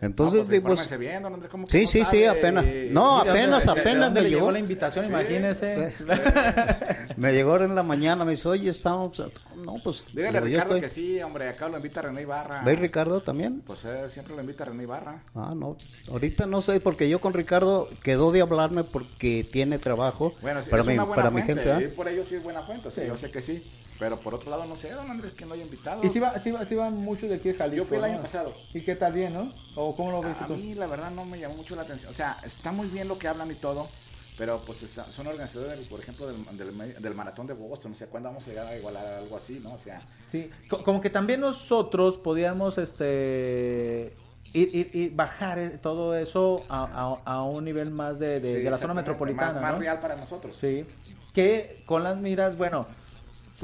Entonces, 0.00 0.40
no, 0.42 0.46
pues, 0.46 0.48
digo, 0.50 0.70
infórmese 0.70 0.96
bien, 0.96 1.22
don 1.24 1.34
Andrés, 1.34 1.50
¿cómo 1.50 1.66
que 1.66 1.72
sí, 1.72 1.98
no 2.00 2.04
sí, 2.06 2.16
sí, 2.18 2.24
apenas. 2.24 2.64
No, 2.90 3.22
Sí, 3.24 3.28
apenas, 3.28 3.64
¿de- 3.66 3.70
de- 3.70 3.74
de 3.74 3.80
apenas 3.80 4.12
me 4.12 4.20
le 4.20 4.30
llegó. 4.30 4.50
la 4.52 4.58
invitación? 4.60 5.04
Sí. 5.04 5.10
Imagínese. 5.10 5.92
Me 7.16 7.32
llegó 7.32 7.56
en 7.56 7.74
la 7.74 7.82
mañana, 7.82 8.24
me 8.26 8.32
dice, 8.32 8.46
oye, 8.48 8.70
estamos, 8.70 9.22
no, 9.64 9.76
pues, 9.82 10.04
Dígale 10.14 10.38
a 10.38 10.40
Ricardo 10.42 10.76
estoy. 10.76 10.80
que 10.82 10.90
sí, 10.90 11.20
hombre, 11.22 11.48
acá 11.48 11.68
lo 11.68 11.76
invita 11.78 12.02
René 12.02 12.22
Ibarra. 12.22 12.62
¿Ve 12.62 12.76
Ricardo 12.76 13.20
también? 13.22 13.62
Pues 13.66 13.84
eh, 13.86 14.10
siempre 14.10 14.34
lo 14.34 14.42
invita 14.42 14.66
René 14.66 14.82
Ibarra. 14.82 15.22
Ah, 15.34 15.54
no, 15.56 15.76
ahorita 16.10 16.46
no 16.46 16.60
sé, 16.60 16.78
porque 16.80 17.08
yo 17.08 17.20
con 17.20 17.32
Ricardo 17.32 17.88
quedó 18.02 18.32
de 18.32 18.42
hablarme 18.42 18.84
porque 18.84 19.46
tiene 19.50 19.78
trabajo 19.78 20.34
Bueno, 20.42 20.62
sí, 20.62 20.68
para, 20.70 20.82
es 20.82 20.88
mi, 20.88 20.94
una 20.94 21.04
buena 21.04 21.22
para 21.22 21.30
mi 21.34 21.42
gente. 21.42 21.74
ir 21.80 21.94
por 21.94 22.06
ello 22.06 22.22
sí 22.22 22.34
es 22.34 22.42
buena 22.42 22.62
fuente, 22.62 22.88
o 22.88 22.90
sea, 22.90 23.04
yo 23.06 23.16
sé 23.16 23.30
que 23.30 23.40
sí. 23.40 23.62
Pero 23.98 24.18
por 24.18 24.34
otro 24.34 24.50
lado, 24.50 24.66
no 24.66 24.76
sé, 24.76 24.90
don 24.92 25.10
Andrés, 25.10 25.32
que 25.32 25.46
no 25.46 25.54
haya 25.54 25.62
invitado. 25.64 26.04
Y 26.04 26.08
si 26.10 26.18
va, 26.20 26.38
si 26.38 26.50
va, 26.50 26.64
si 26.66 26.74
van 26.74 26.94
muchos 26.96 27.28
de 27.30 27.36
aquí 27.36 27.48
de 27.48 27.54
Jalisco. 27.54 27.76
Yo 27.84 27.84
fui 27.86 27.96
el 27.96 28.02
¿no? 28.02 28.06
año 28.08 28.22
pasado. 28.22 28.52
¿Y 28.74 28.80
qué 28.82 28.94
tal 28.94 29.12
bien, 29.12 29.32
no? 29.32 29.50
¿O 29.74 29.96
cómo 29.96 30.10
lo 30.12 30.20
ves 30.20 30.36
A 30.40 30.46
tú? 30.46 30.54
mí, 30.56 30.74
la 30.74 30.86
verdad, 30.86 31.10
no 31.10 31.24
me 31.24 31.38
llamó 31.38 31.54
mucho 31.56 31.74
la 31.76 31.82
atención. 31.82 32.12
O 32.12 32.14
sea, 32.14 32.36
está 32.44 32.72
muy 32.72 32.88
bien 32.88 33.08
lo 33.08 33.18
que 33.18 33.26
hablan 33.28 33.50
y 33.50 33.54
todo, 33.54 33.88
pero 34.36 34.60
pues 34.66 34.82
es- 34.82 34.90
son 35.14 35.26
organizadores, 35.26 35.78
por 35.88 35.98
ejemplo, 36.00 36.26
del, 36.26 36.36
del, 36.58 37.02
del 37.02 37.14
maratón 37.14 37.46
de 37.46 37.54
Boston. 37.54 37.92
O 37.92 37.94
sea, 37.94 38.06
¿cuándo 38.08 38.28
vamos 38.28 38.46
a 38.46 38.50
llegar 38.50 38.66
a 38.66 38.76
igualar 38.76 39.06
algo 39.14 39.34
así, 39.36 39.60
no? 39.62 39.72
O 39.72 39.78
sea, 39.78 40.02
Sí, 40.30 40.50
co- 40.68 40.82
como 40.84 41.00
que 41.00 41.08
también 41.08 41.40
nosotros 41.40 42.16
podíamos 42.18 42.76
este 42.76 44.12
ir, 44.52 44.68
ir- 44.74 44.90
ir- 44.94 45.16
bajar 45.16 45.58
eh, 45.58 45.78
todo 45.82 46.14
eso 46.16 46.64
a, 46.68 46.84
a- 47.24 47.32
a 47.36 47.42
un 47.44 47.64
nivel 47.64 47.90
más 47.90 48.18
de, 48.18 48.40
de- 48.40 48.56
sí, 48.58 48.62
de 48.62 48.70
la 48.70 48.78
zona 48.78 48.94
metropolitana. 48.94 49.54
Más, 49.54 49.62
más 49.62 49.72
¿no? 49.74 49.78
real 49.80 49.98
para 50.00 50.16
nosotros. 50.16 50.54
Sí, 50.60 50.84
que 51.32 51.82
con 51.86 52.02
las 52.04 52.16
miras, 52.18 52.56
bueno, 52.56 52.86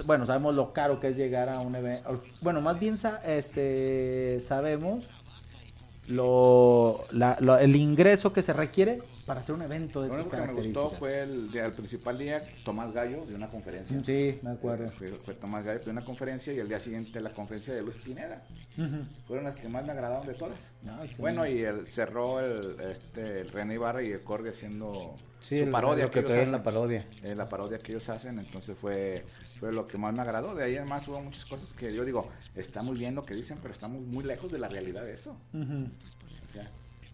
bueno, 0.07 0.27
sabemos 0.27 0.55
lo 0.55 0.73
caro 0.73 0.99
que 1.01 1.09
es 1.09 1.17
llegar 1.17 1.49
a 1.49 1.61
un 1.61 1.75
evento, 1.75 2.23
bueno, 2.41 2.61
más 2.61 2.79
bien 2.81 2.97
este 3.25 4.41
sabemos 4.49 5.05
lo, 6.09 6.99
la- 7.13 7.37
lo- 7.41 7.59
el 7.59 7.77
ingreso 7.77 8.33
que 8.33 8.43
se 8.43 8.53
requiere 8.53 9.01
para 9.27 9.41
hacer 9.41 9.55
un 9.55 9.63
evento 9.63 10.03
de 10.03 10.09
Lo 10.09 10.15
único 10.15 10.31
que 10.31 10.37
me 10.37 10.53
gustó 10.53 10.91
fue 10.91 11.23
el, 11.23 11.51
el 11.55 11.73
principal 11.75 12.19
día, 12.19 12.43
Tomás 12.65 12.93
Gallo, 12.93 13.25
de 13.27 13.35
una 13.35 13.49
conferencia. 13.49 13.99
Sí, 14.05 14.39
me 14.43 14.51
acuerdo. 14.51 14.87
Fue, 14.89 15.09
fue 15.09 15.35
Tomás 15.35 15.65
Gallo 15.65 15.81
de 15.81 15.91
una 15.91 16.05
conferencia 16.05 16.53
y 16.53 16.59
el 16.59 16.69
día 16.69 16.81
siguiente 16.81 17.21
la 17.21 17.31
conferencia 17.31 17.75
de 17.75 17.83
Luz 17.83 17.95
Pineda. 18.05 18.45
Fueron 19.27 19.45
las 19.45 19.55
que 19.55 19.69
más 19.69 19.85
me 19.85 19.93
agradaron 19.93 20.27
de 20.27 20.35
todas. 20.35 20.59
Bueno, 21.19 21.47
y 21.47 21.63
el, 21.63 21.87
cerró 21.87 22.41
el, 22.41 22.61
este, 22.91 23.41
el 23.41 23.51
René 23.51 23.75
Ibarra 23.75 24.03
y 24.03 24.13
el 24.13 24.23
Corge 24.23 24.51
haciendo 24.51 25.15
Sí, 25.41 25.65
su 25.65 25.71
parodia 25.73 26.09
que 26.09 26.23
traían 26.23 26.43
hacen. 26.43 26.53
la 26.53 26.63
parodia. 26.63 27.05
Eh, 27.25 27.35
la 27.35 27.49
parodia 27.49 27.79
que 27.79 27.91
ellos 27.93 28.09
hacen, 28.09 28.39
entonces 28.39 28.77
fue, 28.77 29.25
fue 29.59 29.73
lo 29.73 29.89
que 29.89 29.99
más 29.99 30.15
me 30.15 30.23
agradó. 30.23 30.55
De 30.55 30.63
ahí 30.63 30.77
además 30.77 31.07
hubo 31.09 31.21
muchas 31.21 31.45
cosas 31.45 31.73
que 31.73 31.93
yo 31.93 32.05
digo, 32.05 32.29
está 32.55 32.83
muy 32.83 32.97
bien 32.97 33.17
lo 33.17 33.23
que 33.23 33.35
dicen, 33.35 33.59
pero 33.61 33.75
estamos 33.75 34.01
muy 34.03 34.23
lejos 34.23 34.53
de 34.53 34.59
la 34.61 34.69
realidad 34.69 35.05
de 35.05 35.13
eso. 35.15 35.37
O 35.53 36.53
sea, 36.53 36.67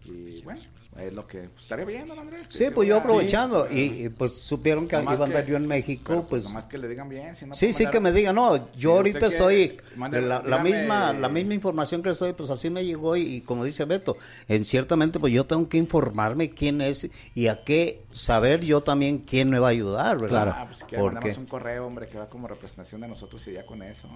y 0.05 0.41
bueno, 0.43 0.61
es 0.97 1.13
lo 1.13 1.25
que 1.27 1.49
pues, 1.49 1.63
estaría 1.63 1.85
bien, 1.85 2.07
¿no, 2.07 2.13
Andrés? 2.13 2.47
Sí, 2.49 2.65
pues 2.73 2.87
yo 2.87 2.97
aprovechando 2.97 3.67
y, 3.71 4.05
y, 4.05 4.09
pues 4.09 4.37
supieron 4.37 4.87
que 4.87 4.95
Nomás 4.97 5.15
iba 5.15 5.23
a 5.25 5.27
andar 5.27 5.45
que- 5.45 5.51
yo 5.51 5.57
en 5.57 5.67
México, 5.67 6.03
pero, 6.07 6.27
pues 6.27 6.43
Nomás 6.45 6.65
que 6.67 6.77
le 6.77 6.87
digan 6.87 7.09
bien. 7.09 7.35
Si 7.35 7.45
no 7.45 7.53
sí, 7.55 7.67
puede 7.67 7.73
sí 7.73 7.87
que 7.87 7.99
me 7.99 8.11
digan, 8.11 8.35
no, 8.35 8.71
yo 8.73 8.91
Si 8.91 8.97
ahorita 8.97 9.19
quiere, 9.19 9.35
estoy 9.35 9.77
la, 9.97 10.63
misma 10.63 11.13
la 11.13 11.29
misma 11.29 11.53
información 11.55 12.03
que 12.03 12.11
estoy, 12.11 12.33
pues 12.33 12.49
así 12.49 12.69
me 12.69 12.85
llegó 12.85 13.15
y, 13.15 13.21
y 13.21 13.41
como 13.41 13.65
dice 13.65 13.85
Beto, 13.85 14.15
en 14.47 14.63
ciertamente 14.63 15.19
pues 15.19 15.33
yo 15.33 15.45
tengo 15.45 15.67
que 15.67 15.77
informarme 15.77 16.51
quién 16.51 16.81
es 16.81 17.07
y 17.33 17.47
a 17.47 17.63
qué 17.63 18.03
saber 18.11 18.61
yo 18.61 18.81
también 18.81 19.19
quién 19.19 19.49
me 19.49 19.59
va 19.59 19.67
a 19.67 19.71
ayudar, 19.71 20.19
¿verdad? 20.19 20.53
Ah, 20.55 20.65
pues 20.67 20.79
si 20.79 20.85
quiere 20.85 21.01
Porque 21.03 21.15
mandamos 21.15 21.37
un 21.37 21.45
correo, 21.45 21.87
hombre, 21.87 22.07
que 22.07 22.17
va 22.17 22.29
como 22.29 22.47
representación 22.47 23.01
de 23.01 23.07
nosotros 23.07 23.47
y 23.47 23.53
ya 23.53 23.65
con 23.65 23.81
eso. 23.81 24.07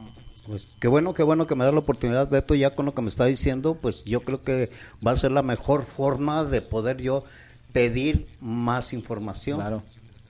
Pues 0.48 0.76
qué 0.80 0.88
bueno, 0.88 1.14
qué 1.14 1.24
bueno 1.24 1.48
que 1.48 1.56
me 1.56 1.66
da 1.66 1.72
la 1.72 1.80
oportunidad, 1.80 2.30
Beto, 2.30 2.54
ya 2.54 2.76
con 2.76 2.86
lo 2.86 2.94
que 2.94 3.02
me 3.02 3.10
está 3.10 3.26
diciendo, 3.26 3.76
pues 3.76 4.04
yo 4.04 4.20
creo 4.22 4.42
que 4.42 4.70
va 5.06 5.12
a 5.12 5.18
ser 5.18 5.32
la 5.32 5.42
mejor 5.42 5.63
forma 5.84 6.46
de 6.46 6.62
poder 6.62 6.98
yo 6.98 7.24
pedir 7.72 8.28
más 8.40 8.94
información. 8.94 9.84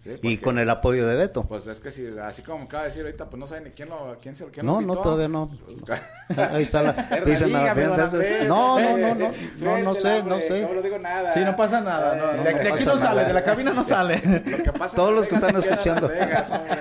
Sí, 0.04 0.20
Y 0.24 0.38
con 0.38 0.60
el 0.60 0.70
apoyo 0.70 1.08
de 1.08 1.16
Beto. 1.16 1.44
Pues 1.44 1.66
es 1.68 1.80
que 1.80 1.90
si, 1.92 2.06
así 2.22 2.42
como 2.42 2.66
acaba 2.66 2.84
de 2.84 2.90
decir 2.90 3.04
ahorita, 3.06 3.26
pues 3.30 3.40
no 3.40 3.48
sabe 3.48 3.62
ni 3.62 3.70
quién 3.72 3.88
lo, 3.88 4.18
quién 4.22 4.36
se 4.36 4.46
quién 4.48 4.66
No, 4.66 4.82
lo 4.82 4.88
no, 4.88 4.96
todavía 4.98 5.30
no. 5.30 5.50
Ahí 6.52 6.64
está 6.64 6.84
la. 6.84 6.94
Pero 7.10 7.26
dice 7.26 7.48
la- 7.48 7.74
no, 8.48 8.80
no, 8.80 8.98
no, 8.98 9.16
no, 9.16 9.26
Eh, 9.28 9.52
no, 9.60 9.78
no 9.80 9.94
sé, 9.96 10.22
no 10.24 10.40
sé. 10.42 10.62
No, 10.64 10.74
no 10.74 10.82
digo 10.82 11.00
nada. 11.00 11.34
Sí, 11.34 11.40
no 11.40 11.56
pasa 11.56 11.80
nada. 11.80 12.16
no, 12.16 12.32
Eh, 12.34 12.54
de, 12.54 12.64
de 12.64 12.72
aquí 12.74 12.86
no 12.86 12.98
sale, 12.98 13.24
de 13.26 13.34
la 13.34 13.44
cabina 13.44 13.72
no 13.72 13.84
sale. 13.84 14.22
Lo 14.46 14.58
que 14.64 14.72
pasa 14.74 14.96
Todos 14.96 15.14
los 15.14 15.28
que 15.28 15.36
están 15.36 15.56
escuchando. 15.56 16.10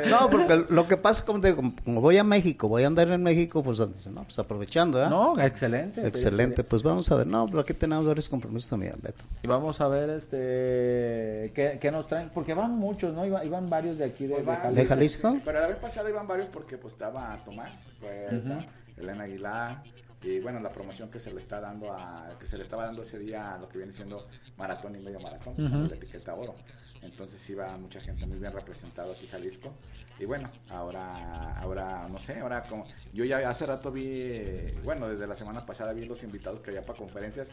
No, 0.09 0.29
porque 0.29 0.65
lo 0.69 0.89
que 0.89 0.97
pasa 0.97 1.19
es 1.21 1.25
como, 1.25 1.41
como 1.85 2.01
voy 2.01 2.19
a 2.19 2.25
México, 2.25 2.67
voy 2.69 2.83
a 2.85 2.87
andar 2.89 3.09
en 3.09 3.23
México, 3.23 3.63
pues, 3.63 3.79
no, 3.79 4.23
pues 4.25 4.39
aprovechando, 4.39 4.99
¿verdad? 4.99 5.11
No, 5.11 5.39
excelente. 5.41 6.07
Excelente, 6.07 6.65
pues 6.65 6.83
vamos 6.83 7.11
a 7.13 7.17
ver. 7.17 7.27
No, 7.27 7.47
pero 7.47 7.61
aquí 7.61 7.73
tenemos 7.75 8.05
varios 8.07 8.29
compromisos 8.29 8.69
también, 8.71 8.95
Beto. 9.01 9.23
Y 9.43 9.47
vamos 9.47 9.81
a 9.81 9.89
ver 9.89 10.11
este 10.11 11.53
qué, 11.55 11.79
qué 11.81 11.91
nos 11.91 12.07
traen, 12.07 12.31
porque 12.33 12.55
van 12.55 12.73
muchos, 12.73 13.12
¿no? 13.13 13.25
Iban, 13.25 13.47
iban 13.47 13.69
varios 13.69 13.99
de 13.99 14.05
aquí 14.05 14.27
de, 14.27 14.35
Pues 14.35 14.47
de 14.47 14.53
van, 14.53 14.61
Jalisco. 14.61 14.83
¿De 14.83 14.87
Jalisco? 14.87 15.39
Pero 15.45 15.61
la 15.61 15.67
vez 15.69 15.79
pasada 15.79 16.11
iban 16.11 16.27
varios 16.27 16.49
porque 16.49 16.79
pues 16.79 16.95
estaba 16.95 17.39
Tomás, 17.45 17.87
esta, 18.03 18.59
Elena 18.97 19.25
Aguilar 19.25 19.83
y 20.25 20.39
bueno, 20.39 20.61
la 20.61 20.69
promoción 20.69 21.11
que 21.11 21.19
se 21.19 21.33
le 21.33 21.39
está 21.41 21.61
dando 21.61 21.93
a 21.93 22.29
que 22.39 22.47
se 22.47 22.57
le 22.57 22.63
estaba 22.63 22.85
dando 22.85 23.03
ese 23.03 23.19
día 23.19 23.55
a 23.55 23.59
lo 23.59 23.69
que 23.69 23.79
viene 23.79 23.93
siendo 23.93 24.29
maratón 24.57 24.95
y 24.95 25.01
medio 25.01 25.19
maratón, 25.19 25.57
que 25.57 25.63
son 25.63 25.89
la 25.89 25.97
etiqueta 25.97 26.35
oro. 26.35 26.55
Entonces 27.03 27.51
iba 27.51 27.77
mucha 27.77 28.01
gente 28.01 28.25
muy 28.27 28.39
bien 28.39 28.53
representada 28.53 29.13
aquí 29.13 29.27
Jalisco. 29.27 29.73
Y 30.21 30.25
bueno, 30.25 30.49
ahora 30.71 31.59
ahora 31.59 32.07
no 32.09 32.19
sé, 32.19 32.39
ahora 32.39 32.63
como 32.63 32.87
yo 33.13 33.25
ya 33.25 33.49
hace 33.49 33.67
rato 33.67 33.91
vi 33.91 34.41
bueno, 34.85 35.09
desde 35.09 35.27
la 35.27 35.35
semana 35.35 35.67
pasada 35.67 35.93
vi 35.93 36.05
los 36.05 36.23
invitados 36.23 36.61
que 36.61 36.71
había 36.71 36.83
para 36.83 36.99
conferencias. 36.99 37.49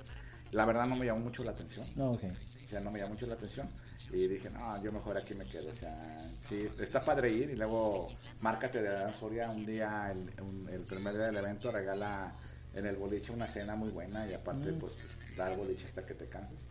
La 0.52 0.66
verdad 0.66 0.88
no 0.88 0.95
me 0.95 1.06
llamó 1.06 1.20
mucho 1.22 1.43
la 1.43 1.52
atención. 1.52 1.86
No, 1.95 2.12
ok. 2.12 2.24
O 2.66 2.68
sea, 2.68 2.80
no 2.80 2.89
me 2.91 3.00
llamó 3.00 3.14
mucho 3.14 3.28
la 3.28 3.36
atención. 3.36 3.70
Y 4.12 4.28
dije, 4.28 4.50
no, 4.50 4.82
yo 4.84 4.91
mejor 4.91 5.18
aquí 5.18 5.34
me 5.36 5.45
quedo. 5.45 5.70
O 5.70 5.74
sea, 5.76 6.18
sí, 6.20 6.68
está 6.80 7.04
padre 7.06 7.30
ir. 7.32 7.50
Y 7.52 7.56
luego, 7.56 8.08
márcate 8.41 8.82
de 8.82 8.89
la 8.89 9.14
Soria 9.14 9.50
un 9.50 9.66
día, 9.66 10.12
el, 10.12 10.41
un- 10.43 10.68
el 10.70 10.82
primer 10.82 11.14
día 11.14 11.26
del 11.28 11.38
evento, 11.38 11.72
regala 11.72 12.32
en 12.74 12.86
el 12.86 12.95
boliche 12.95 13.32
una 13.32 13.45
cena 13.45 13.76
muy 13.76 13.89
buena. 13.91 14.28
Y 14.28 14.34
aparte, 14.34 14.74
pues, 14.74 14.93
da 15.38 15.52
el 15.52 15.58
boliche 15.58 15.86
hasta 15.86 16.06
que 16.06 16.16
te 16.16 16.28
canses. 16.28 16.66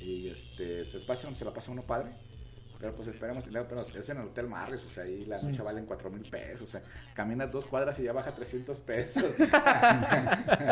Y 0.00 0.28
este, 0.28 0.84
se, 0.84 1.00
pasa, 1.00 1.32
se 1.34 1.44
la 1.44 1.52
pasa 1.52 1.70
uno 1.70 1.82
padre. 1.82 2.12
Pero 2.82 2.94
pues 2.94 3.06
esperemos, 3.06 3.44
pero 3.48 3.80
es 4.00 4.08
en 4.08 4.16
el 4.18 4.24
Hotel 4.24 4.48
Marriott, 4.48 4.84
o 4.84 4.90
sea, 4.90 5.04
ahí 5.04 5.24
la 5.24 5.40
noche 5.40 5.62
valen 5.62 5.86
4 5.86 6.10
mil 6.10 6.28
pesos, 6.28 6.62
o 6.62 6.66
sea, 6.66 6.82
caminas 7.14 7.48
dos 7.52 7.66
cuadras 7.66 7.96
y 8.00 8.02
ya 8.02 8.12
baja 8.12 8.32
300 8.32 8.76
pesos. 8.78 9.24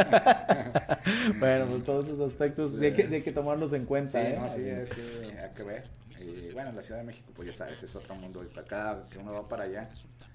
Bueno, 1.38 1.66
pues 1.66 1.84
todos 1.84 2.06
esos 2.06 2.30
aspectos 2.32 2.72
sí 2.78 2.84
hay 2.84 2.92
que, 2.92 3.08
sí 3.08 3.14
hay 3.14 3.22
que 3.22 3.32
tomarlos 3.32 3.72
en 3.72 3.82
Sí, 3.82 3.86
cuenta, 3.86 4.22
¿eh? 4.22 4.34
no, 4.36 4.48
sí, 4.50 4.64
sí, 4.94 5.00
hay 5.38 5.50
que 5.54 5.62
ver. 5.62 5.82
Y 6.18 6.52
bueno, 6.52 6.70
en 6.70 6.76
la 6.76 6.82
Ciudad 6.82 7.00
de 7.00 7.06
México, 7.06 7.30
pues 7.34 7.46
ya 7.48 7.54
sabes, 7.54 7.82
es 7.82 7.96
otro 7.96 8.14
mundo. 8.16 8.42
Y 8.44 8.48
para 8.48 8.66
cada 8.66 9.02
que 9.08 9.18
uno 9.18 9.32
va 9.32 9.48
para 9.48 9.64
allá, 9.64 9.88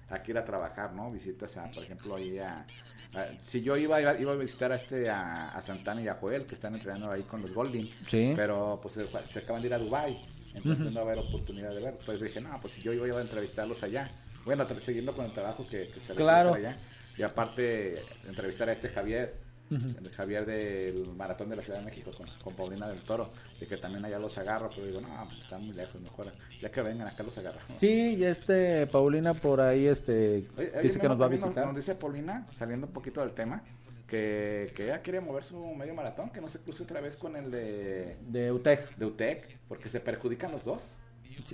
hay 0.08 0.20
que 0.20 0.32
ir 0.32 0.38
a 0.38 0.44
trabajar, 0.44 0.92
¿no? 0.92 1.10
Visitas 1.12 1.56
a, 1.58 1.70
por 1.70 1.82
ejemplo, 1.84 2.16
ahí 2.16 2.38
a. 2.38 2.66
a- 3.14 3.26
si 3.40 3.62
yo 3.62 3.76
iba, 3.76 4.00
iba, 4.00 4.18
iba 4.18 4.32
a 4.32 4.36
visitar 4.36 4.72
a 4.72 4.76
este, 4.76 5.08
a, 5.08 5.48
a 5.50 5.62
Santana 5.62 6.00
y 6.02 6.08
a 6.08 6.14
Joel, 6.14 6.44
que 6.46 6.54
están 6.54 6.74
entrenando 6.74 7.10
ahí 7.10 7.22
con 7.22 7.40
los 7.42 7.54
Golding. 7.54 7.88
Sí. 8.10 8.32
Pero 8.34 8.80
pues 8.82 8.94
se, 8.94 9.06
se 9.06 9.38
acaban 9.38 9.62
de 9.62 9.68
ir 9.68 9.74
a 9.74 9.78
Dubai 9.78 10.16
entonces 10.56 10.92
no 10.92 10.94
va 10.94 11.00
a 11.00 11.04
haber 11.12 11.18
oportunidad 11.18 11.74
de 11.74 11.82
ver. 11.82 11.94
Pues 12.04 12.20
dije, 12.20 12.40
no, 12.40 12.58
pues 12.60 12.74
si 12.74 12.82
yo 12.82 12.92
iba, 12.92 13.18
a 13.18 13.22
entrevistarlos 13.22 13.82
allá. 13.82 14.10
Bueno, 14.44 14.66
siguiendo 14.80 15.12
con 15.12 15.26
el 15.26 15.32
trabajo 15.32 15.66
que, 15.66 15.88
que 15.88 16.00
se 16.00 16.14
le 16.14 16.16
Claro. 16.16 16.54
allá. 16.54 16.76
Y 17.18 17.22
aparte, 17.22 18.02
entrevistar 18.26 18.68
a 18.68 18.72
este 18.72 18.88
Javier, 18.88 19.34
el 19.70 20.10
Javier 20.10 20.46
del 20.46 21.06
Maratón 21.16 21.48
de 21.48 21.56
la 21.56 21.62
Ciudad 21.62 21.80
de 21.80 21.86
México 21.86 22.10
con, 22.16 22.26
con 22.42 22.54
Paulina 22.54 22.86
del 22.88 22.98
Toro, 23.00 23.30
de 23.58 23.66
que 23.66 23.76
también 23.76 24.04
allá 24.04 24.18
los 24.18 24.36
agarro, 24.38 24.70
pero 24.74 24.86
digo, 24.86 25.00
no, 25.00 25.08
pues 25.26 25.42
están 25.42 25.64
muy 25.64 25.74
lejos, 25.74 26.00
mejor. 26.00 26.26
Ya 26.60 26.70
que 26.70 26.82
vengan 26.82 27.08
acá 27.08 27.22
los 27.22 27.36
agarro. 27.38 27.58
Sí, 27.78 28.16
y 28.16 28.24
este 28.24 28.86
Paulina 28.86 29.34
por 29.34 29.60
ahí 29.60 29.86
este 29.86 30.46
Oye, 30.56 30.72
oye, 30.72 30.82
dice 30.82 30.98
que 30.98 31.08
nos 31.08 31.20
va 31.20 31.26
a 31.26 31.28
visitar. 31.28 31.66
Nos, 31.66 31.76
dice 31.76 31.94
Paulina, 31.94 32.46
saliendo 32.56 32.86
un 32.86 32.92
poquito 32.92 33.20
del 33.20 33.32
tema, 33.32 33.62
que, 34.06 34.72
que 34.74 34.84
ella 34.84 35.02
quiere 35.02 35.20
mover 35.20 35.44
su 35.44 35.58
medio 35.74 35.94
maratón, 35.94 36.30
que 36.30 36.40
no 36.40 36.48
se 36.48 36.58
cruce 36.60 36.82
otra 36.84 37.00
vez 37.00 37.16
con 37.16 37.36
el 37.36 37.50
de, 37.50 38.16
De 38.28 38.52
UTEC. 38.52 38.96
de 38.96 39.06
UTEC, 39.06 39.58
porque 39.68 39.88
se 39.88 40.00
perjudican 40.00 40.52
los 40.52 40.64
dos. 40.64 40.94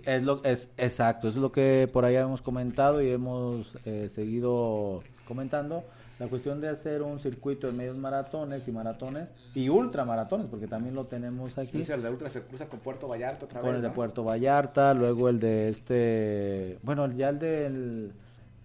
Es 0.05 0.23
lo 0.23 0.45
es 0.45 0.71
exacto, 0.77 1.27
es 1.29 1.35
lo 1.35 1.51
que 1.51 1.89
por 1.93 2.05
ahí 2.05 2.15
hemos 2.15 2.41
comentado 2.41 3.03
y 3.03 3.11
hemos 3.11 3.75
eh, 3.85 4.09
seguido 4.09 5.03
comentando 5.27 5.83
la 6.21 6.29
cuestión 6.29 6.61
de 6.61 6.69
hacer 6.69 7.03
un 7.03 7.19
circuito 7.19 7.67
de 7.67 7.73
medios 7.73 7.97
maratones 7.97 8.69
y 8.69 8.71
maratones 8.71 9.29
y 9.57 9.69
ultramaratones 9.71 10.47
porque 10.47 10.69
también 10.69 10.95
lo 10.95 11.03
tenemos 11.05 11.59
aquí 11.59 11.79
Dice 11.79 11.95
el 11.95 12.03
de 12.03 12.11
Ultra 12.11 12.29
se 12.29 12.43
cruza 12.43 12.69
con 12.69 12.79
Puerto 12.79 13.09
Vallarta 13.09 13.47
otra 13.47 13.61
con 13.61 13.71
vez. 13.71 13.77
el 13.79 13.83
de. 13.83 13.91
Puerto 13.91 14.23
Vallarta, 14.23 14.95
luego 14.95 15.29
el 15.29 15.41
de 15.41 15.71
este, 15.71 16.79
bueno, 16.85 17.11
ya 17.11 17.31
el 17.31 17.39
del 17.41 18.13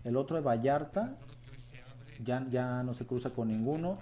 el 0.04 0.18
otro 0.18 0.36
de 0.36 0.44
Vallarta 0.44 1.16
ya 2.24 2.48
ya 2.50 2.84
no 2.84 2.94
se 2.94 3.06
cruza 3.06 3.32
con 3.32 3.50
ninguno 3.50 3.98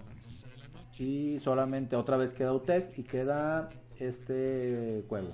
y 0.98 1.40
solamente 1.40 1.96
otra 1.96 2.18
vez 2.18 2.34
queda 2.34 2.54
UTEC 2.54 3.00
y 3.00 3.04
queda 3.04 3.70
este 4.00 5.06
Cuervo. 5.08 5.34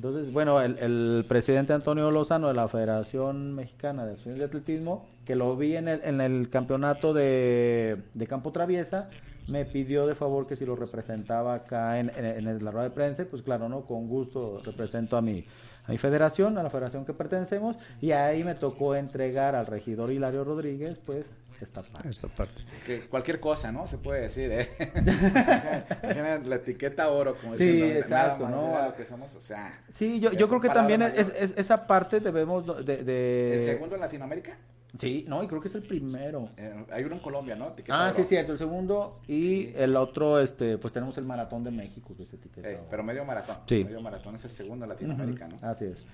Entonces, 0.00 0.32
bueno, 0.32 0.62
el, 0.62 0.78
el 0.78 1.26
presidente 1.28 1.74
Antonio 1.74 2.10
Lozano 2.10 2.48
de 2.48 2.54
la 2.54 2.66
Federación 2.68 3.54
Mexicana 3.54 4.06
de 4.06 4.12
Asociaciones 4.12 4.38
de 4.38 4.44
Atletismo, 4.46 5.06
que 5.26 5.34
lo 5.36 5.54
vi 5.58 5.76
en 5.76 5.88
el, 5.88 6.00
en 6.02 6.22
el 6.22 6.48
campeonato 6.48 7.12
de, 7.12 7.98
campo 8.26 8.50
traviesa, 8.50 9.10
me 9.48 9.66
pidió 9.66 10.06
de 10.06 10.14
favor 10.14 10.46
que 10.46 10.56
si 10.56 10.64
lo 10.64 10.74
representaba 10.74 11.52
acá 11.52 12.00
en, 12.00 12.10
en- 12.16 12.64
la 12.64 12.70
rueda 12.70 12.84
de 12.84 12.94
prensa, 12.94 13.26
pues 13.30 13.42
claro, 13.42 13.68
¿no? 13.68 13.82
Con 13.82 14.08
gusto 14.08 14.62
represento 14.64 15.18
a 15.18 15.20
mi, 15.20 15.44
a 15.86 15.90
mi 15.92 15.98
federación, 15.98 16.56
a 16.56 16.62
la 16.62 16.70
federación 16.70 17.04
que 17.04 17.12
pertenecemos, 17.12 17.76
y 18.00 18.12
ahí 18.12 18.42
me 18.42 18.54
tocó 18.54 18.94
entregar 18.94 19.54
al 19.54 19.66
regidor 19.66 20.10
Hilario 20.12 20.44
Rodríguez, 20.44 20.98
pues, 21.04 21.26
esta 21.64 21.82
parte. 21.82 22.08
Esta 22.08 22.28
parte. 22.28 22.62
Que 22.86 23.00
cualquier 23.02 23.40
cosa, 23.40 23.70
¿no? 23.72 23.86
Se 23.86 23.98
puede 23.98 24.22
decir, 24.22 24.50
¿eh? 24.52 24.68
Imagina 26.02 26.38
la 26.44 26.56
etiqueta 26.56 27.10
oro, 27.10 27.34
como 27.34 27.56
Sí, 27.56 27.64
diciendo, 27.66 27.98
exacto, 28.00 28.44
nada 28.44 28.56
más, 28.56 28.62
¿no? 28.62 28.68
mira 28.68 28.88
lo 28.88 28.94
que 28.96 29.04
somos, 29.04 29.34
o 29.34 29.40
sea, 29.40 29.82
Sí, 29.92 30.20
yo, 30.20 30.30
Es 30.30 30.38
yo 30.38 30.48
creo 30.48 30.60
que 30.60 30.68
también 30.68 31.02
es, 31.02 31.28
es- 31.28 31.54
esa 31.56 31.86
parte 31.86 32.20
debemos 32.20 32.66
de... 32.84 32.98
de- 33.04 33.54
¿el 33.56 33.62
segundo 33.62 33.94
en 33.94 34.00
Latinoamérica? 34.00 34.56
Sí, 34.98 35.24
no, 35.28 35.40
y 35.42 35.46
creo 35.46 35.60
que 35.60 35.68
es 35.68 35.74
el 35.76 35.84
primero. 35.84 36.50
Eh, 36.56 36.84
hay 36.90 37.04
uno 37.04 37.14
en 37.14 37.20
Colombia, 37.20 37.54
¿no? 37.54 37.68
Etiqueta 37.68 37.94
Ah, 37.96 38.06
oro. 38.08 38.16
sí, 38.16 38.24
cierto, 38.24 38.50
el 38.52 38.58
segundo 38.58 39.10
y 39.28 39.72
el 39.76 39.94
otro, 39.96 40.40
este, 40.40 40.78
pues 40.78 40.92
tenemos 40.92 41.16
el 41.16 41.24
maratón 41.24 41.62
de 41.62 41.70
México 41.70 42.12
que 42.16 42.24
es 42.24 42.32
etiquetado. 42.32 42.74
Eh, 42.74 42.78
pero 42.90 43.04
medio 43.04 43.24
maratón. 43.24 43.58
Sí. 43.66 43.84
Medio 43.84 44.00
maratón 44.00 44.34
es 44.34 44.44
el 44.44 44.50
segundo 44.50 44.84
en 44.84 44.88
Latinoamérica, 44.88 45.46
¿no? 45.46 45.58
Así 45.62 45.84
es. 45.84 46.04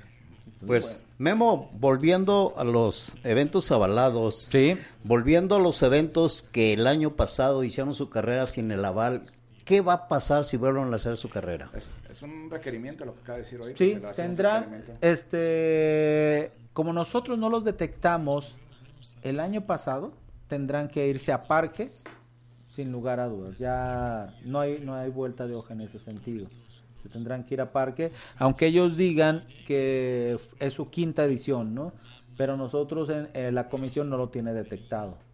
Pues, 0.67 1.01
Memo, 1.19 1.71
volviendo 1.75 2.55
a 2.57 2.65
los 2.65 3.17
eventos 3.25 3.71
avalados, 3.71 4.49
Sí. 4.51 4.77
volviendo 5.05 5.57
a 5.57 5.59
los 5.59 5.83
eventos 5.83 6.43
que 6.51 6.73
el 6.73 6.87
año 6.87 7.15
pasado 7.15 7.63
hicieron 7.65 7.95
su 7.95 8.09
carrera 8.11 8.47
sin 8.47 8.71
el 8.71 8.85
aval, 8.85 9.23
¿qué 9.65 9.81
va 9.81 9.93
a 9.95 10.09
pasar 10.09 10.45
si 10.45 10.57
vuelven 10.57 10.93
a 10.93 10.97
hacer 10.97 11.17
su 11.17 11.29
carrera? 11.29 11.71
Es, 11.75 11.89
es 12.09 12.23
un 12.23 12.51
requerimiento 12.51 13.05
lo 13.05 13.15
que 13.15 13.21
acaba 13.21 13.39
de 13.39 13.45
decir 13.45 13.61
hoy. 13.61 13.75
Sí, 13.77 13.99
tendrán, 14.15 14.83
este, 15.01 16.53
como 16.73 16.93
nosotros 16.93 17.39
no 17.39 17.49
los 17.51 17.65
detectamos 17.65 18.55
el 19.23 19.41
año 19.41 19.67
pasado, 19.67 20.13
tendrán 20.49 20.89
que 20.89 21.07
irse 21.09 21.33
a 21.33 21.41
parque, 21.41 21.89
sin 22.69 22.93
lugar 22.93 23.21
a 23.21 23.27
dudas. 23.29 23.59
Ya 23.59 24.35
no 24.45 24.61
hay, 24.61 24.81
no 24.81 24.95
hay 24.95 25.11
vuelta 25.11 25.47
de 25.47 25.55
hoja 25.55 25.75
en 25.75 25.83
ese 25.83 25.99
sentido. 25.99 26.47
Tendrán 27.09 27.45
que 27.45 27.55
ir 27.55 27.61
a 27.61 27.73
parque, 27.73 28.13
aunque 28.39 28.67
ellos 28.67 28.97
digan 28.97 29.45
que 29.67 30.39
es 30.59 30.73
su 30.73 30.85
quinta 30.87 31.25
edición, 31.25 31.75
¿no? 31.75 31.93
Pero 32.37 32.57
nosotros 32.57 33.09
en, 33.11 33.29
en 33.35 33.55
la 33.55 33.69
comisión 33.69 34.11
no 34.11 34.17
lo 34.17 34.29
tiene 34.29 34.53
detectado. 34.53 35.26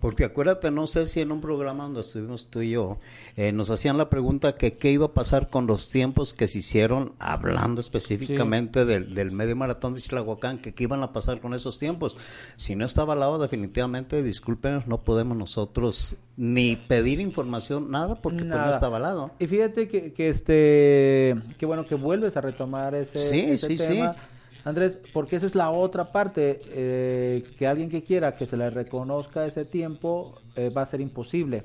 Porque 0.00 0.24
acuérdate, 0.24 0.70
no 0.70 0.86
sé 0.86 1.06
si 1.06 1.20
en 1.20 1.30
un 1.30 1.40
programa 1.40 1.84
donde 1.84 2.00
estuvimos 2.00 2.46
tú 2.46 2.62
y 2.62 2.70
yo, 2.70 2.98
eh, 3.36 3.52
nos 3.52 3.70
hacían 3.70 3.98
la 3.98 4.08
pregunta 4.08 4.56
que 4.56 4.74
qué 4.74 4.90
iba 4.90 5.06
a 5.06 5.12
pasar 5.12 5.50
con 5.50 5.66
los 5.66 5.90
tiempos 5.90 6.32
que 6.32 6.48
se 6.48 6.58
hicieron, 6.58 7.12
hablando 7.18 7.80
específicamente 7.80 8.84
del, 8.84 9.14
del 9.14 9.30
medio 9.30 9.56
maratón 9.56 9.94
de 9.94 10.00
Chilahuacán, 10.00 10.58
que 10.58 10.72
qué 10.74 10.84
iban 10.84 11.02
a 11.02 11.12
pasar 11.12 11.40
con 11.40 11.52
esos 11.54 11.78
tiempos. 11.78 12.16
Si 12.56 12.76
no 12.76 12.84
está 12.86 13.02
avalado, 13.02 13.38
definitivamente, 13.38 14.22
discúlpenos, 14.22 14.86
no 14.86 14.98
podemos 15.02 15.36
nosotros 15.36 16.18
ni 16.36 16.76
pedir 16.76 17.20
información, 17.20 17.90
nada, 17.90 18.14
porque 18.14 18.38
pues, 18.38 18.48
no 18.48 18.56
Nada. 18.56 18.70
está 18.70 18.86
avalado. 18.86 19.30
Y 19.38 19.46
fíjate 19.46 19.88
que, 19.88 20.14
que 20.14 20.30
este, 20.30 21.36
que 21.58 21.66
bueno 21.66 21.84
que 21.86 21.94
vuelves 21.96 22.34
a 22.38 22.40
retomar 22.40 22.94
ese, 22.94 23.18
Sí, 23.18 23.40
ese 23.40 23.66
sí, 23.66 23.76
tema, 23.76 24.14
sí. 24.14 24.18
Andrés, 24.64 24.98
porque 25.12 25.36
esa 25.36 25.46
es 25.46 25.54
la 25.54 25.70
otra 25.70 26.04
parte, 26.12 26.60
eh, 26.72 27.44
que 27.58 27.66
alguien 27.66 27.88
que 27.88 28.02
quiera 28.02 28.34
que 28.34 28.46
se 28.46 28.56
le 28.56 28.68
reconozca 28.70 29.46
ese 29.46 29.64
tiempo 29.64 30.38
eh, 30.56 30.70
va 30.76 30.82
a 30.82 30.86
ser 30.86 31.00
imposible. 31.00 31.62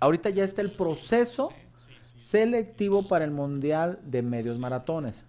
Ahorita 0.00 0.30
ya 0.30 0.44
está 0.44 0.60
el 0.62 0.70
proceso 0.72 1.52
selectivo 2.18 3.06
para 3.06 3.24
el 3.24 3.30
Mundial 3.30 3.98
de 4.04 4.22
Medios 4.22 4.58
Maratones. 4.58 5.22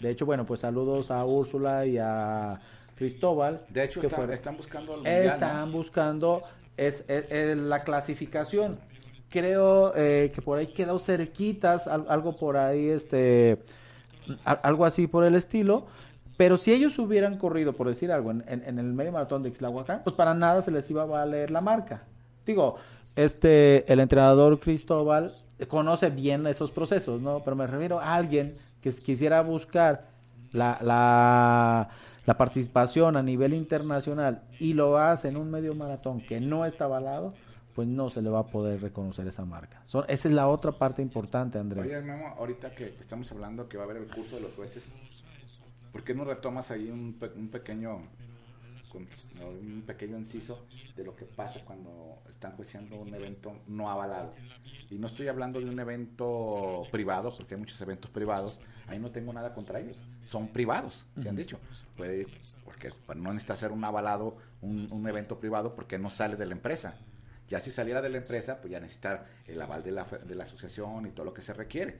De 0.00 0.10
hecho, 0.10 0.26
bueno, 0.26 0.44
pues 0.44 0.60
saludos 0.60 1.10
a 1.10 1.24
Úrsula 1.24 1.86
y 1.86 1.98
a 1.98 2.60
Cristóbal. 2.96 3.60
De 3.70 3.84
hecho, 3.84 4.00
que 4.00 4.08
está- 4.08 4.32
están 4.32 4.56
buscando 4.56 4.92
el 4.92 4.98
mundial, 4.98 5.24
¿no? 5.26 5.32
Están 5.32 5.72
buscando 5.72 6.42
es, 6.76 7.04
es- 7.08 7.30
es 7.30 7.56
la 7.56 7.84
clasificación. 7.84 8.78
Creo 9.30 9.92
eh, 9.96 10.30
que 10.34 10.42
por 10.42 10.58
ahí 10.58 10.66
quedó 10.68 10.98
cerquitas, 10.98 11.86
al- 11.86 12.06
algo 12.08 12.34
por 12.34 12.56
ahí, 12.56 12.88
este, 12.88 13.58
algo 14.44 14.84
así 14.84 15.06
por 15.06 15.24
el 15.24 15.34
estilo. 15.36 15.86
Pero 16.36 16.56
si 16.58 16.72
ellos 16.72 16.98
hubieran 16.98 17.38
corrido, 17.38 17.72
por 17.74 17.88
decir 17.88 18.10
algo, 18.10 18.30
en, 18.30 18.42
el 18.46 18.92
medio 18.92 19.12
maratón 19.12 19.42
de 19.42 19.50
Ixtlahuacán, 19.50 20.02
pues 20.02 20.16
para 20.16 20.34
nada 20.34 20.62
se 20.62 20.70
les 20.70 20.90
iba 20.90 21.02
a 21.02 21.06
valer 21.06 21.50
la 21.50 21.60
marca. 21.60 22.04
Digo, 22.44 22.76
este, 23.14 23.90
el 23.92 24.00
entrenador 24.00 24.58
Cristóbal 24.58 25.30
conoce 25.68 26.10
bien 26.10 26.46
esos 26.46 26.72
procesos, 26.72 27.20
¿no? 27.20 27.40
Pero 27.44 27.54
me 27.54 27.66
refiero 27.66 28.00
a 28.00 28.14
alguien 28.14 28.52
que 28.80 28.92
quisiera 28.92 29.42
buscar 29.42 30.12
la, 30.52 31.88
la, 32.26 32.36
participación 32.36 33.16
a 33.16 33.22
nivel 33.22 33.54
internacional 33.54 34.42
y 34.58 34.74
lo 34.74 34.98
hace 34.98 35.28
en 35.28 35.36
un 35.36 35.50
medio 35.50 35.74
maratón 35.74 36.20
que 36.20 36.40
no 36.40 36.64
está 36.64 36.84
avalado, 36.84 37.34
pues 37.74 37.88
no 37.88 38.10
se 38.10 38.20
le 38.22 38.30
va 38.30 38.40
a 38.40 38.46
poder 38.46 38.80
reconocer 38.80 39.26
esa 39.26 39.44
marca. 39.44 39.80
Son, 39.84 40.04
esa 40.08 40.28
es 40.28 40.34
la 40.34 40.48
otra 40.48 40.72
parte 40.72 41.00
importante, 41.00 41.58
Andrés. 41.58 41.92
Ahorita 42.36 42.74
que 42.74 42.94
estamos 43.00 43.30
hablando 43.32 43.68
que 43.68 43.76
va 43.76 43.84
a 43.84 43.86
haber 43.86 43.98
el 43.98 44.08
curso 44.08 44.36
de 44.36 44.42
los 44.42 44.54
jueces, 44.54 44.92
¿por 45.92 46.02
qué 46.04 46.14
no 46.14 46.24
retomas 46.24 46.70
ahí 46.70 46.90
un, 46.90 47.18
un 47.36 47.48
pequeño 47.48 48.00
un 49.62 49.82
pequeño 49.86 50.18
inciso 50.18 50.66
de 50.96 51.04
lo 51.04 51.14
que 51.16 51.24
pasa 51.24 51.64
cuando 51.64 52.18
están 52.28 52.52
juiciando 52.56 52.96
un 52.96 53.14
evento 53.14 53.56
no 53.66 53.88
avalado? 53.88 54.30
Y 54.90 54.96
no 54.98 55.06
estoy 55.06 55.28
hablando 55.28 55.60
de 55.60 55.66
un 55.70 55.78
evento 55.78 56.82
privado, 56.90 57.30
porque 57.36 57.54
hay 57.54 57.60
muchos 57.60 57.80
eventos 57.80 58.10
privados, 58.10 58.60
ahí 58.88 58.98
no 58.98 59.10
tengo 59.10 59.32
nada 59.32 59.54
contra 59.54 59.80
ellos, 59.80 59.96
son 60.24 60.48
privados, 60.48 61.06
se 61.22 61.28
han 61.28 61.36
dicho, 61.36 61.58
Puede- 61.96 62.26
porque 62.64 62.90
no 63.16 63.32
necesita 63.32 63.56
ser 63.56 63.72
un 63.72 63.82
avalado, 63.84 64.36
un, 64.60 64.86
un 64.90 65.08
evento 65.08 65.38
privado, 65.40 65.74
porque 65.74 65.98
no 65.98 66.10
sale 66.10 66.36
de 66.36 66.46
la 66.46 66.52
empresa. 66.52 66.94
Ya 67.48 67.60
si 67.60 67.70
saliera 67.70 68.00
de 68.00 68.08
la 68.08 68.18
empresa, 68.18 68.60
pues 68.60 68.70
ya 68.72 68.80
necesita 68.80 69.26
el 69.46 69.60
aval 69.60 69.82
de 69.82 69.92
la, 69.92 70.04
de 70.04 70.34
la 70.34 70.44
asociación 70.44 71.06
y 71.06 71.10
todo 71.12 71.24
lo 71.26 71.34
que 71.34 71.42
se 71.42 71.52
requiere. 71.52 71.98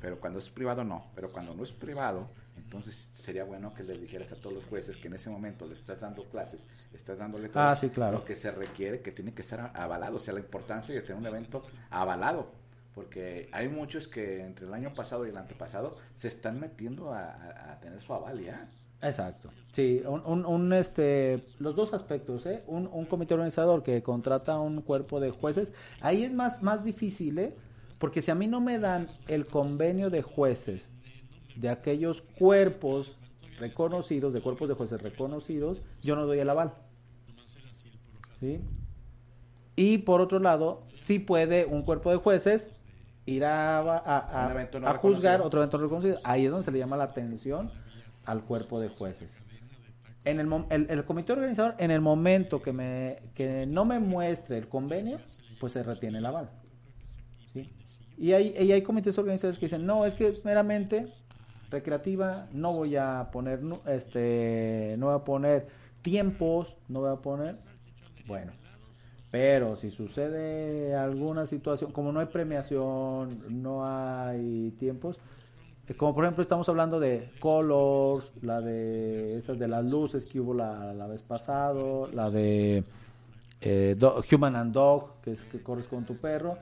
Pero 0.00 0.18
cuando 0.20 0.38
es 0.38 0.48
privado, 0.48 0.84
no. 0.84 1.06
Pero 1.14 1.28
cuando 1.30 1.54
no 1.54 1.62
es 1.62 1.72
privado, 1.72 2.28
entonces 2.58 3.08
sería 3.12 3.44
bueno 3.44 3.72
que 3.72 3.82
les 3.82 4.00
dijeras 4.00 4.32
a 4.32 4.36
todos 4.36 4.54
los 4.56 4.64
jueces 4.64 4.96
que 4.96 5.08
en 5.08 5.14
ese 5.14 5.30
momento 5.30 5.66
le 5.66 5.74
estás 5.74 6.00
dando 6.00 6.24
clases, 6.24 6.66
estás 6.92 7.18
dándole 7.18 7.48
todo 7.48 7.62
Ah, 7.62 7.74
sí, 7.76 7.88
claro. 7.88 8.18
lo 8.18 8.24
que 8.24 8.36
se 8.36 8.50
requiere, 8.50 9.00
que 9.00 9.12
tiene 9.12 9.32
que 9.32 9.42
estar 9.42 9.72
avalado. 9.74 10.16
O 10.16 10.20
sea, 10.20 10.34
la 10.34 10.40
importancia 10.40 10.94
de 10.94 11.00
tener 11.02 11.16
un 11.16 11.26
evento 11.26 11.62
avalado. 11.90 12.50
Porque 12.94 13.48
hay 13.52 13.68
muchos 13.68 14.08
que 14.08 14.40
entre 14.40 14.66
el 14.66 14.74
año 14.74 14.92
pasado 14.92 15.24
y 15.24 15.30
el 15.30 15.36
antepasado 15.36 15.96
se 16.16 16.26
están 16.28 16.58
metiendo 16.58 17.12
a, 17.12 17.30
a- 17.30 17.72
a 17.72 17.80
tener 17.80 18.00
su 18.00 18.12
aval 18.12 18.40
ya. 18.42 18.68
Exacto. 19.00 19.50
Sí, 19.72 20.02
un, 20.04 20.26
un, 20.26 20.44
un, 20.44 20.72
este, 20.72 21.44
los 21.60 21.76
dos 21.76 21.94
aspectos, 21.94 22.44
¿eh? 22.46 22.64
Un, 22.66 22.88
un 22.92 23.04
comité 23.06 23.34
organizador 23.34 23.84
que 23.84 24.02
contrata 24.02 24.58
un 24.58 24.82
cuerpo 24.82 25.20
de 25.20 25.30
jueces, 25.30 25.68
ahí 26.00 26.24
es 26.24 26.32
más, 26.32 26.60
más 26.64 26.82
difícil, 26.82 27.38
¿eh? 27.38 27.54
Porque 28.00 28.20
si 28.22 28.32
a 28.32 28.34
mí 28.34 28.48
no 28.48 28.60
me 28.60 28.78
dan 28.80 29.06
el 29.28 29.46
convenio 29.46 30.10
de 30.10 30.22
jueces 30.22 30.88
de 31.60 31.68
aquellos 31.68 32.22
cuerpos 32.22 33.14
reconocidos, 33.58 34.32
de 34.32 34.40
cuerpos 34.40 34.68
de 34.68 34.74
jueces 34.74 35.00
reconocidos, 35.02 35.80
yo 36.02 36.14
no 36.16 36.26
doy 36.26 36.38
el 36.38 36.48
aval. 36.50 36.72
¿Sí? 38.40 38.60
Y 39.76 39.98
por 39.98 40.20
otro 40.20 40.38
lado, 40.38 40.82
sí 40.94 41.18
puede 41.18 41.64
un 41.66 41.82
cuerpo 41.82 42.10
de 42.10 42.16
jueces 42.16 42.68
ir 43.26 43.44
a, 43.44 43.78
a- 43.78 44.44
a- 44.44 44.48
juzgar 44.98 45.40
otro 45.46 45.60
evento 45.60 45.78
reconocido. 45.78 46.18
Ahí 46.24 46.44
es 46.44 46.50
donde 46.50 46.64
se 46.64 46.70
le 46.72 46.78
llama 46.78 46.96
la 46.96 47.04
atención 47.04 47.70
al 48.24 48.40
cuerpo 48.44 48.80
de 48.80 48.88
jueces. 48.88 49.36
En 50.24 50.40
el, 50.40 50.48
el, 50.70 50.86
el 50.90 51.04
comité 51.04 51.32
organizador, 51.32 51.74
en 51.78 51.90
el 51.90 52.00
momento 52.00 52.60
que, 52.60 52.72
me, 52.72 53.18
que 53.34 53.66
no 53.66 53.84
me 53.84 53.98
muestre 53.98 54.58
el 54.58 54.68
convenio, 54.68 55.18
pues 55.60 55.72
se 55.72 55.82
retiene 55.82 56.18
el 56.18 56.26
aval. 56.26 56.46
¿sí? 57.52 57.70
Y, 58.18 58.32
hay, 58.32 58.54
y 58.58 58.72
hay 58.72 58.82
comités 58.82 59.16
organizadores 59.18 59.58
que 59.58 59.66
dicen, 59.66 59.86
no, 59.86 60.04
es 60.04 60.14
que 60.14 60.28
es 60.28 60.44
meramente 60.44 61.04
recreativa, 61.70 62.48
no 62.52 62.72
voy 62.72 62.96
a 62.96 63.28
poner, 63.30 63.60
este, 63.86 64.96
no 64.98 65.06
voy 65.06 65.16
a 65.16 65.24
poner 65.24 65.68
tiempos, 66.02 66.76
no 66.88 67.00
voy 67.00 67.12
a 67.12 67.16
poner, 67.16 67.56
bueno. 68.26 68.52
Pero 69.30 69.76
si 69.76 69.90
sucede 69.90 70.94
alguna 70.94 71.46
situación, 71.46 71.92
como 71.92 72.12
no 72.12 72.20
hay 72.20 72.26
premiación, 72.26 73.36
no 73.50 73.84
hay 73.86 74.70
tiempos, 74.78 75.18
eh, 75.86 75.94
como 75.94 76.14
por 76.14 76.24
ejemplo 76.24 76.42
estamos 76.42 76.68
hablando 76.68 76.98
de 76.98 77.30
Colors, 77.38 78.32
la 78.40 78.60
de 78.60 79.36
esas 79.36 79.58
de 79.58 79.68
las 79.68 79.84
luces 79.84 80.24
que 80.24 80.40
hubo 80.40 80.54
la, 80.54 80.94
la 80.94 81.06
vez 81.06 81.22
pasado, 81.22 82.08
la 82.12 82.30
de 82.30 82.84
eh, 83.60 83.96
Human 84.32 84.56
and 84.56 84.72
Dog, 84.72 85.20
que 85.22 85.32
es 85.32 85.42
que 85.44 85.62
corres 85.62 85.86
con 85.86 86.04
tu 86.04 86.14
perro. 86.14 86.56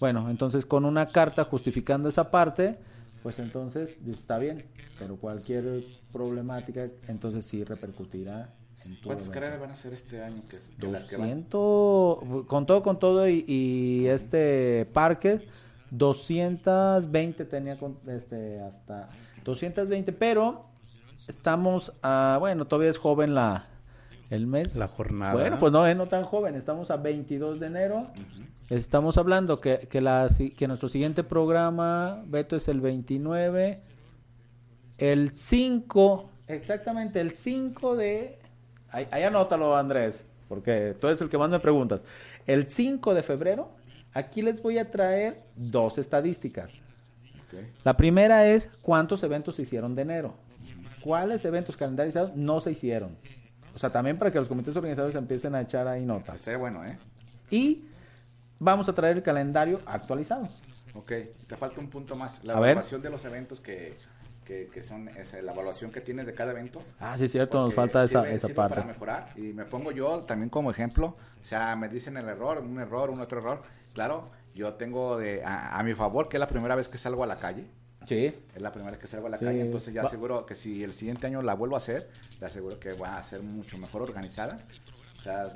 Bueno, 0.00 0.30
entonces 0.30 0.64
con 0.64 0.84
una 0.84 1.06
carta 1.06 1.44
justificando 1.44 2.08
esa 2.08 2.30
parte, 2.30 2.78
pues 3.22 3.38
entonces 3.38 3.96
está 4.06 4.38
bien, 4.38 4.64
pero 4.98 5.16
cualquier 5.16 5.84
problemática, 6.12 6.86
entonces 7.08 7.44
sí 7.46 7.62
repercutirá 7.64 8.52
en 8.84 8.96
tu 9.00 9.08
¿Cuántas 9.08 9.30
carreras 9.30 9.60
van 9.60 9.70
a 9.70 9.72
hacer 9.74 9.92
este 9.92 10.22
año? 10.22 10.40
Que, 10.48 10.86
vas- 10.86 11.08
200, 11.08 12.46
con 12.46 12.66
todo, 12.66 12.82
con 12.82 12.98
todo 12.98 13.28
y, 13.28 13.44
y 13.46 14.06
este 14.08 14.86
parque, 14.92 15.46
220 15.90 17.44
tenía 17.44 17.76
con- 17.78 17.98
este, 18.06 18.60
hasta 18.60 19.08
220, 19.44 20.12
pero 20.12 20.66
estamos, 21.28 21.92
a, 22.02 22.36
bueno, 22.40 22.66
todavía 22.66 22.90
es 22.90 22.98
joven 22.98 23.34
la, 23.34 23.64
el 24.32 24.46
mes. 24.46 24.76
La 24.76 24.86
jornada. 24.86 25.34
Bueno, 25.34 25.58
pues 25.58 25.72
no 25.72 25.86
es 25.86 25.96
no 25.96 26.06
tan 26.06 26.24
joven, 26.24 26.54
estamos 26.54 26.90
a 26.90 26.96
22 26.96 27.60
de 27.60 27.66
enero. 27.66 28.06
Estamos 28.70 29.18
hablando 29.18 29.60
que, 29.60 29.86
que, 29.90 30.00
la, 30.00 30.28
que 30.56 30.66
nuestro 30.66 30.88
siguiente 30.88 31.22
programa, 31.22 32.22
Beto, 32.26 32.56
es 32.56 32.66
el 32.68 32.80
29. 32.80 33.82
El 34.96 35.36
5, 35.36 36.30
exactamente, 36.48 37.20
el 37.20 37.32
5 37.32 37.96
de... 37.96 38.38
Ahí, 38.90 39.06
ahí 39.10 39.22
anótalo, 39.22 39.76
Andrés, 39.76 40.24
porque 40.48 40.96
tú 40.98 41.08
eres 41.08 41.20
el 41.20 41.28
que 41.28 41.36
más 41.36 41.50
me 41.50 41.60
preguntas. 41.60 42.00
El 42.46 42.68
5 42.68 43.14
de 43.14 43.22
febrero, 43.22 43.70
aquí 44.14 44.40
les 44.40 44.62
voy 44.62 44.78
a 44.78 44.90
traer 44.90 45.42
dos 45.56 45.98
estadísticas. 45.98 46.80
La 47.84 47.98
primera 47.98 48.46
es 48.46 48.70
cuántos 48.80 49.22
eventos 49.24 49.56
se 49.56 49.62
hicieron 49.62 49.94
de 49.94 50.02
enero. 50.02 50.34
¿Cuáles 51.02 51.44
eventos 51.44 51.76
calendarizados 51.76 52.34
no 52.34 52.62
se 52.62 52.70
hicieron? 52.70 53.16
O 53.74 53.78
sea, 53.78 53.90
también 53.90 54.18
para 54.18 54.30
que 54.30 54.38
los 54.38 54.48
comités 54.48 54.76
organizadores 54.76 55.16
empiecen 55.16 55.54
a 55.54 55.60
echar 55.62 55.88
ahí 55.88 56.04
notas. 56.04 56.36
Estaría 56.36 56.58
bueno, 56.58 56.84
¿eh? 56.84 56.98
Y 57.50 57.84
vamos 58.58 58.88
a 58.88 58.92
traer 58.94 59.16
el 59.16 59.22
calendario 59.22 59.80
actualizado. 59.86 60.48
Ok, 60.94 61.12
te 61.46 61.56
falta 61.56 61.80
un 61.80 61.88
punto 61.88 62.14
más. 62.16 62.42
La 62.44 62.54
A 62.54 62.60
ver. 62.60 62.70
evaluación 62.72 63.00
de 63.02 63.08
los 63.10 63.24
eventos 63.24 63.60
que, 63.60 63.96
que, 64.44 64.68
que 64.68 64.80
son 64.82 65.08
esa, 65.08 65.40
la 65.40 65.52
evaluación 65.52 65.90
que 65.90 66.00
tienes 66.02 66.26
de 66.26 66.34
cada 66.34 66.50
evento. 66.52 66.80
Ah, 67.00 67.16
sí, 67.16 67.28
cierto, 67.28 67.58
nos 67.64 67.72
falta 67.74 68.04
esa, 68.04 68.22
sirve- 68.24 68.34
esa 68.34 68.46
sirve 68.48 68.54
parte. 68.56 68.74
Para 68.76 68.86
mejorar. 68.86 69.28
Y 69.36 69.40
me 69.54 69.64
pongo 69.64 69.90
yo 69.92 70.20
también 70.20 70.50
como 70.50 70.70
ejemplo. 70.70 71.16
O 71.40 71.44
sea, 71.44 71.74
me 71.76 71.88
dicen 71.88 72.16
el 72.18 72.28
error, 72.28 72.58
un 72.58 72.78
error, 72.78 73.08
un 73.10 73.20
otro 73.20 73.38
error. 73.40 73.62
Claro, 73.94 74.30
yo 74.54 74.74
tengo 74.74 75.16
de, 75.16 75.42
a, 75.44 75.78
a 75.78 75.82
mi 75.82 75.94
favor 75.94 76.28
que 76.28 76.36
es 76.36 76.40
la 76.40 76.46
primera 76.48 76.76
vez 76.76 76.88
que 76.88 76.98
salgo 76.98 77.24
a 77.24 77.26
la 77.26 77.36
calle. 77.38 77.66
Sí. 78.06 78.34
Es 78.54 78.60
la 78.62 78.72
primera 78.72 78.90
vez 78.92 79.00
que 79.00 79.06
salgo 79.06 79.26
a 79.26 79.30
la 79.30 79.38
Sí. 79.38 79.44
calle, 79.44 79.60
entonces 79.62 79.92
ya 79.94 80.02
aseguro 80.02 80.44
que 80.46 80.54
si 80.54 80.82
el 80.84 80.92
siguiente 80.92 81.26
año 81.26 81.42
la 81.42 81.54
vuelvo 81.54 81.74
a 81.74 81.78
hacer, 81.78 82.08
le 82.40 82.46
aseguro 82.46 82.78
que 82.78 82.92
va 82.94 83.18
a 83.18 83.24
ser 83.24 83.42
mucho 83.42 83.78
mejor 83.78 84.02
organizada. 84.02 84.58
O 85.18 85.22
sea, 85.22 85.52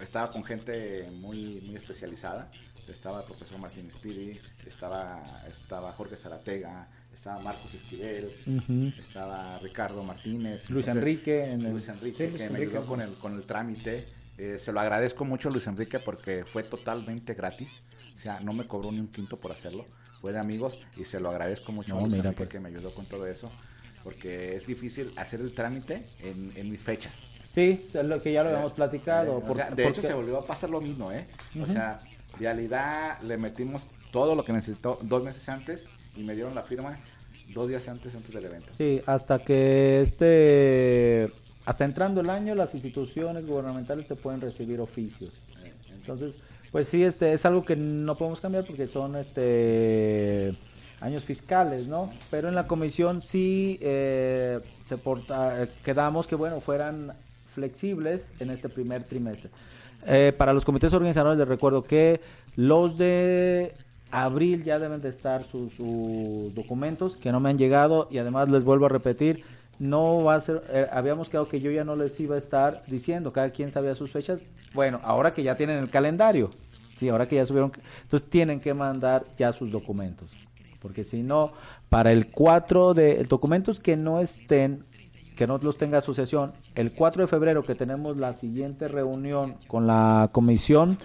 estaba 0.00 0.30
con 0.30 0.42
gente 0.44 1.08
muy, 1.20 1.62
muy 1.66 1.76
especializada. 1.76 2.50
Estaba 2.88 3.20
el 3.20 3.24
profesor 3.24 3.58
Martín 3.58 3.90
Spiri, 3.90 4.38
estaba, 4.66 5.22
estaba 5.48 5.90
Jorge 5.92 6.16
Zaratega, 6.16 6.86
estaba 7.14 7.38
Marcos 7.40 7.72
Esquivel, 7.74 8.30
estaba 8.98 9.58
Ricardo 9.60 10.02
Martínez. 10.02 10.68
Luis 10.68 10.86
Enrique 10.88 11.44
en 11.44 11.64
el- 11.64 11.72
Luis 11.72 11.88
Enrique, 11.88 12.24
Sí, 12.24 12.30
Luis 12.30 12.42
que 12.42 12.50
me 12.50 12.58
ayudó 12.58 12.84
con 12.86 13.00
el, 13.00 13.14
con 13.14 13.34
el 13.34 13.42
trámite. 13.44 14.06
Eh, 14.36 14.58
se 14.58 14.72
lo 14.72 14.80
agradezco 14.80 15.24
mucho 15.24 15.48
a 15.48 15.52
Luis 15.52 15.66
Enrique 15.66 15.98
porque 16.00 16.44
fue 16.44 16.62
totalmente 16.64 17.34
gratis. 17.34 17.82
O 18.14 18.18
sea, 18.18 18.40
no 18.40 18.52
me 18.52 18.66
cobró 18.66 18.90
ni 18.92 19.00
un 19.00 19.08
quinto 19.08 19.36
por 19.36 19.52
hacerlo. 19.52 19.84
Fue 20.20 20.32
de 20.32 20.38
amigos 20.38 20.78
y 20.96 21.04
se 21.04 21.20
lo 21.20 21.30
agradezco 21.30 21.72
mucho 21.72 21.94
No, 21.98 22.04
a 22.04 22.08
mira, 22.08 22.32
pues. 22.32 22.48
que 22.48 22.60
me 22.60 22.68
ayudó 22.68 22.90
con 22.94 23.04
todo 23.06 23.26
eso. 23.26 23.50
Porque 24.02 24.54
es 24.56 24.66
difícil 24.66 25.10
hacer 25.16 25.40
el 25.40 25.52
trámite 25.52 26.04
en, 26.20 26.52
en 26.56 26.70
mis 26.70 26.80
fechas. 26.80 27.14
Sí, 27.54 27.88
es 27.94 28.06
lo 28.06 28.20
que 28.20 28.32
ya 28.32 28.42
lo 28.42 28.48
O 28.48 28.50
sea, 28.50 28.58
habíamos 28.58 28.72
platicado. 28.76 29.32
eh, 29.32 29.36
o 29.36 29.40
por- 29.42 29.56
sea, 29.56 29.70
de 29.70 29.82
hecho, 29.84 29.94
porque- 29.94 30.08
se 30.08 30.14
volvió 30.14 30.38
a 30.38 30.46
pasar 30.46 30.70
lo 30.70 30.80
mismo, 30.80 31.10
¿eh? 31.12 31.26
O 31.60 31.66
sea, 31.66 31.98
realidad 32.38 33.20
le 33.22 33.36
metimos 33.36 33.86
todo 34.12 34.34
lo 34.34 34.44
que 34.44 34.52
necesitó 34.52 34.98
dos 35.02 35.22
meses 35.22 35.48
antes 35.48 35.84
y 36.16 36.22
me 36.22 36.34
dieron 36.34 36.54
la 36.54 36.62
firma 36.62 36.98
dos 37.54 37.68
días 37.68 37.86
antes 37.88 38.14
antes 38.14 38.34
del 38.34 38.44
evento. 38.46 38.68
Sí, 38.76 39.00
hasta 39.06 39.38
que 39.38 40.00
este, 40.00 41.30
hasta 41.64 41.84
entrando 41.84 42.20
el 42.20 42.30
año, 42.30 42.54
las 42.54 42.74
instituciones 42.74 43.46
gubernamentales 43.46 44.08
te 44.08 44.16
pueden 44.16 44.40
recibir 44.40 44.80
oficios. 44.80 45.30
Entonces, 45.92 46.42
pues 46.74 46.88
sí, 46.88 47.04
este 47.04 47.32
es 47.32 47.46
algo 47.46 47.64
que 47.64 47.76
no 47.76 48.16
podemos 48.16 48.40
cambiar 48.40 48.64
porque 48.66 48.88
son 48.88 49.14
este 49.14 50.50
años 51.00 51.22
fiscales, 51.22 51.86
¿no? 51.86 52.10
Pero 52.32 52.48
en 52.48 52.56
la 52.56 52.66
comisión 52.66 53.22
sí 53.22 53.78
eh, 53.80 54.58
se 54.84 54.98
porta, 54.98 55.68
quedamos 55.84 56.26
que 56.26 56.34
bueno 56.34 56.60
fueran 56.60 57.12
flexibles 57.54 58.26
en 58.40 58.50
este 58.50 58.68
primer 58.68 59.04
trimestre. 59.04 59.50
Eh, 60.08 60.32
para 60.36 60.52
los 60.52 60.64
comités 60.64 60.92
organizadores 60.92 61.38
les 61.38 61.46
recuerdo 61.46 61.84
que 61.84 62.20
los 62.56 62.98
de 62.98 63.72
abril 64.10 64.64
ya 64.64 64.80
deben 64.80 65.00
de 65.00 65.10
estar 65.10 65.44
sus, 65.44 65.74
sus 65.74 66.52
documentos 66.56 67.16
que 67.16 67.30
no 67.30 67.38
me 67.38 67.50
han 67.50 67.56
llegado 67.58 68.08
y 68.10 68.18
además 68.18 68.48
les 68.48 68.64
vuelvo 68.64 68.86
a 68.86 68.88
repetir 68.88 69.44
no 69.78 70.24
va 70.24 70.34
a 70.34 70.40
ser 70.40 70.60
eh, 70.72 70.88
habíamos 70.90 71.28
quedado 71.28 71.48
que 71.48 71.60
yo 71.60 71.70
ya 71.70 71.84
no 71.84 71.94
les 71.94 72.18
iba 72.18 72.34
a 72.34 72.38
estar 72.38 72.82
diciendo 72.86 73.32
cada 73.32 73.50
quien 73.50 73.70
sabía 73.70 73.94
sus 73.94 74.10
fechas 74.10 74.42
bueno 74.72 75.00
ahora 75.04 75.32
que 75.32 75.44
ya 75.44 75.56
tienen 75.56 75.78
el 75.78 75.90
calendario 75.90 76.50
sí 76.98 77.08
ahora 77.08 77.26
que 77.28 77.36
ya 77.36 77.46
subieron 77.46 77.72
entonces 78.02 78.28
tienen 78.28 78.60
que 78.60 78.74
mandar 78.74 79.24
ya 79.38 79.52
sus 79.52 79.70
documentos 79.70 80.30
porque 80.80 81.04
si 81.04 81.22
no 81.22 81.50
para 81.88 82.12
el 82.12 82.28
4 82.28 82.94
de 82.94 83.24
documentos 83.24 83.80
que 83.80 83.96
no 83.96 84.20
estén 84.20 84.84
que 85.36 85.46
no 85.46 85.58
los 85.58 85.78
tenga 85.78 85.98
asociación 85.98 86.52
el 86.74 86.92
4 86.92 87.22
de 87.22 87.26
febrero 87.28 87.64
que 87.64 87.74
tenemos 87.74 88.16
la 88.16 88.32
siguiente 88.32 88.88
reunión 88.88 89.56
con 89.66 89.86
la 89.86 90.28
comisión 90.32 90.98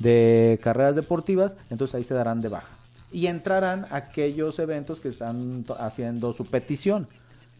de 0.00 0.58
carreras 0.62 0.96
deportivas, 0.96 1.52
entonces 1.70 1.94
ahí 1.94 2.04
se 2.04 2.14
darán 2.14 2.40
de 2.40 2.48
baja. 2.48 2.74
Y 3.12 3.26
entrarán 3.26 3.86
aquellos 3.90 4.58
eventos 4.58 5.00
que 5.00 5.08
están 5.08 5.64
haciendo 5.78 6.32
su 6.32 6.44
petición, 6.44 7.06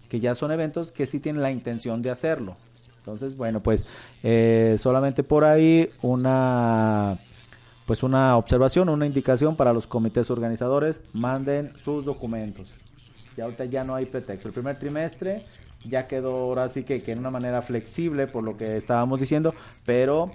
que 0.09 0.21
ya 0.21 0.35
son 0.35 0.51
eventos 0.51 0.91
que 0.91 1.07
sí 1.07 1.21
tienen 1.21 1.43
la 1.43 1.51
intención 1.51 2.03
de 2.03 2.11
hacerlo. 2.11 2.57
Entonces, 2.99 3.37
bueno, 3.37 3.61
pues 3.61 3.87
eh, 4.23 4.77
solamente 4.79 5.23
por 5.23 5.45
ahí 5.45 5.89
una 6.03 7.19
pues 7.91 8.05
una 8.05 8.37
observación, 8.37 8.89
una 8.89 9.05
indicación 9.05 9.57
para 9.57 9.73
los 9.73 9.89
comités 9.89 10.31
organizadores, 10.31 11.01
manden 11.13 11.77
sus 11.77 12.05
documentos. 12.05 12.73
Ya 13.37 13.43
ahorita 13.47 13.65
ya 13.65 13.83
no 13.83 13.97
hay 13.97 14.07
pretexto. 14.07 14.47
El 14.47 14.55
primer 14.55 14.79
trimestre 14.79 15.43
ya 15.89 16.07
quedó 16.07 16.31
ahora 16.37 16.69
sí 16.69 16.85
que, 16.85 17.03
que 17.03 17.11
en 17.11 17.19
una 17.19 17.31
manera 17.31 17.63
flexible 17.63 18.29
por 18.29 18.45
lo 18.45 18.57
que 18.57 18.77
estábamos 18.77 19.19
diciendo, 19.19 19.53
pero 19.85 20.27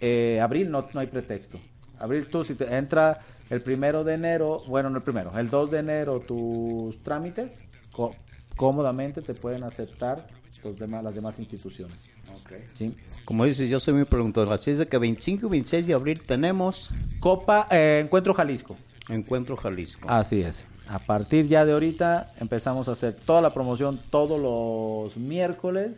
eh, 0.00 0.40
abril 0.42 0.68
no, 0.68 0.84
no 0.94 0.98
hay 0.98 1.06
pretexto. 1.06 1.60
Abril 2.00 2.26
tú 2.26 2.42
si 2.42 2.56
te 2.56 2.76
entra 2.76 3.20
el 3.50 3.60
primero 3.60 4.02
de 4.02 4.14
enero, 4.14 4.56
bueno 4.66 4.90
no 4.90 4.96
el 4.96 5.04
primero, 5.04 5.30
el 5.38 5.48
2 5.48 5.70
de 5.70 5.78
enero 5.78 6.18
tus 6.18 6.98
trámites, 7.04 7.52
có- 7.92 8.16
cómodamente 8.56 9.22
te 9.22 9.34
pueden 9.34 9.62
aceptar 9.62 10.26
los 10.66 10.78
demás, 10.78 11.04
las 11.04 11.14
demás 11.14 11.38
instituciones. 11.38 12.10
Ok. 12.30 12.52
¿sí? 12.72 12.94
Como 13.24 13.44
dices, 13.44 13.70
yo 13.70 13.80
soy 13.80 13.94
muy 13.94 14.04
preguntador. 14.04 14.52
Así 14.52 14.70
es 14.70 14.78
de 14.78 14.86
que 14.86 14.98
25 14.98 15.46
y 15.46 15.50
26 15.50 15.86
de 15.86 15.94
abril 15.94 16.20
tenemos 16.20 16.92
Copa 17.20 17.66
eh, 17.70 18.02
Encuentro 18.04 18.34
Jalisco. 18.34 18.76
Encuentro 19.08 19.56
Jalisco. 19.56 20.08
Así 20.08 20.42
es. 20.42 20.64
A 20.88 20.98
partir 20.98 21.48
ya 21.48 21.64
de 21.64 21.72
ahorita 21.72 22.30
empezamos 22.40 22.88
a 22.88 22.92
hacer 22.92 23.14
toda 23.14 23.40
la 23.40 23.52
promoción 23.52 23.98
todos 24.10 24.40
los 24.40 25.16
miércoles. 25.16 25.92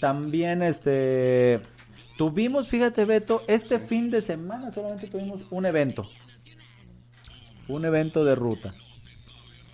También 0.00 0.62
este 0.62 1.60
tuvimos, 2.16 2.68
fíjate 2.68 3.04
Beto, 3.04 3.42
este 3.48 3.78
fin 3.78 4.10
de 4.10 4.22
semana 4.22 4.70
solamente 4.70 5.08
tuvimos 5.08 5.42
un 5.50 5.66
evento. 5.66 6.08
Un 7.68 7.84
evento 7.84 8.24
de 8.24 8.34
ruta. 8.34 8.74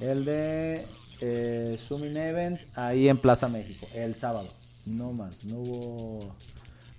El 0.00 0.24
de 0.24 0.86
eh, 1.20 1.78
Summit 1.88 2.16
Events 2.16 2.66
ahí 2.76 3.08
en 3.08 3.18
Plaza 3.18 3.48
México, 3.48 3.86
el 3.94 4.14
sábado. 4.14 4.48
No 4.86 5.12
más, 5.12 5.44
no 5.44 5.56
hubo 5.58 6.34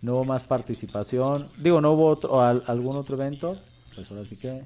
no 0.01 0.13
hubo 0.13 0.23
más 0.25 0.43
participación. 0.43 1.47
Digo, 1.57 1.81
no 1.81 1.91
hubo 1.93 2.05
otro, 2.07 2.41
al- 2.41 2.63
algún 2.67 2.95
otro 2.95 3.15
evento. 3.17 3.57
Pues 3.95 4.09
ahora 4.11 4.23
sí 4.23 4.35
que 4.37 4.63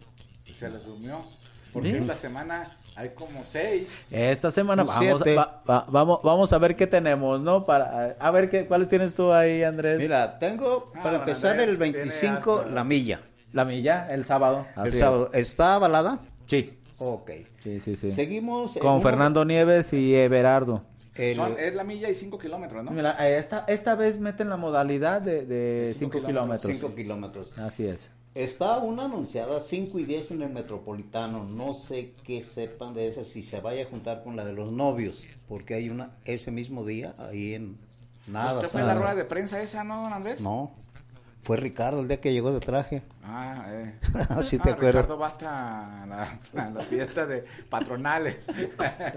Se 0.60 0.70
les 0.70 0.86
durmió. 0.86 1.18
Porque 1.72 1.89
Sí. 1.91 1.95
esta 1.97 2.16
semana 2.16 2.70
hay 2.95 3.10
como 3.10 3.43
seis. 3.43 3.88
Esta 4.12 4.51
semana 4.51 4.84
vamos, 4.84 4.99
siete. 5.24 5.36
va- 5.36 5.64
va- 5.68 5.86
vamos, 5.89 6.20
vamos 6.24 6.54
a 6.54 6.58
ver 6.60 6.76
qué 6.76 6.86
tenemos, 6.86 7.41
¿no? 7.41 7.64
Para 7.66 8.16
a 8.20 8.32
ver 8.32 8.49
qué, 8.49 8.68
cuáles 8.68 8.89
tienes 8.89 9.16
tú 9.16 9.32
ahí, 9.34 9.64
Andrés. 9.64 9.97
Mira, 9.97 10.38
tengo 10.38 10.91
Ah, 10.95 11.01
para 11.01 11.18
empezar 11.18 11.51
Andrés, 11.51 11.70
el 11.70 11.78
tiene 11.78 11.93
25 11.93 12.60
hasta- 12.60 12.72
la 12.72 12.84
milla. 12.84 13.22
La 13.54 13.66
milla, 13.66 14.08
el 14.14 14.26
sábado. 14.26 14.68
el 14.78 14.93
es. 14.93 14.99
sábado. 14.99 15.32
¿Está 15.34 15.76
avalada? 15.76 16.20
Sí. 16.47 16.78
Ok. 17.06 17.32
Sí, 17.62 17.80
sí, 17.80 17.95
sí. 17.95 18.12
Seguimos. 18.12 18.78
Con 18.78 18.93
uno- 18.93 19.01
Fernando 19.01 19.43
Nieves 19.45 19.91
y 19.93 20.16
Everardo. 20.16 20.84
El- 21.16 21.36
Son- 21.36 21.56
es 21.60 21.76
la 21.76 21.84
milla 21.84 22.10
y 22.10 22.16
5 22.16 22.39
kilómetros, 22.39 22.84
¿no? 22.84 22.91
Mira, 22.91 23.12
esta, 23.30 23.66
esta 23.68 23.93
vez 23.95 24.20
meten 24.20 24.49
la 24.49 24.58
modalidad 24.58 25.22
de 25.22 25.45
De 25.45 25.93
5 25.95 26.14
cinco 26.16 26.28
kilómetros. 26.28 26.72
5 26.74 26.95
kilómetros. 26.95 27.60
Así 27.60 27.86
es. 27.86 28.10
Está 28.34 28.78
una 28.80 29.06
anunciada 29.06 29.60
5 29.60 29.99
y 29.99 30.06
10 30.06 30.32
en 30.32 30.41
el 30.41 30.49
metropolitano. 30.49 31.43
No 31.43 31.76
sé 31.76 32.14
qué 32.24 32.41
sepan 32.41 32.95
de 32.95 33.10
esa, 33.10 33.24
si 33.24 33.43
se 33.43 33.60
vaya 33.60 33.84
a 33.84 33.86
juntar 33.86 34.24
con 34.24 34.36
la 34.36 34.43
de 34.43 34.54
los 34.54 34.72
novios, 34.72 35.28
porque 35.47 35.76
hay 35.76 35.89
una 35.89 36.12
ese 36.26 36.49
mismo 36.49 36.84
día 36.84 37.14
ahí 37.20 37.54
en 37.54 37.78
nada. 38.26 38.56
¿Usted 38.56 38.70
fue 38.70 38.82
la 38.82 38.95
rueda 38.95 39.14
de 39.14 39.26
prensa 39.26 39.62
esa, 39.62 39.84
no, 39.84 40.01
don 40.01 40.14
Andrés? 40.14 40.41
No, 40.41 40.72
fue 41.44 41.58
Ricardo 41.58 42.00
el 42.00 42.08
día 42.08 42.20
que 42.20 42.32
llegó 42.34 42.52
de 42.52 42.60
traje. 42.60 43.04
Ah, 43.24 43.66
eh. 43.70 43.94
Sí 44.44 44.58
te 44.58 44.70
Ah, 44.70 44.74
acuerdas. 44.74 45.04
Ricardo 45.04 45.18
va 45.20 45.28
hasta 45.28 46.06
la, 46.08 46.70
la 46.72 46.82
fiesta 46.84 47.26
de 47.26 47.44
patronales. 47.70 48.48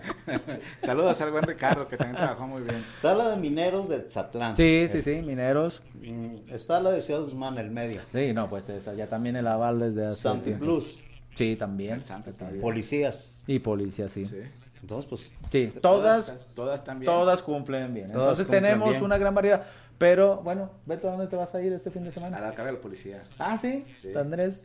Saludos 0.83 1.20
al 1.20 1.31
buen 1.31 1.45
Ricardo, 1.45 1.89
que 1.89 1.97
también 1.97 2.16
trabajó 2.16 2.47
muy 2.47 2.62
bien. 2.62 2.85
Está 2.97 3.14
la 3.14 3.31
de 3.31 3.37
mineros 3.37 3.89
de 3.89 4.09
Zatlán. 4.11 4.57
Sí, 4.57 4.89
sí, 4.91 5.03
sí, 5.03 5.22
mineros. 5.22 5.83
Mm, 5.95 6.53
Está 6.53 6.81
la 6.81 6.91
de 6.93 7.03
Ciudad 7.03 7.20
Guzmán, 7.22 7.59
el 7.59 7.70
medio. 7.70 8.01
Sí, 8.12 8.33
no, 8.33 8.47
pues 8.47 8.68
esa, 8.68 8.95
ya 8.95 9.07
también 9.09 9.37
el 9.37 9.47
aval 9.47 9.79
desde 9.79 10.07
hace 10.07 10.29
tiempo. 10.41 10.64
Plus, 10.64 11.01
Sí, 11.37 11.55
también. 11.57 12.03
También. 12.03 12.61
policías. 12.62 13.43
Y 13.47 13.59
policía, 13.59 14.09
sí. 14.09 14.24
Sí. 14.24 14.41
Entonces, 14.81 15.07
pues, 15.09 15.35
Sí, 15.51 15.72
todas, 15.83 16.33
Todas 16.55 16.83
también. 16.85 17.12
todas 17.12 17.43
cumplen 17.43 17.93
bien. 17.93 18.07
Todas 18.12 18.22
Entonces 18.39 18.47
cumplen 18.47 18.62
tenemos 18.64 18.91
bien. 18.91 19.03
una 19.05 19.18
gran 19.18 19.35
variedad. 19.35 19.64
Pero, 19.99 20.42
bueno, 20.42 20.70
Beto, 20.84 21.09
¿a 21.09 21.12
dónde 21.12 21.26
te 21.26 21.36
vas 21.36 21.55
a 21.55 21.62
ir 21.62 21.72
este 21.72 21.90
fin 21.90 22.03
de 22.03 22.11
A 22.11 22.12
semana? 22.12 22.38
la 22.38 22.51
carrera 22.51 22.66
de 22.66 22.72
la 22.74 22.80
policía. 22.80 23.22
Ah, 23.38 23.57
sí, 23.59 23.84
Sí. 24.03 24.12
Andrés. 24.14 24.64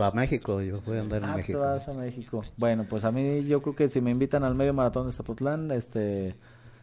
a 0.00 0.10
México, 0.12 0.60
yo 0.62 0.80
voy 0.82 0.98
a 0.98 1.00
andar 1.00 1.18
en 1.22 1.28
Ah, 1.28 1.32
te 1.32 1.36
México. 1.38 1.58
vas 1.60 1.86
a 1.88 1.92
México. 1.92 2.44
Bueno, 2.56 2.86
pues 2.88 3.04
a 3.04 3.10
mí 3.12 3.44
yo 3.44 3.60
creo 3.60 3.74
que 3.76 3.88
si 3.88 4.00
me 4.00 4.10
invitan 4.10 4.42
al 4.44 4.54
medio 4.54 4.72
maratón 4.72 5.06
de 5.06 5.12
Zapotlán, 5.12 5.70
este, 5.72 6.34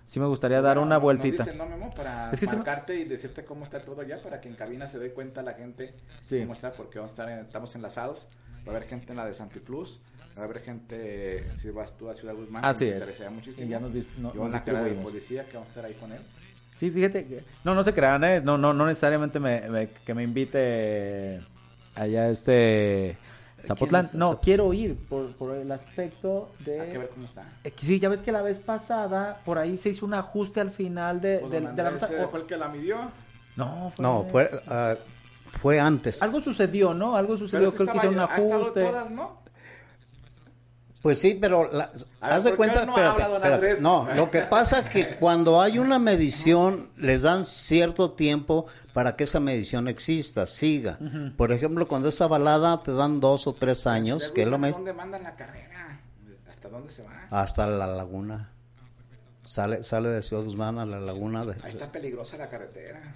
sí 0.06 0.20
me 0.20 0.26
gustaría 0.28 0.62
dar 0.62 0.76
Bueno, 0.78 0.88
una 0.88 0.96
nos 0.96 1.04
vueltita. 1.04 1.44
dice, 1.46 1.56
no, 1.56 1.66
Memo, 1.66 1.90
para 1.96 2.32
Es 2.32 2.40
que 2.40 2.46
me- 2.48 2.56
marcarte 2.58 2.96
y 2.96 3.06
decirte 3.06 3.46
cómo 3.46 3.64
está 3.64 3.82
todo 3.82 4.04
ya, 4.04 4.22
para 4.22 4.42
que 4.42 4.50
en 4.50 4.56
cabina 4.56 4.88
se 4.88 5.00
dé 5.00 5.12
cuenta 5.14 5.42
la 5.42 5.54
gente 5.54 5.90
Sí. 6.22 6.40
cómo 6.42 6.54
está, 6.54 6.74
porque 6.74 7.00
vamos 7.00 7.12
a 7.12 7.14
estar, 7.14 7.30
en- 7.30 7.46
estamos 7.46 7.74
enlazados. 7.76 8.28
Va 8.68 8.74
a 8.74 8.76
haber 8.76 8.90
gente 8.90 9.12
en 9.14 9.18
la 9.18 9.26
de 9.26 9.34
Santiplus, 9.34 10.00
va 10.38 10.42
a 10.42 10.46
haber 10.46 10.60
gente, 10.60 11.46
si 11.58 11.70
vas 11.70 11.96
tú 11.98 12.10
a 12.10 12.14
Ciudad 12.14 12.36
Guzmán, 12.36 12.62
que 12.62 12.68
Así 12.68 12.84
nos 12.84 12.90
es. 12.94 12.98
interesaría 13.00 13.32
muchísimo. 13.32 13.68
Y 13.68 13.70
ya 13.70 13.80
nos 13.80 13.92
no- 13.94 14.34
Yo 14.34 14.40
nos 14.40 14.46
en 14.48 14.52
la 14.52 14.64
carrera 14.66 14.84
de 14.84 14.94
policía, 14.96 15.46
que 15.46 15.54
vamos 15.54 15.70
a 15.70 15.72
estar 15.72 15.86
ahí 15.86 15.94
con 15.94 16.12
él. 16.12 16.20
Sí, 16.80 16.92
fíjate 16.92 17.26
que... 17.28 17.44
No, 17.64 17.74
no 17.74 17.84
se 17.84 17.94
crean, 17.94 18.24
¿eh? 18.24 18.40
No, 18.42 18.58
no, 18.58 18.74
no 18.74 18.86
necesariamente 18.86 19.40
me, 19.40 19.62
me- 19.70 19.90
que 20.06 20.14
me 20.14 20.24
invite 20.24 21.42
allá 21.96 22.30
este... 22.30 23.18
Zapotlán. 23.60 24.06
es? 24.06 24.14
No, 24.14 24.40
quiero 24.40 24.72
ir 24.74 24.96
por, 24.96 25.32
por 25.36 25.56
el 25.56 25.72
aspecto 25.72 26.52
de... 26.64 26.80
Hay 26.80 26.92
que 26.92 26.98
ver 27.00 27.10
cómo 27.10 27.26
está. 27.26 27.44
Eh, 27.64 27.72
que 27.72 27.86
Sí, 27.86 28.00
ya 28.00 28.08
ves 28.10 28.22
que 28.22 28.32
la 28.32 28.44
vez 28.44 28.60
pasada 28.60 29.42
por 29.44 29.58
ahí 29.58 29.78
se 29.80 29.90
hizo 29.90 30.06
un 30.06 30.14
ajuste 30.14 30.62
al 30.62 30.70
final 30.70 31.20
de, 31.20 31.40
Pues, 31.40 31.52
de- 31.52 31.62
la. 31.62 31.90
¿ese 31.90 32.28
fue 32.28 32.40
el 32.42 32.46
que 32.46 32.56
la 32.58 32.68
midió. 32.68 32.98
No, 33.56 33.92
fue... 33.96 34.04
No, 34.04 34.26
fue, 34.30 34.50
ah, 34.68 34.96
fue 35.60 35.80
antes. 35.80 36.22
Algo 36.22 36.40
sucedió, 36.40 36.94
¿no? 36.94 37.16
Algo 37.18 37.36
sucedió, 37.38 37.72
creo 37.72 37.88
que 37.88 37.98
hicieron 37.98 38.20
un 38.20 38.22
estaba- 38.22 38.36
ha 38.36 38.44
estado 38.44 38.62
ajuste. 38.62 38.82
todas, 38.82 39.10
¿no? 39.10 39.40
Pues 41.02 41.20
sí, 41.20 41.38
pero 41.40 41.72
la- 41.72 41.92
haz 42.22 42.44
de 42.44 42.50
¿por 42.50 42.52
qué 42.52 42.56
cuenta, 42.58 42.86
no 42.86 42.92
espérate, 42.94 43.24
habla, 43.24 43.28
don 43.28 43.36
espérate. 43.44 43.66
Andrés? 43.68 43.82
no, 43.82 44.08
lo 44.16 44.32
que 44.32 44.42
pasa 44.50 44.90
que 44.90 45.16
cuando 45.18 45.62
hay 45.62 45.80
una 45.80 46.00
medición 46.00 46.90
les 46.98 47.22
dan 47.22 47.46
cierto 47.46 48.12
tiempo 48.12 48.66
para 48.94 49.16
que 49.16 49.24
esa 49.26 49.40
medición 49.40 49.88
exista, 49.88 50.48
siga. 50.48 50.98
Por 51.38 51.52
ejemplo, 51.52 51.88
cuando 51.88 52.10
es 52.10 52.20
avalada 52.20 52.82
te 52.84 52.92
dan 52.94 53.20
dos 53.20 53.48
o 53.48 53.54
tres 53.54 53.86
años, 53.88 54.32
que 54.32 54.42
es 54.42 54.48
lo 54.48 54.58
me- 54.58 54.72
¿Dónde 54.72 54.94
mandan 54.94 55.24
la 55.24 55.36
carrera? 55.36 56.02
¿Hasta 56.50 56.68
dónde 56.70 56.92
se 56.92 57.04
va? 57.04 57.28
hasta 57.30 57.68
la 57.68 57.88
laguna. 57.88 58.52
Sale, 59.44 59.84
sale 59.84 60.10
de 60.10 60.24
Ciudad 60.24 60.44
Guzmán 60.44 60.78
a 60.80 60.86
la 60.86 61.00
laguna. 61.00 61.46
de- 61.46 61.54
Ahí 61.64 61.72
está 61.72 61.88
peligrosa 61.88 62.36
la 62.38 62.50
carretera. 62.50 63.16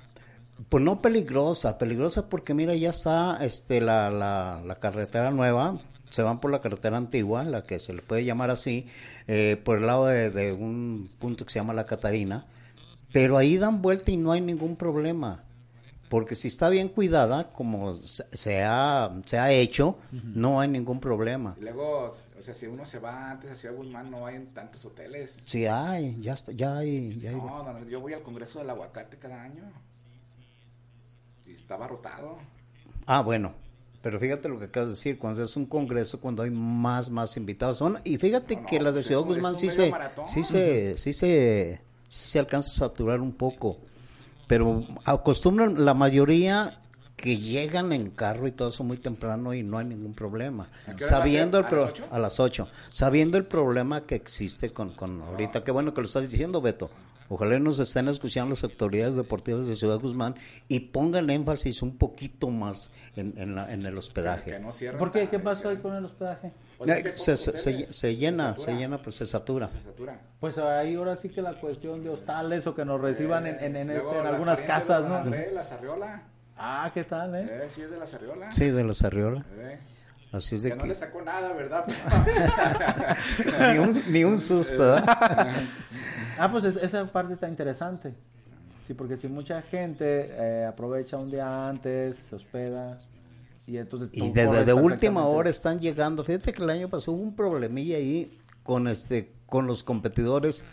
Pues 0.69 0.83
no 0.83 1.01
peligrosa, 1.01 1.77
peligrosa 1.77 2.29
porque 2.29 2.53
mira, 2.53 2.73
ya 2.75 2.91
está 2.91 3.37
este 3.43 3.81
la, 3.81 4.09
la, 4.11 4.61
la 4.65 4.75
carretera 4.75 5.31
nueva, 5.31 5.79
se 6.11 6.21
van 6.21 6.39
por 6.39 6.51
la 6.51 6.61
carretera 6.61 6.97
antigua, 6.97 7.43
la 7.43 7.63
que 7.63 7.79
se 7.79 7.93
le 7.93 8.03
puede 8.03 8.23
llamar 8.23 8.51
así, 8.51 8.87
eh, 9.27 9.59
por 9.63 9.79
el 9.79 9.87
lado 9.87 10.05
de, 10.05 10.29
de 10.29 10.53
un 10.53 11.09
punto 11.19 11.45
que 11.45 11.51
se 11.51 11.59
llama 11.59 11.73
La 11.73 11.87
Catarina, 11.87 12.45
pero 13.11 13.37
ahí 13.37 13.57
dan 13.57 13.81
vuelta 13.81 14.11
y 14.11 14.17
no 14.17 14.31
hay 14.31 14.41
ningún 14.41 14.75
problema, 14.75 15.43
porque 16.09 16.35
si 16.35 16.49
está 16.49 16.69
bien 16.69 16.89
cuidada, 16.89 17.45
como 17.45 17.95
se, 17.95 18.25
se 18.35 18.63
ha, 18.63 19.11
se 19.25 19.39
ha 19.39 19.51
hecho, 19.51 19.97
no 20.11 20.59
hay 20.59 20.67
ningún 20.67 20.99
problema. 20.99 21.55
Y 21.57 21.61
luego, 21.61 22.11
o 22.11 22.43
sea, 22.43 22.53
si 22.53 22.67
uno 22.67 22.85
se 22.85 22.99
va 22.99 23.31
antes 23.31 23.51
a 23.51 23.55
Ciudad 23.55 23.75
Guzmán, 23.75 24.11
no 24.11 24.25
hay 24.25 24.35
en 24.35 24.47
tantos 24.47 24.83
hoteles. 24.85 25.37
Sí 25.45 25.65
hay, 25.65 26.19
ya, 26.19 26.33
está, 26.33 26.51
ya 26.51 26.77
hay, 26.77 27.17
ya 27.19 27.29
hay. 27.29 27.35
No, 27.37 27.63
no, 27.63 27.87
yo 27.87 28.01
voy 28.01 28.11
al 28.13 28.23
Congreso 28.23 28.59
del 28.59 28.69
Aguacate 28.69 29.17
cada 29.17 29.41
año. 29.41 29.63
Y 31.45 31.53
estaba 31.53 31.87
rotado. 31.87 32.37
Ah, 33.05 33.21
bueno. 33.21 33.53
Pero 34.01 34.19
fíjate 34.19 34.49
lo 34.49 34.57
que 34.57 34.65
acabas 34.65 34.89
de 34.89 34.95
decir, 34.95 35.19
cuando 35.19 35.43
es 35.43 35.55
un 35.55 35.65
congreso, 35.67 36.19
cuando 36.19 36.41
hay 36.43 36.49
más, 36.49 37.09
más 37.11 37.37
invitados. 37.37 37.77
Son, 37.77 37.99
y 38.03 38.17
fíjate 38.17 38.55
No, 38.55 38.61
no, 38.61 38.67
que 38.67 38.79
la 38.79 38.91
de 38.91 38.93
pues 39.01 39.07
Ciudad 39.07 39.21
es 39.21 39.27
un- 39.27 39.33
Guzmán 39.35 39.55
sí 39.55 39.69
se, 39.69 39.93
sí 40.27 40.43
se, 40.43 40.97
sí 40.97 41.13
se, 41.13 41.81
sí 42.09 42.29
se 42.29 42.39
alcanza 42.39 42.69
a 42.71 42.73
saturar 42.87 43.21
un 43.21 43.31
poco. 43.31 43.77
Pero 44.47 44.83
acostumbran 45.05 45.85
la 45.85 45.93
mayoría 45.93 46.79
que 47.15 47.37
llegan 47.37 47.93
en 47.93 48.09
carro 48.09 48.47
y 48.47 48.51
todo 48.51 48.69
eso 48.69 48.83
muy 48.83 48.97
temprano 48.97 49.53
y 49.53 49.61
no 49.61 49.77
hay 49.77 49.85
ningún 49.85 50.13
problema. 50.15 50.69
¿A 50.87 50.91
a 50.91 50.97
Sabiendo 50.97 51.59
el 51.59 51.65
¿A 51.65 51.69
pro- 51.69 51.81
las 51.81 51.89
ocho? 51.91 52.05
a 52.09 52.19
las 52.19 52.39
8, 52.39 52.67
sabiendo 52.89 53.37
el 53.37 53.45
problema 53.45 54.01
que 54.01 54.15
existe 54.15 54.71
con, 54.71 54.91
con 54.93 55.21
ahorita, 55.21 55.63
qué 55.63 55.69
bueno 55.71 55.93
que 55.93 56.01
lo 56.01 56.07
estás 56.07 56.23
diciendo, 56.29 56.59
Beto. 56.61 56.89
Ojalá 57.33 57.57
nos 57.59 57.79
estén 57.79 58.09
escuchando 58.09 58.49
las 58.49 58.63
autoridades 58.65 59.15
deportivas 59.15 59.65
de 59.65 59.77
Ciudad 59.77 59.97
Guzmán 59.99 60.35
y 60.67 60.81
pongan 60.81 61.29
énfasis 61.29 61.81
un 61.81 61.97
poquito 61.97 62.49
más 62.49 62.91
en, 63.15 63.33
en, 63.37 63.55
la- 63.55 63.71
en 63.71 63.85
el 63.85 63.93
Que 63.93 63.97
hospedaje. 63.99 64.59
no 64.59 64.69
¿Por 64.97 65.13
qué? 65.13 65.29
¿Qué 65.29 65.39
pasó 65.39 65.69
ahí 65.69 65.77
con 65.77 65.95
el 65.95 66.03
hospedaje? 66.03 66.51
Pues 66.77 67.01
que 67.03 67.09
Eh, 67.09 67.13
se, 67.15 67.31
pocos 67.31 67.39
se- 67.41 67.57
se- 67.57 67.69
hoteles. 67.69 67.95
se 67.95 68.15
llena, 68.17 68.53
se 68.55 68.61
satura. 68.61 68.77
llena, 68.77 69.01
pues 69.01 69.15
se 69.15 69.25
satura. 69.25 69.69
Se 69.69 69.81
satura. 69.81 70.19
Pues 70.41 70.57
ahí 70.57 70.95
ahora 70.95 71.15
sí 71.15 71.29
que 71.29 71.41
la 71.41 71.53
cuestión 71.53 72.03
de 72.03 72.09
hostales 72.09 72.67
o 72.67 72.75
que 72.75 72.83
nos 72.83 72.99
reciban 72.99 73.47
en, 73.47 73.55
en, 73.63 73.75
en 73.77 73.91
este, 73.91 74.17
en 74.17 74.23
la 74.25 74.29
algunas 74.31 74.59
casas, 74.61 75.05
¿no? 75.07 75.15
André, 75.15 75.51
la 75.53 75.63
Sarriola. 75.63 76.23
Ah, 76.57 76.91
¿qué 76.93 77.05
tal, 77.05 77.33
eh? 77.35 77.47
Eh, 77.49 77.67
sí 77.69 77.81
es 77.81 77.89
de 77.89 77.97
la 77.97 78.05
Sarriola. 78.05 78.51
Sí, 78.51 78.69
de 78.69 78.83
los 78.83 79.01
Arriola. 79.03 79.45
Eh, 79.57 79.79
Así 80.33 80.55
es 80.55 80.63
que 80.63 80.69
de 80.69 80.75
no 80.75 80.83
le 80.85 80.89
que 80.93 80.95
sacó 80.99 81.21
nada, 81.21 81.51
¿verdad? 81.53 81.85
ni 83.73 83.77
un, 83.79 84.03
ni 84.11 84.23
un 84.23 84.39
susto. 84.39 84.77
¿verdad? 84.77 85.55
Ah, 86.41 86.51
pues 86.51 86.63
es- 86.63 86.77
esa 86.77 87.05
parte 87.11 87.33
está 87.33 87.47
interesante. 87.47 88.13
Sí, 88.87 88.93
porque 88.93 89.17
si 89.17 89.27
mucha 89.27 89.61
gente 89.61 90.29
eh, 90.31 90.65
aprovecha 90.65 91.17
un 91.17 91.29
día 91.29 91.69
antes, 91.69 92.15
se 92.29 92.35
hospeda 92.35 92.97
y 93.67 93.77
entonces... 93.77 94.09
Y 94.11 94.31
desde 94.31 94.65
de 94.65 94.73
última 94.73 95.25
hora 95.25 95.49
están 95.49 95.79
llegando. 95.79 96.23
Fíjate 96.23 96.51
que 96.51 96.63
el 96.63 96.69
año 96.69 96.89
pasado 96.89 97.13
hubo 97.13 97.23
un 97.23 97.35
problemilla 97.35 97.97
ahí 97.97 98.37
con 98.63 98.87
este 98.87 99.31
con 99.45 99.67
los 99.67 99.83
competidores 99.83 100.63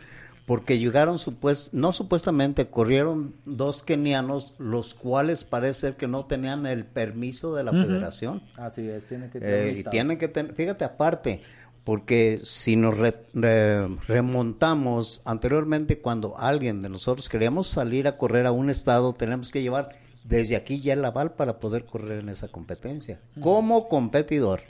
porque 0.46 0.78
llegaron 0.78 1.18
supues 1.18 1.74
no 1.74 1.92
supuestamente 1.92 2.68
corrieron 2.68 3.34
dos 3.44 3.82
kenianos 3.82 4.54
los 4.58 4.94
cuales 4.94 5.44
parece 5.44 5.80
ser 5.80 5.96
que 5.96 6.06
no 6.08 6.24
tenían 6.26 6.64
el 6.64 6.86
permiso 6.86 7.54
de 7.54 7.64
la 7.64 7.72
federación. 7.72 8.42
Así 8.56 8.88
es, 8.88 9.04
tiene 9.06 9.28
que 9.30 9.38
Eh, 9.38 9.40
tener 9.42 9.68
y 9.72 9.74
listado. 9.74 9.90
tienen 9.90 10.16
que 10.18 10.28
tener, 10.28 10.54
fíjate 10.54 10.84
aparte, 10.84 11.42
porque 11.88 12.38
si 12.44 12.76
nos 12.76 12.98
re- 12.98 13.24
re- 13.32 13.88
remontamos 14.06 15.22
anteriormente 15.24 16.02
cuando 16.02 16.36
alguien 16.36 16.82
de 16.82 16.90
nosotros 16.90 17.30
queríamos 17.30 17.66
salir 17.66 18.06
a 18.08 18.12
correr 18.12 18.44
a 18.44 18.52
un 18.52 18.68
estado, 18.68 19.14
tenemos 19.14 19.50
que 19.50 19.62
llevar 19.62 19.88
desde 20.24 20.54
aquí 20.56 20.82
ya 20.82 20.92
el 20.92 21.02
aval 21.02 21.32
para 21.32 21.58
poder 21.60 21.86
correr 21.86 22.18
en 22.18 22.28
esa 22.28 22.48
competencia. 22.48 23.22
Como 23.40 23.88
competidor, 23.88 24.60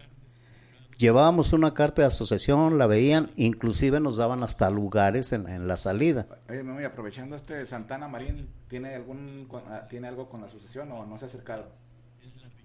llevábamos 0.96 1.52
una 1.52 1.74
carta 1.74 2.02
de 2.02 2.06
asociación, 2.06 2.78
la 2.78 2.86
veían, 2.86 3.32
inclusive 3.34 3.98
nos 3.98 4.16
daban 4.16 4.44
hasta 4.44 4.70
lugares 4.70 5.32
en, 5.32 5.48
en 5.48 5.66
la 5.66 5.76
salida. 5.76 6.28
Oye, 6.48 6.62
Memo, 6.62 6.80
y 6.80 6.84
aprovechando 6.84 7.34
este 7.34 7.66
Santana 7.66 8.06
Marín, 8.06 8.48
¿tiene 8.68 8.94
algún 8.94 9.46
con- 9.48 9.64
ah, 9.66 9.88
tiene 9.88 10.06
algo 10.06 10.28
con 10.28 10.40
la 10.42 10.46
asociación 10.46 10.92
o 10.92 11.04
no 11.04 11.18
se 11.18 11.24
ha 11.24 11.26
acercado? 11.26 11.66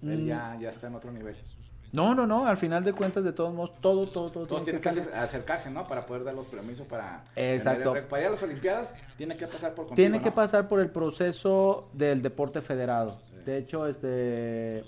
Él 0.03 0.27
ya, 0.27 0.55
ya 0.61 0.69
está 0.69 0.85
en 0.85 0.93
otro 0.93 1.11
nivel. 1.11 1.35
No, 1.93 2.15
no, 2.15 2.25
no, 2.25 2.47
al 2.47 2.57
final 2.57 2.83
de 2.83 2.91
cuentas, 2.91 3.23
de 3.23 3.31
todos 3.33 3.53
modos, 3.53 3.71
todo, 3.79 4.07
todo, 4.07 4.29
todo. 4.31 4.45
todo 4.45 4.47
Todos 4.47 4.63
tienen 4.63 4.81
que 4.81 4.89
acercarse, 4.89 5.69
¿no? 5.69 5.87
Para 5.87 6.05
poder 6.07 6.23
dar 6.23 6.33
los 6.33 6.47
permisos 6.47 6.87
para... 6.87 7.23
Exacto. 7.35 7.95
el- 7.95 8.03
Para 8.05 8.21
ir 8.23 8.27
a 8.29 8.31
las 8.31 8.41
Olimpiadas, 8.41 8.95
tiene 9.15 9.37
que 9.37 9.45
pasar 9.47 9.69
por 9.75 9.85
contigo, 9.85 9.95
Tiene 9.95 10.19
que 10.19 10.29
¿no? 10.29 10.35
pasar 10.35 10.67
por 10.67 10.79
el 10.79 10.89
proceso 10.89 11.87
del 11.93 12.23
deporte 12.23 12.61
federado. 12.61 13.15
De 13.45 13.57
hecho, 13.57 13.85
este 13.87 14.83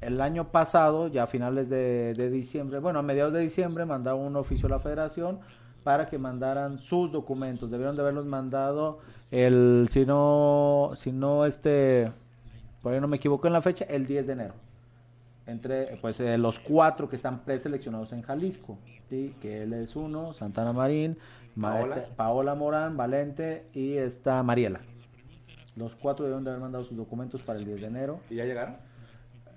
el 0.00 0.20
año 0.20 0.48
pasado, 0.52 1.08
ya 1.08 1.22
a 1.24 1.26
finales 1.26 1.68
de, 1.70 2.12
de 2.14 2.28
diciembre, 2.30 2.78
bueno, 2.78 2.98
a 2.98 3.02
mediados 3.02 3.32
de 3.32 3.40
diciembre, 3.40 3.84
mandaron 3.86 4.20
un 4.20 4.36
oficio 4.36 4.66
a 4.66 4.70
la 4.70 4.78
federación 4.78 5.40
para 5.82 6.06
que 6.06 6.18
mandaran 6.18 6.78
sus 6.78 7.10
documentos. 7.10 7.70
Debieron 7.70 7.96
de 7.96 8.02
haberlos 8.02 8.26
mandado 8.26 8.98
el, 9.30 9.88
si 9.90 10.04
no, 10.04 10.90
si 10.94 11.10
no, 11.10 11.46
este, 11.46 12.12
por 12.82 12.92
ahí 12.92 13.00
no 13.00 13.08
me 13.08 13.16
equivoco 13.16 13.46
en 13.46 13.54
la 13.54 13.62
fecha, 13.62 13.86
el 13.88 14.06
10 14.06 14.26
de 14.26 14.32
enero. 14.34 14.54
Entre 15.46 15.96
pues 15.98 16.18
eh, 16.20 16.38
los 16.38 16.58
cuatro 16.58 17.08
que 17.08 17.16
están 17.16 17.40
preseleccionados 17.44 18.12
en 18.12 18.22
Jalisco, 18.22 18.78
¿sí? 19.10 19.34
que 19.40 19.62
él 19.64 19.72
es 19.74 19.94
uno, 19.96 20.32
Santana 20.32 20.72
Marín, 20.72 21.18
Ma- 21.54 21.72
Paola. 21.78 22.02
Paola 22.16 22.54
Morán, 22.54 22.96
Valente 22.96 23.66
y 23.74 23.94
está 23.96 24.42
Mariela. 24.42 24.80
Los 25.76 25.94
cuatro 25.96 26.24
deben 26.26 26.44
de 26.44 26.50
haber 26.50 26.62
mandado 26.62 26.84
sus 26.84 26.96
documentos 26.96 27.42
para 27.42 27.58
el 27.58 27.64
10 27.64 27.80
de 27.80 27.86
enero. 27.88 28.20
¿Y 28.30 28.36
ya 28.36 28.44
llegaron? 28.44 28.76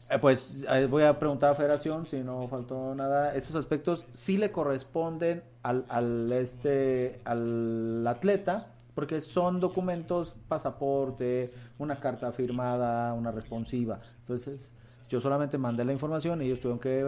Eh, 0.10 0.20
pues 0.20 0.64
eh, 0.70 0.86
voy 0.90 1.04
a 1.04 1.18
preguntar 1.18 1.52
a 1.52 1.56
Federación 1.56 2.06
si 2.06 2.18
no 2.22 2.48
faltó 2.48 2.94
nada. 2.96 3.34
Esos 3.36 3.56
aspectos 3.56 4.06
sí 4.10 4.38
le 4.38 4.52
corresponden 4.52 5.44
al, 5.64 5.86
al 5.90 6.32
este 6.32 7.20
al 7.26 8.06
atleta 8.08 8.68
porque 8.94 9.22
son 9.22 9.60
documentos, 9.60 10.36
pasaporte, 10.48 11.50
una 11.78 12.00
carta 12.00 12.32
firmada, 12.32 13.14
una 13.14 13.32
responsiva. 13.32 14.00
Entonces, 14.22 14.72
yo 15.10 15.22
solamente 15.22 15.58
mandé 15.58 15.84
la 15.84 15.94
información 15.94 16.42
y 16.42 16.46
ellos 16.46 16.60
tuvieron 16.60 16.80
que 16.80 17.06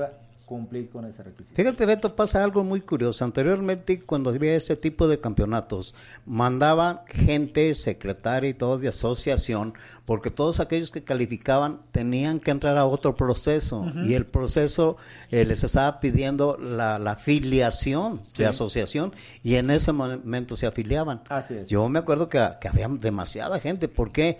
cumplir 0.49 0.89
con 0.89 1.05
ese 1.05 1.21
requisito. 1.21 1.55
Fíjate, 1.55 1.85
Beto, 1.85 2.15
pasa 2.15 2.43
algo 2.43 2.63
muy 2.63 2.81
curioso. 2.81 3.23
Anteriormente, 3.23 4.01
cuando 4.01 4.31
había 4.31 4.55
ese 4.55 4.75
tipo 4.75 5.07
de 5.07 5.19
campeonatos, 5.19 5.93
mandaban 6.25 7.01
gente, 7.05 7.75
secretaria 7.75 8.49
y 8.49 8.55
todo 8.55 8.79
de 8.79 8.87
asociación, 8.87 9.75
porque 10.05 10.31
todos 10.31 10.59
aquellos 10.59 10.89
que 10.89 11.03
calificaban 11.03 11.81
tenían 11.91 12.39
que 12.39 12.49
entrar 12.49 12.79
a 12.79 12.87
otro 12.87 13.15
proceso. 13.15 13.85
Y 14.03 14.15
el 14.15 14.25
proceso 14.25 14.97
eh, 15.29 15.45
les 15.45 15.63
estaba 15.63 15.99
pidiendo 15.99 16.57
la, 16.57 16.97
la 16.97 17.11
afiliación 17.11 18.19
de 18.35 18.47
asociación, 18.47 19.13
y 19.43 19.53
en 19.53 19.69
ese 19.69 19.91
momento 19.91 20.57
se 20.57 20.65
afiliaban. 20.65 21.21
Así 21.29 21.53
es. 21.53 21.69
Yo 21.69 21.87
me 21.89 21.99
acuerdo 21.99 22.27
que, 22.27 22.43
que 22.59 22.67
había 22.67 22.87
demasiada 22.87 23.59
gente. 23.59 23.87
¿Por 23.87 24.11
qué? 24.11 24.39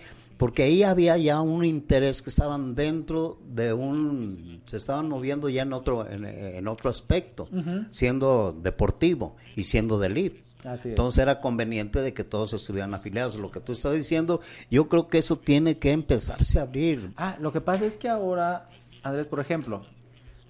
ahí 0.62 0.82
había 0.82 1.16
ya 1.18 1.40
un 1.42 1.64
interés 1.64 2.22
que 2.22 2.30
estaban 2.30 2.74
dentro 2.74 3.38
de 3.44 3.74
un, 3.74 4.62
se 4.64 4.78
estaban 4.78 5.08
moviendo 5.08 5.48
ya 5.48 5.62
en 5.62 5.72
otro, 5.72 6.08
en, 6.08 6.24
en 6.24 6.66
otro 6.66 6.88
aspecto, 6.88 7.46
siendo 7.90 8.52
deportivo 8.52 9.36
y 9.54 9.64
siendo 9.64 9.98
de 9.98 10.06
elite. 10.06 10.40
Entonces 10.84 11.22
era 11.22 11.40
conveniente 11.40 12.00
de 12.00 12.14
que 12.14 12.24
todos 12.24 12.52
estuvieran 12.52 12.94
afiliados. 12.94 13.36
Lo 13.36 13.50
que 13.50 13.60
tú 13.60 13.72
estás 13.72 13.94
diciendo, 13.94 14.40
yo 14.70 14.88
creo 14.88 15.08
que 15.08 15.18
eso 15.18 15.38
tiene 15.38 15.78
que 15.78 15.90
empezarse 15.90 16.58
a 16.58 16.62
abrir. 16.62 17.12
Ah, 17.16 17.36
lo 17.40 17.52
que 17.52 17.60
pasa 17.60 17.84
es 17.84 17.96
que 17.96 18.08
ahora, 18.08 18.68
Andrés, 19.02 19.26
por 19.26 19.40
ejemplo, 19.40 19.82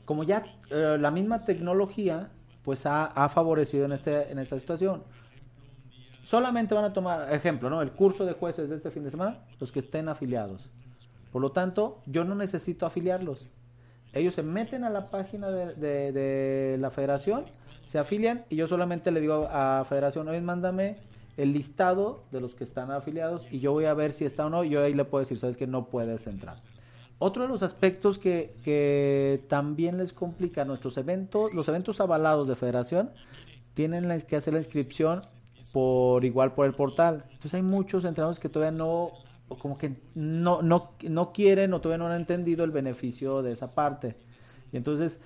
como 0.05 0.25
ya 0.25 0.45
eh, 0.71 0.97
la 1.01 1.11
misma 1.11 1.45
tecnología, 1.45 2.31
pues 2.65 2.87
ha, 2.87 3.07
ha 3.07 3.29
favorecido 3.29 3.87
en, 3.87 3.93
este, 3.93 4.31
en 4.31 4.39
esta 4.39 4.59
situación. 4.59 5.03
Solamente 6.31 6.77
van 6.77 6.85
a 6.85 6.93
tomar, 6.93 7.35
ejemplo, 7.35 7.69
¿no? 7.69 7.83
El 7.83 7.91
curso 7.91 8.25
de 8.25 8.35
jueces 8.35 8.71
de 8.71 8.77
este 8.77 8.93
fin 8.93 9.03
de 9.03 9.11
semana, 9.11 9.41
los 9.59 9.73
que 9.73 9.81
estén 9.81 10.09
afiliados. 10.09 10.71
Por 11.33 11.43
lo 11.43 11.51
tanto, 11.51 11.99
yo 12.07 12.23
no 12.25 12.37
necesito 12.37 12.87
afiliarlos. 12.87 13.49
Ellos 14.13 14.37
se 14.37 14.45
meten 14.45 14.85
a 14.85 14.91
la 14.91 15.11
página 15.11 15.51
de, 15.51 15.75
de- 16.13 16.79
la 16.79 16.93
federación, 16.93 17.47
se 17.85 17.99
afilian 17.99 18.45
y 18.49 18.55
yo 18.55 18.69
solamente 18.69 19.11
le 19.11 19.21
digo 19.21 19.49
a 19.51 19.85
federación, 19.89 20.29
oye, 20.29 20.41
mándame 20.41 20.99
el 21.37 21.53
listado 21.53 22.23
de 22.31 22.41
los 22.41 22.55
que 22.55 22.63
están 22.63 22.93
afiliados 22.93 23.45
y 23.51 23.59
yo 23.59 23.73
voy 23.73 23.87
a 23.87 23.95
ver 23.95 24.13
si 24.13 24.25
está 24.25 24.47
o 24.47 24.51
no. 24.51 24.63
Y 24.63 24.69
yo 24.71 24.85
ahí 24.85 24.95
le 24.95 25.05
puedo 25.05 25.25
decir, 25.25 25.37
sabes 25.37 25.57
que 25.57 25.67
no 25.67 25.87
puedes 25.87 26.29
entrar. 26.29 26.55
Otro 27.19 27.43
de 27.43 27.49
los 27.49 27.65
aspectos 27.65 28.19
que, 28.19 28.55
que 28.63 29.43
también 29.49 29.99
les 29.99 30.13
complica 30.13 30.63
a 30.63 30.65
nuestros 30.65 30.97
eventos, 30.97 31.53
los 31.55 31.67
eventos 31.67 32.01
avalados 32.01 32.47
de 32.47 32.55
federación, 32.55 33.11
tienen 33.75 34.21
que 34.29 34.37
hacer 34.37 34.53
la 34.53 34.61
inscripción 34.61 35.19
por 35.73 36.25
igual 36.25 36.53
por 36.55 36.67
el 36.67 36.73
portal. 36.75 37.25
Entonces 37.31 37.55
hay 37.55 37.63
muchos 37.63 38.05
entrenadores 38.05 38.41
que 38.41 38.49
todavía 38.49 38.77
no, 38.77 39.11
como 39.49 39.79
que 39.79 39.95
no, 40.15 40.63
no, 40.63 40.93
no 41.03 41.33
quieren 41.33 41.73
o 41.75 41.81
todavía 41.81 41.99
no 42.07 42.13
han 42.13 42.21
entendido 42.21 42.65
el 42.65 42.71
beneficio 42.71 43.43
de 43.43 43.53
esa 43.53 43.73
parte. 43.73 44.17
Y 44.73 44.77
entonces, 44.77 45.21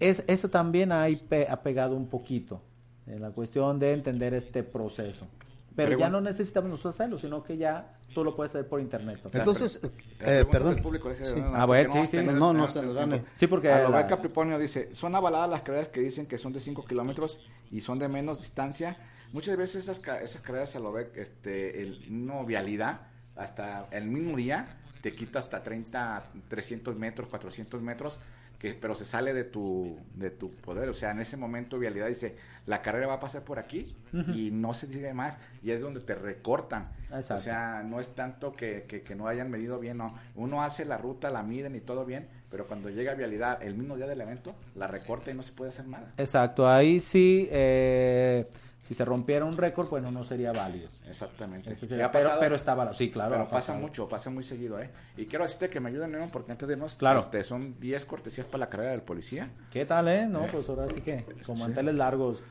es, 0.00 0.22
eso 0.26 0.48
también 0.50 0.92
ha, 0.92 1.04
ha 1.04 1.62
pegado 1.62 1.96
un 1.96 2.06
poquito 2.08 2.60
en 3.06 3.22
la 3.22 3.30
cuestión 3.30 3.78
de 3.78 3.92
entender 3.92 4.34
este 4.34 4.62
proceso. 4.62 5.26
Pero 5.74 5.96
ya 5.96 6.10
no 6.10 6.20
necesitamos 6.20 6.68
nosotros 6.70 6.96
hacerlo, 6.96 7.18
sino 7.20 7.44
que 7.44 7.56
ya 7.56 7.94
tú 8.12 8.24
lo 8.24 8.34
puedes 8.34 8.52
hacer 8.52 8.66
por 8.68 8.80
internet. 8.80 9.20
Entonces, 9.32 9.80
eh, 10.18 10.44
perdón. 10.50 10.82
público, 10.82 11.08
deje 11.08 11.22
de- 11.22 11.34
Sí. 11.34 11.40
no, 11.40 11.54
Ah, 11.54 11.66
no 11.68 11.92
sí, 11.92 11.98
a 11.98 12.04
sí. 12.06 12.10
tener- 12.16 12.34
No, 12.34 12.52
no, 12.52 12.66
se 12.66 12.92
gane. 12.92 13.24
Sí, 13.36 13.46
porque 13.46 13.70
A 13.70 13.84
lo 13.84 13.90
la- 13.90 14.02
Beca 14.02 14.20
Priponio 14.20 14.58
dice, 14.58 14.92
son 14.92 15.14
avaladas 15.14 15.48
las 15.48 15.60
carreras 15.60 15.88
que 15.88 16.00
dicen 16.00 16.26
que 16.26 16.36
son 16.36 16.52
de 16.52 16.58
5 16.58 16.84
kilómetros 16.84 17.38
y 17.70 17.80
son 17.80 18.00
de 18.00 18.08
menos 18.08 18.40
distancia. 18.40 18.96
Muchas 19.32 19.56
veces 19.56 19.88
esas, 19.88 19.98
esas 20.22 20.40
carreras 20.40 20.74
a 20.76 20.80
lo 20.80 20.92
Beca, 20.92 21.20
este, 21.20 21.82
el, 21.82 22.06
no 22.08 22.44
vialidad, 22.44 23.00
hasta 23.36 23.88
el 23.92 24.06
mismo 24.06 24.36
día 24.36 24.66
te 25.00 25.14
quita 25.14 25.38
hasta 25.38 25.62
30, 25.62 26.22
300 26.48 26.96
metros, 26.96 27.28
400 27.28 27.80
metros, 27.82 28.18
que, 28.58 28.74
pero 28.74 28.96
se 28.96 29.04
sale 29.04 29.32
de 29.32 29.44
tu, 29.44 29.98
de 30.14 30.30
tu 30.30 30.50
poder. 30.50 30.88
O 30.88 30.94
sea, 30.94 31.12
en 31.12 31.20
ese 31.20 31.36
momento 31.36 31.78
vialidad 31.78 32.08
dice, 32.08 32.36
la 32.66 32.82
carrera 32.82 33.06
va 33.06 33.14
a 33.14 33.20
pasar 33.20 33.42
por 33.42 33.60
aquí 33.60 33.94
y 34.34 34.50
no 34.50 34.74
se 34.74 34.88
sigue 34.88 35.14
más. 35.14 35.38
Y 35.62 35.70
es 35.70 35.80
donde 35.80 36.00
te 36.00 36.16
recortan. 36.16 36.90
Exacto. 37.04 37.34
O 37.34 37.38
sea, 37.38 37.82
no 37.84 38.00
es 38.00 38.08
tanto 38.16 38.52
que, 38.52 38.84
que, 38.88 39.02
que 39.02 39.14
no 39.14 39.28
hayan 39.28 39.50
medido 39.50 39.78
bien, 39.78 39.98
no. 39.98 40.12
Uno 40.34 40.62
hace 40.62 40.84
la 40.84 40.98
ruta, 40.98 41.30
la 41.30 41.44
miden 41.44 41.76
y 41.76 41.80
todo 41.80 42.04
bien, 42.04 42.28
pero 42.50 42.66
cuando 42.66 42.90
llega 42.90 43.14
vialidad 43.14 43.62
el 43.62 43.76
mismo 43.76 43.96
día 43.96 44.08
del 44.08 44.20
evento, 44.20 44.56
la 44.74 44.88
recorta 44.88 45.30
y 45.30 45.34
no 45.34 45.44
se 45.44 45.52
puede 45.52 45.70
hacer 45.70 45.86
nada. 45.86 46.12
Exacto, 46.16 46.68
ahí 46.68 47.00
sí, 47.00 47.48
eh, 47.52 48.48
si 48.88 48.94
se 48.94 49.04
rompiera 49.04 49.44
un 49.44 49.54
récord, 49.54 49.90
bueno, 49.90 50.10
no 50.10 50.24
sería 50.24 50.50
válido. 50.50 50.88
Exactamente. 51.06 51.76
Sería- 51.76 52.10
pero, 52.10 52.30
pero 52.40 52.54
está 52.56 52.74
válido, 52.74 52.96
sí, 52.96 53.10
claro. 53.10 53.32
pero 53.32 53.46
pasa 53.48 53.74
mucho, 53.74 54.08
pasa 54.08 54.30
muy 54.30 54.42
seguido, 54.42 54.80
¿eh? 54.80 54.90
Y 55.18 55.26
quiero 55.26 55.44
decirte 55.44 55.68
que 55.68 55.78
me 55.78 55.90
ayuden, 55.90 56.10
Memo, 56.10 56.30
porque 56.32 56.52
antes 56.52 56.66
de 56.66 56.72
irnos, 56.72 56.96
Claro. 56.96 57.20
este, 57.20 57.44
son 57.44 57.78
10 57.78 58.06
cortesías 58.06 58.46
para 58.46 58.60
la 58.60 58.70
carrera 58.70 58.92
del 58.92 59.02
policía. 59.02 59.50
¿Qué 59.70 59.84
tal, 59.84 60.08
eh? 60.08 60.26
No, 60.26 60.46
pues 60.46 60.66
ahora 60.70 60.88
sí 60.88 61.02
que, 61.02 61.26
con 61.44 61.58
manteles 61.58 61.94
largos. 61.96 62.42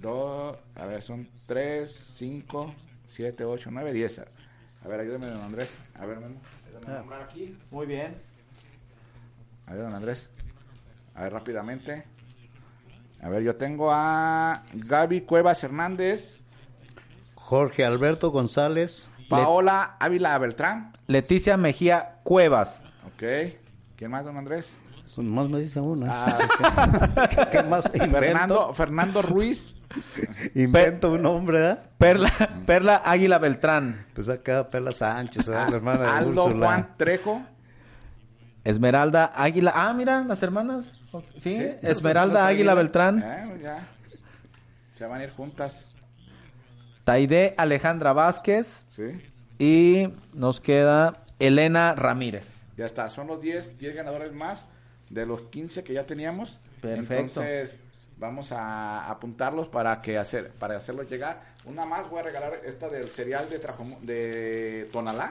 Dos, 0.00 0.56
a 0.74 0.86
ver, 0.86 1.02
son 1.02 1.28
3, 1.46 1.90
5, 1.90 2.74
7, 3.06 3.44
8, 3.44 3.70
9, 3.72 3.92
10. 3.92 4.18
A 4.84 4.88
ver, 4.88 5.00
ayúdame, 5.00 5.28
don 5.28 5.40
Andrés. 5.42 5.78
A 5.94 6.04
ver, 6.04 6.18
Memo. 6.18 6.40
Aquí. 7.22 7.56
Muy 7.70 7.86
bien. 7.86 8.16
A 9.66 9.72
ver, 9.74 9.82
don 9.84 9.94
Andrés. 9.94 10.28
A 11.14 11.22
ver, 11.24 11.32
rápidamente. 11.32 12.04
A 13.26 13.28
ver, 13.28 13.42
yo 13.42 13.56
tengo 13.56 13.90
a 13.92 14.62
Gaby 14.72 15.22
Cuevas 15.22 15.64
Hernández, 15.64 16.38
Jorge 17.34 17.84
Alberto 17.84 18.30
González. 18.30 19.10
Paola 19.28 19.96
Ávila 19.98 20.38
Beltrán. 20.38 20.92
Leticia 21.08 21.56
Mejía 21.56 22.20
Cuevas. 22.22 22.84
Ok. 23.04 23.24
¿Quién 23.96 24.12
más, 24.12 24.24
don 24.24 24.36
Andrés? 24.36 24.76
Pues 25.02 25.26
Más 25.26 25.48
me 25.48 25.58
dice 25.58 25.80
una. 25.80 26.06
Ah, 26.08 27.48
¿Qué 27.50 27.64
más? 27.64 27.90
Fernando, 27.90 28.72
Fernando 28.74 29.22
Ruiz. 29.22 29.74
Invento 30.54 31.10
un 31.10 31.22
nombre, 31.22 31.58
¿verdad? 31.58 31.90
Perla, 31.98 32.30
Perla 32.64 33.02
Águila 33.04 33.38
Beltrán. 33.38 34.06
Pues 34.14 34.28
acá 34.28 34.68
Perla 34.70 34.92
Sánchez, 34.92 35.46
¿verdad? 35.48 35.68
la 35.70 35.76
hermana 35.78 36.00
de 36.02 36.08
Ah, 36.10 36.18
Aldo 36.18 36.44
Úrsula. 36.44 36.66
Juan 36.66 36.94
Trejo. 36.96 37.42
Esmeralda 38.70 39.32
Águila. 39.34 39.72
Ah, 39.74 39.92
mira, 39.94 40.22
las 40.24 40.42
hermanas. 40.42 40.86
Sí, 41.38 41.56
Sí, 41.56 41.74
Esmeralda 41.82 42.46
Águila 42.46 42.72
Águila. 42.72 42.74
Beltrán. 42.74 43.22
Eh, 43.22 43.60
ya. 43.62 43.88
Ya 44.98 45.06
van 45.08 45.20
a 45.20 45.24
ir 45.24 45.30
juntas. 45.30 45.94
Taide 47.04 47.54
Alejandra 47.56 48.12
Vázquez. 48.12 48.86
Sí. 48.88 49.22
Y 49.58 50.12
nos 50.34 50.60
queda 50.60 51.22
Elena 51.38 51.94
Ramírez. 51.94 52.62
Ya 52.76 52.86
está. 52.86 53.08
Son 53.08 53.26
los 53.26 53.40
10, 53.40 53.78
10 53.78 53.94
ganadores 53.94 54.32
más 54.32 54.66
de 55.10 55.24
los 55.26 55.42
15 55.42 55.84
que 55.84 55.92
ya 55.94 56.04
teníamos. 56.04 56.58
Perfecto. 56.80 57.40
Entonces, 57.42 57.78
vamos 58.18 58.50
a 58.52 59.08
apuntarlos 59.08 59.68
para 59.68 60.02
que 60.02 60.18
hacer 60.18 60.50
para 60.50 60.76
hacerlos 60.76 61.08
llegar. 61.08 61.36
Una 61.66 61.86
más 61.86 62.10
voy 62.10 62.18
a 62.20 62.22
regalar 62.24 62.60
esta 62.64 62.88
del 62.88 63.08
cereal 63.08 63.48
de 63.48 63.60
Trajomo- 63.60 64.00
de 64.00 64.88
Tonalá. 64.92 65.30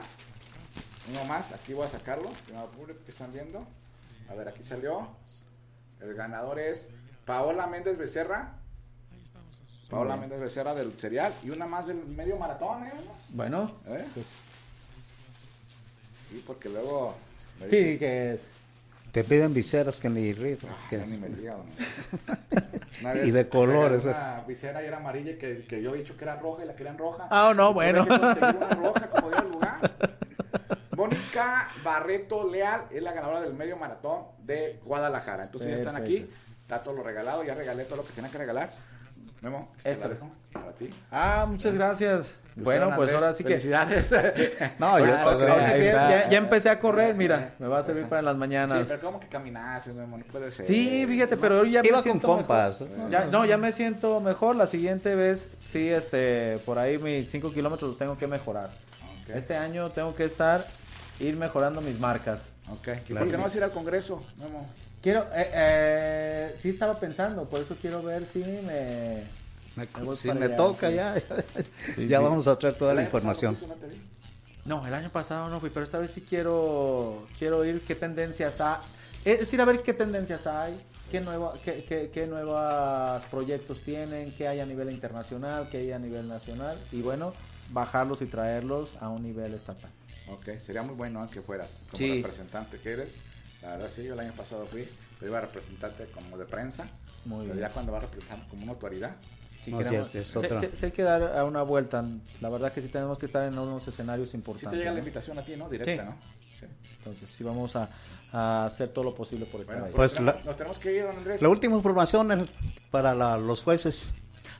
Uno 1.10 1.24
más, 1.26 1.52
aquí 1.52 1.72
voy 1.72 1.86
a 1.86 1.88
sacarlo, 1.88 2.30
estimado 2.30 2.68
público 2.70 3.00
que 3.04 3.10
están 3.10 3.32
viendo. 3.32 3.66
A 4.30 4.34
ver, 4.34 4.48
aquí 4.48 4.62
salió. 4.64 5.08
El 6.00 6.14
ganador 6.14 6.58
es 6.58 6.88
Paola 7.24 7.66
Méndez 7.66 7.96
Becerra. 7.96 8.52
Paola 9.88 10.16
Méndez 10.16 10.40
Becerra 10.40 10.74
del 10.74 10.98
cereal 10.98 11.32
y 11.44 11.50
una 11.50 11.66
más 11.66 11.86
del 11.86 12.04
medio 12.06 12.36
maratón, 12.36 12.84
¿eh? 12.84 12.92
Bueno. 13.30 13.72
¿Eh? 13.86 14.04
Sí, 16.28 16.42
porque 16.44 16.68
luego 16.68 17.14
me 17.60 17.68
Sí, 17.68 17.76
dicen- 17.76 17.98
que 17.98 18.40
Te 19.12 19.24
piden 19.24 19.54
viseras 19.54 19.98
que 20.00 20.10
ni 20.10 20.32
rifan. 20.34 20.70
Ah, 20.72 20.86
que- 20.90 20.98
ni 21.06 21.16
me 21.16 21.28
diga, 21.28 21.56
Y 23.24 23.30
de 23.30 23.48
colores, 23.48 24.04
eh. 24.04 24.08
Una 24.08 24.44
visera 24.46 24.82
y 24.82 24.86
era 24.86 24.96
amarilla 24.98 25.30
y 25.32 25.38
que, 25.38 25.64
que 25.66 25.80
yo 25.80 25.94
he 25.94 25.98
dicho 25.98 26.16
que 26.16 26.24
era 26.24 26.36
roja 26.36 26.64
y 26.64 26.66
la 26.66 26.74
querían 26.74 26.98
roja. 26.98 27.26
Ah, 27.30 27.54
no, 27.56 27.70
Y 27.70 27.74
tuve 27.74 27.74
bueno. 27.74 28.04
que 28.06 28.12
una 28.12 28.70
roja 28.74 29.10
como 29.10 29.30
dio 29.30 29.38
el 29.40 29.50
lugar. 29.52 29.80
Mónica 31.06 31.70
Barreto 31.84 32.48
Leal 32.50 32.82
es 32.90 33.02
la 33.02 33.12
ganadora 33.12 33.40
del 33.40 33.54
medio 33.54 33.76
maratón 33.76 34.24
de 34.38 34.80
Guadalajara. 34.84 35.44
Entonces 35.44 35.70
ya 35.70 35.76
están 35.78 35.96
aquí. 35.96 36.26
Está 36.62 36.82
todo 36.82 36.94
lo 36.94 37.02
regalado. 37.02 37.44
Ya 37.44 37.54
regalé 37.54 37.84
todo 37.84 37.96
lo 37.96 38.04
que 38.04 38.12
tenía 38.12 38.30
que 38.30 38.38
regalar. 38.38 38.70
Memo, 39.42 39.68
te 39.82 39.90
Esto 39.92 40.08
para 40.52 40.72
ti. 40.72 40.90
Ah, 41.10 41.46
muchas 41.48 41.74
gracias. 41.74 42.32
Bueno, 42.56 42.90
pues 42.96 43.12
ahora 43.12 43.34
sí 43.34 43.44
que- 43.44 43.50
Felicidades. 43.50 44.06
No, 44.78 44.98
yo 44.98 45.04
sí, 45.04 45.12
está. 45.12 46.08
ya, 46.10 46.28
ya 46.30 46.38
empecé 46.38 46.70
a 46.70 46.78
correr, 46.80 47.14
mira, 47.14 47.50
me 47.58 47.68
va 47.68 47.80
a 47.80 47.84
servir 47.84 48.06
para 48.06 48.22
las 48.22 48.34
Sí, 48.34 48.38
mañanas. 48.40 48.84
pero 48.88 49.00
¿cómo 49.00 49.20
que 49.20 49.28
caminaste, 49.28 49.92
Memo? 49.92 50.16
No 50.16 50.24
puede 50.24 50.50
ser. 50.50 50.64
Sí, 50.66 51.04
fíjate, 51.06 51.36
pero 51.36 51.64
ya 51.66 51.82
me 51.82 51.88
Iba 51.88 51.98
con 51.98 52.02
siento 52.02 52.26
compas. 52.28 52.80
mejor. 52.80 53.10
Ya, 53.10 53.26
no, 53.26 53.44
ya 53.44 53.58
me 53.58 53.72
siento 53.72 54.20
mejor. 54.20 54.56
La 54.56 54.66
siguiente 54.66 55.14
vez, 55.14 55.50
sí, 55.58 55.88
este, 55.90 56.58
por 56.64 56.78
ahí 56.78 56.96
mis 56.98 57.30
5 57.30 57.52
kilómetros 57.52 57.90
los 57.90 57.98
tengo 57.98 58.16
que 58.16 58.26
mejorar. 58.26 58.70
Este 59.28 59.54
año 59.56 59.90
tengo 59.90 60.14
que 60.14 60.24
estar, 60.24 60.64
ir 61.20 61.36
mejorando 61.36 61.80
mis 61.80 61.98
marcas. 61.98 62.44
Ok. 62.70 62.88
¿Y 63.08 63.12
por 63.14 63.30
qué 63.30 63.36
no 63.36 63.42
vas 63.44 63.54
a 63.54 63.58
ir 63.58 63.64
al 63.64 63.72
Congreso, 63.72 64.22
Memo? 64.38 64.68
Quiero, 65.02 65.22
eh, 65.34 65.50
eh, 65.52 66.56
sí 66.60 66.70
estaba 66.70 66.98
pensando, 66.98 67.48
por 67.48 67.60
eso 67.60 67.76
quiero 67.80 68.02
ver 68.02 68.24
si 68.24 68.40
me... 68.40 69.22
me 69.76 70.16
Si 70.16 70.32
me 70.32 70.46
allá, 70.46 70.56
toca 70.56 70.88
sí. 70.88 70.96
ya, 70.96 71.14
Sí, 71.94 72.06
ya 72.08 72.18
sí. 72.18 72.24
vamos 72.24 72.48
a 72.48 72.58
traer 72.58 72.74
toda 72.76 72.90
El 72.92 72.96
la 72.96 73.02
año 73.02 73.10
pasado 73.10 73.52
información. 73.52 73.56
No, 74.64 74.84
el 74.84 74.94
año 74.94 75.10
pasado 75.10 75.48
no 75.48 75.60
fui, 75.60 75.70
pero 75.70 75.84
esta 75.84 75.98
vez 75.98 76.10
sí 76.10 76.22
quiero, 76.22 77.24
quiero 77.38 77.64
ir 77.64 77.82
qué 77.82 77.94
tendencias 77.94 78.60
hay. 78.60 78.80
Es 79.24 79.38
decir, 79.40 79.60
a 79.60 79.64
ver 79.64 79.82
qué 79.82 79.92
tendencias 79.92 80.46
hay, 80.48 80.80
qué, 81.10 81.20
nueva, 81.20 81.54
qué, 81.64 81.84
qué, 81.88 82.10
qué 82.12 82.26
nuevos 82.26 83.22
proyectos 83.30 83.78
tienen, 83.84 84.32
qué 84.32 84.48
hay 84.48 84.58
a 84.60 84.66
nivel 84.66 84.90
internacional, 84.90 85.68
qué 85.70 85.78
hay 85.78 85.92
a 85.92 85.98
nivel 86.00 86.26
nacional. 86.26 86.76
Y 86.90 87.02
bueno, 87.02 87.32
bajarlos 87.70 88.22
y 88.22 88.26
traerlos 88.26 88.90
a 89.00 89.08
un 89.08 89.22
nivel 89.22 89.54
estatal. 89.54 89.90
Ok, 90.28 90.60
sería 90.64 90.82
muy 90.82 90.94
bueno 90.94 91.24
¿eh? 91.24 91.28
que 91.32 91.40
fueras 91.40 91.70
como 91.90 91.98
Sí. 91.98 92.16
representante 92.22 92.78
que 92.78 92.92
eres. 92.92 93.14
La 93.62 93.70
verdad 93.76 93.90
sí, 93.94 94.04
yo 94.04 94.14
el 94.14 94.20
año 94.20 94.32
pasado 94.32 94.66
fui, 94.66 94.88
pero 95.18 95.30
iba 95.30 95.38
a 95.38 95.42
representarte 95.42 96.06
como 96.14 96.36
de 96.38 96.44
prensa. 96.44 96.86
Muy 97.24 97.42
pero 97.46 97.54
bien. 97.54 97.66
ya 97.66 97.72
cuando 97.72 97.92
vas 97.92 98.02
representando 98.02 98.46
como 98.48 98.62
una 98.64 98.72
autoridad. 98.72 99.16
Sí, 99.64 99.70
No, 99.72 99.78
queremos- 99.78 100.06
sí, 100.06 100.18
es- 100.18 100.26
es 100.26 100.32
sí- 100.32 100.38
otra. 100.38 100.60
sí- 100.60 100.68
sí 100.74 100.84
hay 100.86 100.92
que 100.92 101.02
dar 101.02 101.36
a 101.36 101.44
una 101.44 101.62
vuelta. 101.62 102.04
La 102.40 102.48
verdad 102.48 102.72
que 102.72 102.80
sí 102.82 102.88
tenemos 102.88 103.18
que 103.18 103.26
estar 103.26 103.46
en 103.46 103.58
unos 103.58 103.86
escenarios 103.88 104.30
Sí 104.30 104.36
importantes. 104.36 104.70
te 104.72 104.76
llega 104.78 104.90
la 104.90 104.94
¿no? 104.94 104.98
invitación 105.00 105.38
a 105.38 105.42
ti, 105.42 105.56
¿no? 105.56 105.68
Directa, 105.68 106.02
Sí. 106.04 106.08
¿no? 106.08 106.16
Sí. 106.60 106.66
Entonces 106.98 107.30
sí 107.30 107.42
vamos 107.44 107.74
a, 107.76 107.88
a 108.32 108.66
hacer 108.66 108.88
todo 108.90 109.04
lo 109.04 109.14
posible 109.14 109.46
por 109.46 109.60
estar 109.62 109.74
Bueno, 109.76 109.86
ahí. 109.86 109.92
pues, 109.94 110.12
Pues 110.14 110.22
nos, 110.24 110.34
la- 110.36 110.42
nos 110.44 110.56
tenemos 110.56 110.78
que 110.78 110.92
ir, 110.96 111.02
don 111.04 111.16
Andrés. 111.16 111.42
La 111.42 111.48
última 111.48 111.74
información 111.76 112.30
el- 112.32 112.48
para 112.90 113.14
la- 113.14 113.36
los 113.38 113.62
jueces. 113.62 114.14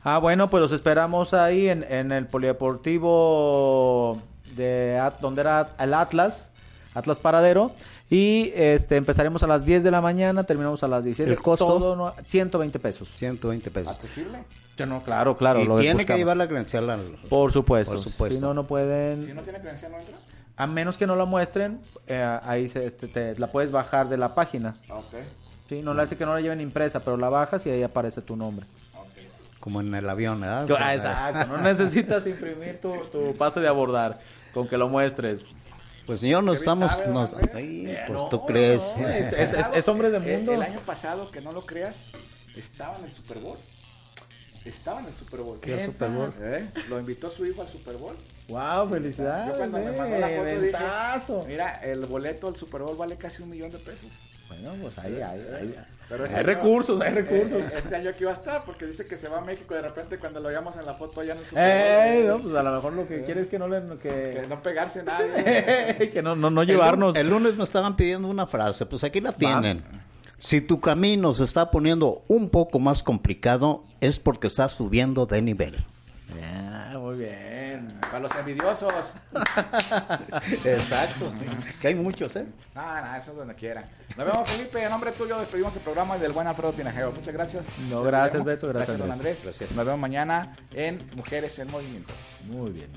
Ah, 0.05 0.19
bueno, 0.19 0.49
pues 0.51 0.61
los 0.63 0.73
esperamos 0.73 1.35
ahí 1.35 1.69
en, 1.69 1.83
en 1.85 2.13
el 2.13 2.27
polideportivo 2.27 4.21
de 4.57 4.99
At- 4.99 5.21
donde 5.21 5.41
era 5.43 5.69
el 5.79 5.95
Atlas, 5.95 6.49
Atlas 6.95 7.19
Paradero. 7.19 7.73
Y 8.09 8.53
este 8.55 8.95
empezaremos 8.97 9.43
a 9.43 9.49
las 9.49 9.65
10 9.65 9.83
de 9.83 9.91
la 9.91 10.01
mañana, 10.01 10.45
terminamos 10.45 10.83
a 10.85 10.89
las 10.89 11.03
17. 11.03 11.33
¿El 11.33 11.43
costo? 11.43 11.67
Todo 11.67 11.97
no- 11.97 12.15
120 12.25 12.79
pesos. 12.79 13.09
120 13.17 13.71
pesos. 13.71 13.93
¿Accesible? 13.93 14.39
Yo 14.77 14.87
no, 14.87 15.03
claro, 15.03 15.37
claro. 15.37 15.61
y 15.61 15.65
lo 15.65 15.77
tiene 15.79 16.05
que 16.07 16.17
llevar 16.17 16.37
la 16.37 16.47
credencial 16.47 16.89
al... 16.91 17.17
Por 17.29 17.51
supuesto. 17.53 17.93
Por 17.95 18.01
supuesto. 18.01 18.39
Si 18.39 18.45
no, 18.45 18.55
no 18.55 18.65
pueden. 18.65 19.23
Si 19.25 19.33
no 19.33 19.43
tiene 19.43 19.59
credencial, 19.61 19.91
¿no 19.93 19.99
entra? 19.99 20.15
A 20.59 20.67
menos 20.67 20.97
que 20.97 21.07
no 21.07 21.17
la 21.17 21.25
muestren, 21.25 21.81
eh, 22.07 22.39
ahí 22.45 22.69
se, 22.69 22.87
este, 22.87 23.09
te- 23.09 23.39
la 23.39 23.49
puedes 23.49 23.73
bajar 23.73 24.09
de 24.09 24.17
la 24.19 24.35
página. 24.35 24.77
Ok. 24.91 25.15
Sí, 25.69 25.83
no 25.83 25.95
le 25.95 26.03
hace 26.03 26.17
que 26.17 26.25
no 26.25 26.33
la 26.35 26.41
lleven 26.41 26.61
impresa, 26.61 27.01
pero 27.01 27.17
la 27.17 27.29
bajas 27.29 27.67
y 27.67 27.71
ahí 27.71 27.83
aparece 27.83 28.23
tu 28.23 28.37
nombre. 28.37 28.65
Como 29.67 29.81
en 29.81 29.93
el 29.93 30.09
avión, 30.09 30.41
¿verdad? 30.41 30.71
Ah, 30.79 30.95
exacto, 30.95 31.47
no 31.57 31.59
necesitas 31.61 32.25
imprimir 32.25 32.79
tu, 32.81 32.95
tu 33.11 33.35
pase 33.37 33.59
de 33.59 33.67
abordar, 33.67 34.17
con 34.55 34.69
que 34.69 34.77
lo 34.77 34.89
muestres. 34.89 35.45
Pues 36.07 36.21
yo 36.21 36.41
nos 36.41 36.59
estamos... 36.61 36.93
sabe, 36.93 37.09
nos-. 37.09 37.35
Ay, 37.53 37.93
pues 38.07 38.23
No, 38.23 38.29
tú 38.29 38.47
crees. 38.47 38.95
no, 38.97 39.09
es, 39.09 39.33
es- 39.33 39.53
es- 39.55 39.67
es 39.75 39.89
hombre 39.89 40.11
de 40.11 40.21
mundo. 40.21 40.53
el 40.53 40.63
año 40.63 40.79
pasado, 40.87 41.29
que 41.33 41.41
no 41.41 41.51
lo 41.51 41.67
creas, 41.67 42.05
estaba 42.55 42.97
en 42.99 43.07
el 43.07 43.13
Super 43.13 43.39
Bowl. 43.41 43.59
Estaba 44.65 45.01
en 45.01 45.07
el 45.07 45.15
Super 45.15 45.41
Bowl. 45.41 45.59
¿Qué, 45.61 45.75
el 45.81 45.85
Super 45.87 46.11
Bowl? 46.11 46.33
¿Eh? 46.41 46.65
Lo 46.89 47.01
invitó 47.01 47.29
su 47.29 47.45
hijo 47.45 47.63
al 47.63 47.69
Super 47.69 47.97
Bowl. 47.97 48.15
Wow, 48.47 48.89
felicidades. 48.89 49.49
Yo 49.49 49.59
cuando 49.59 49.79
me 49.79 49.85
eh, 49.91 49.97
mandó 49.99 50.19
la 50.21 50.29
foto 50.29 50.45
dije, 50.45 50.59
ventazo. 50.61 51.45
mira, 51.49 51.81
el 51.83 52.05
boleto 52.07 52.47
al 52.47 52.55
Super 52.55 52.83
Bowl 52.83 52.97
vale 52.97 53.17
casi 53.17 53.43
un 53.43 53.49
millón 53.49 53.73
de 53.73 53.79
pesos. 53.79 54.11
Bueno, 54.49 54.73
pues 54.81 54.99
ahí, 54.99 55.15
ahí, 55.21 55.41
ahí. 55.61 55.75
Pero 56.09 56.25
Hay 56.25 56.31
este 56.31 56.43
recursos, 56.45 57.01
hay 57.01 57.13
recursos. 57.15 57.61
eh, 57.63 57.75
Este 57.79 57.97
año 57.97 58.11
aquí 58.11 58.25
va 58.25 58.31
a 58.31 58.35
estar 58.35 58.65
porque 58.65 58.87
dice 58.87 59.09
que 59.09 59.17
se 59.17 59.29
va 59.29 59.39
a 59.39 59.41
México 59.41 59.75
y 59.75 59.77
de 59.77 59.83
repente 59.83 60.19
cuando 60.19 60.39
lo 60.39 60.49
veamos 60.49 60.77
en 60.77 60.87
la 60.87 60.95
foto 60.95 61.21
allá 61.21 61.33
en 61.33 61.39
el 61.39 61.45
Super 61.47 62.07
Ey, 62.09 62.23
Bowl. 62.23 62.37
no, 62.37 62.43
pues 62.45 62.55
a 62.55 62.63
lo 62.63 62.73
mejor 62.77 62.93
lo 62.93 63.09
que 63.09 63.25
quiere 63.25 63.41
es 63.43 63.47
que 63.49 63.59
no 63.59 63.67
le... 63.67 63.81
Que 63.99 64.39
Que, 64.41 64.47
no 64.49 64.63
pegarse 64.63 65.03
nadie. 65.03 66.11
que 66.13 66.23
no, 66.23 66.37
no, 66.37 66.49
no 66.51 66.63
llevarnos. 66.63 67.17
El, 67.17 67.29
lunes 67.31 67.57
me 67.57 67.65
estaban 67.65 67.97
pidiendo 67.97 68.29
una 68.29 68.47
frase, 68.47 68.87
pues 68.87 69.03
aquí 69.03 69.21
la 69.21 69.33
tienen. 69.33 69.83
Si 70.39 70.61
tu 70.61 70.81
camino 70.81 71.33
se 71.33 71.43
está 71.43 71.73
poniendo 71.73 72.23
un 72.29 72.51
poco 72.51 72.79
más 72.79 73.03
complicado, 73.03 73.83
es 74.01 74.21
porque 74.21 74.47
estás 74.47 74.73
subiendo 74.73 75.27
de 75.27 75.43
nivel. 75.43 75.75
Ah, 76.41 76.95
muy 76.99 77.17
bien 77.17 77.46
para 78.01 78.21
los 78.21 78.35
envidiosos. 78.35 79.13
Exacto, 80.65 81.31
que 81.81 81.89
hay 81.89 81.95
muchos, 81.95 82.37
¿eh? 82.37 82.47
Ah, 82.75 83.03
no, 83.05 83.17
eso 83.17 83.31
es 83.33 83.37
donde 83.37 83.55
quieran. 83.55 83.85
Nos 84.17 84.27
vemos, 84.27 84.49
Felipe. 84.49 84.83
En 84.83 84.91
nombre 84.91 85.13
tuyo 85.13 85.39
despedimos 85.39 85.75
el 85.75 85.83
programa 85.83 86.19
del 86.19 86.33
buen 86.33 86.47
Alfredo 86.47 86.73
Tinajero. 86.73 87.13
Muchas 87.13 87.35
gracias. 87.35 87.67
No, 87.91 88.03
gracias, 88.03 88.45
Beto. 88.45 88.69
Gracias, 88.69 88.89
gracias, 88.89 88.99
don 88.99 89.13
Andrés. 89.13 89.41
Gracias. 89.43 89.73
Nos 89.73 89.85
vemos 89.85 90.01
mañana 90.01 90.57
en 90.73 91.11
Mujeres 91.15 91.59
en 91.59 91.71
Movimiento. 91.71 92.13
Muy 92.49 92.73
bien. 92.73 92.91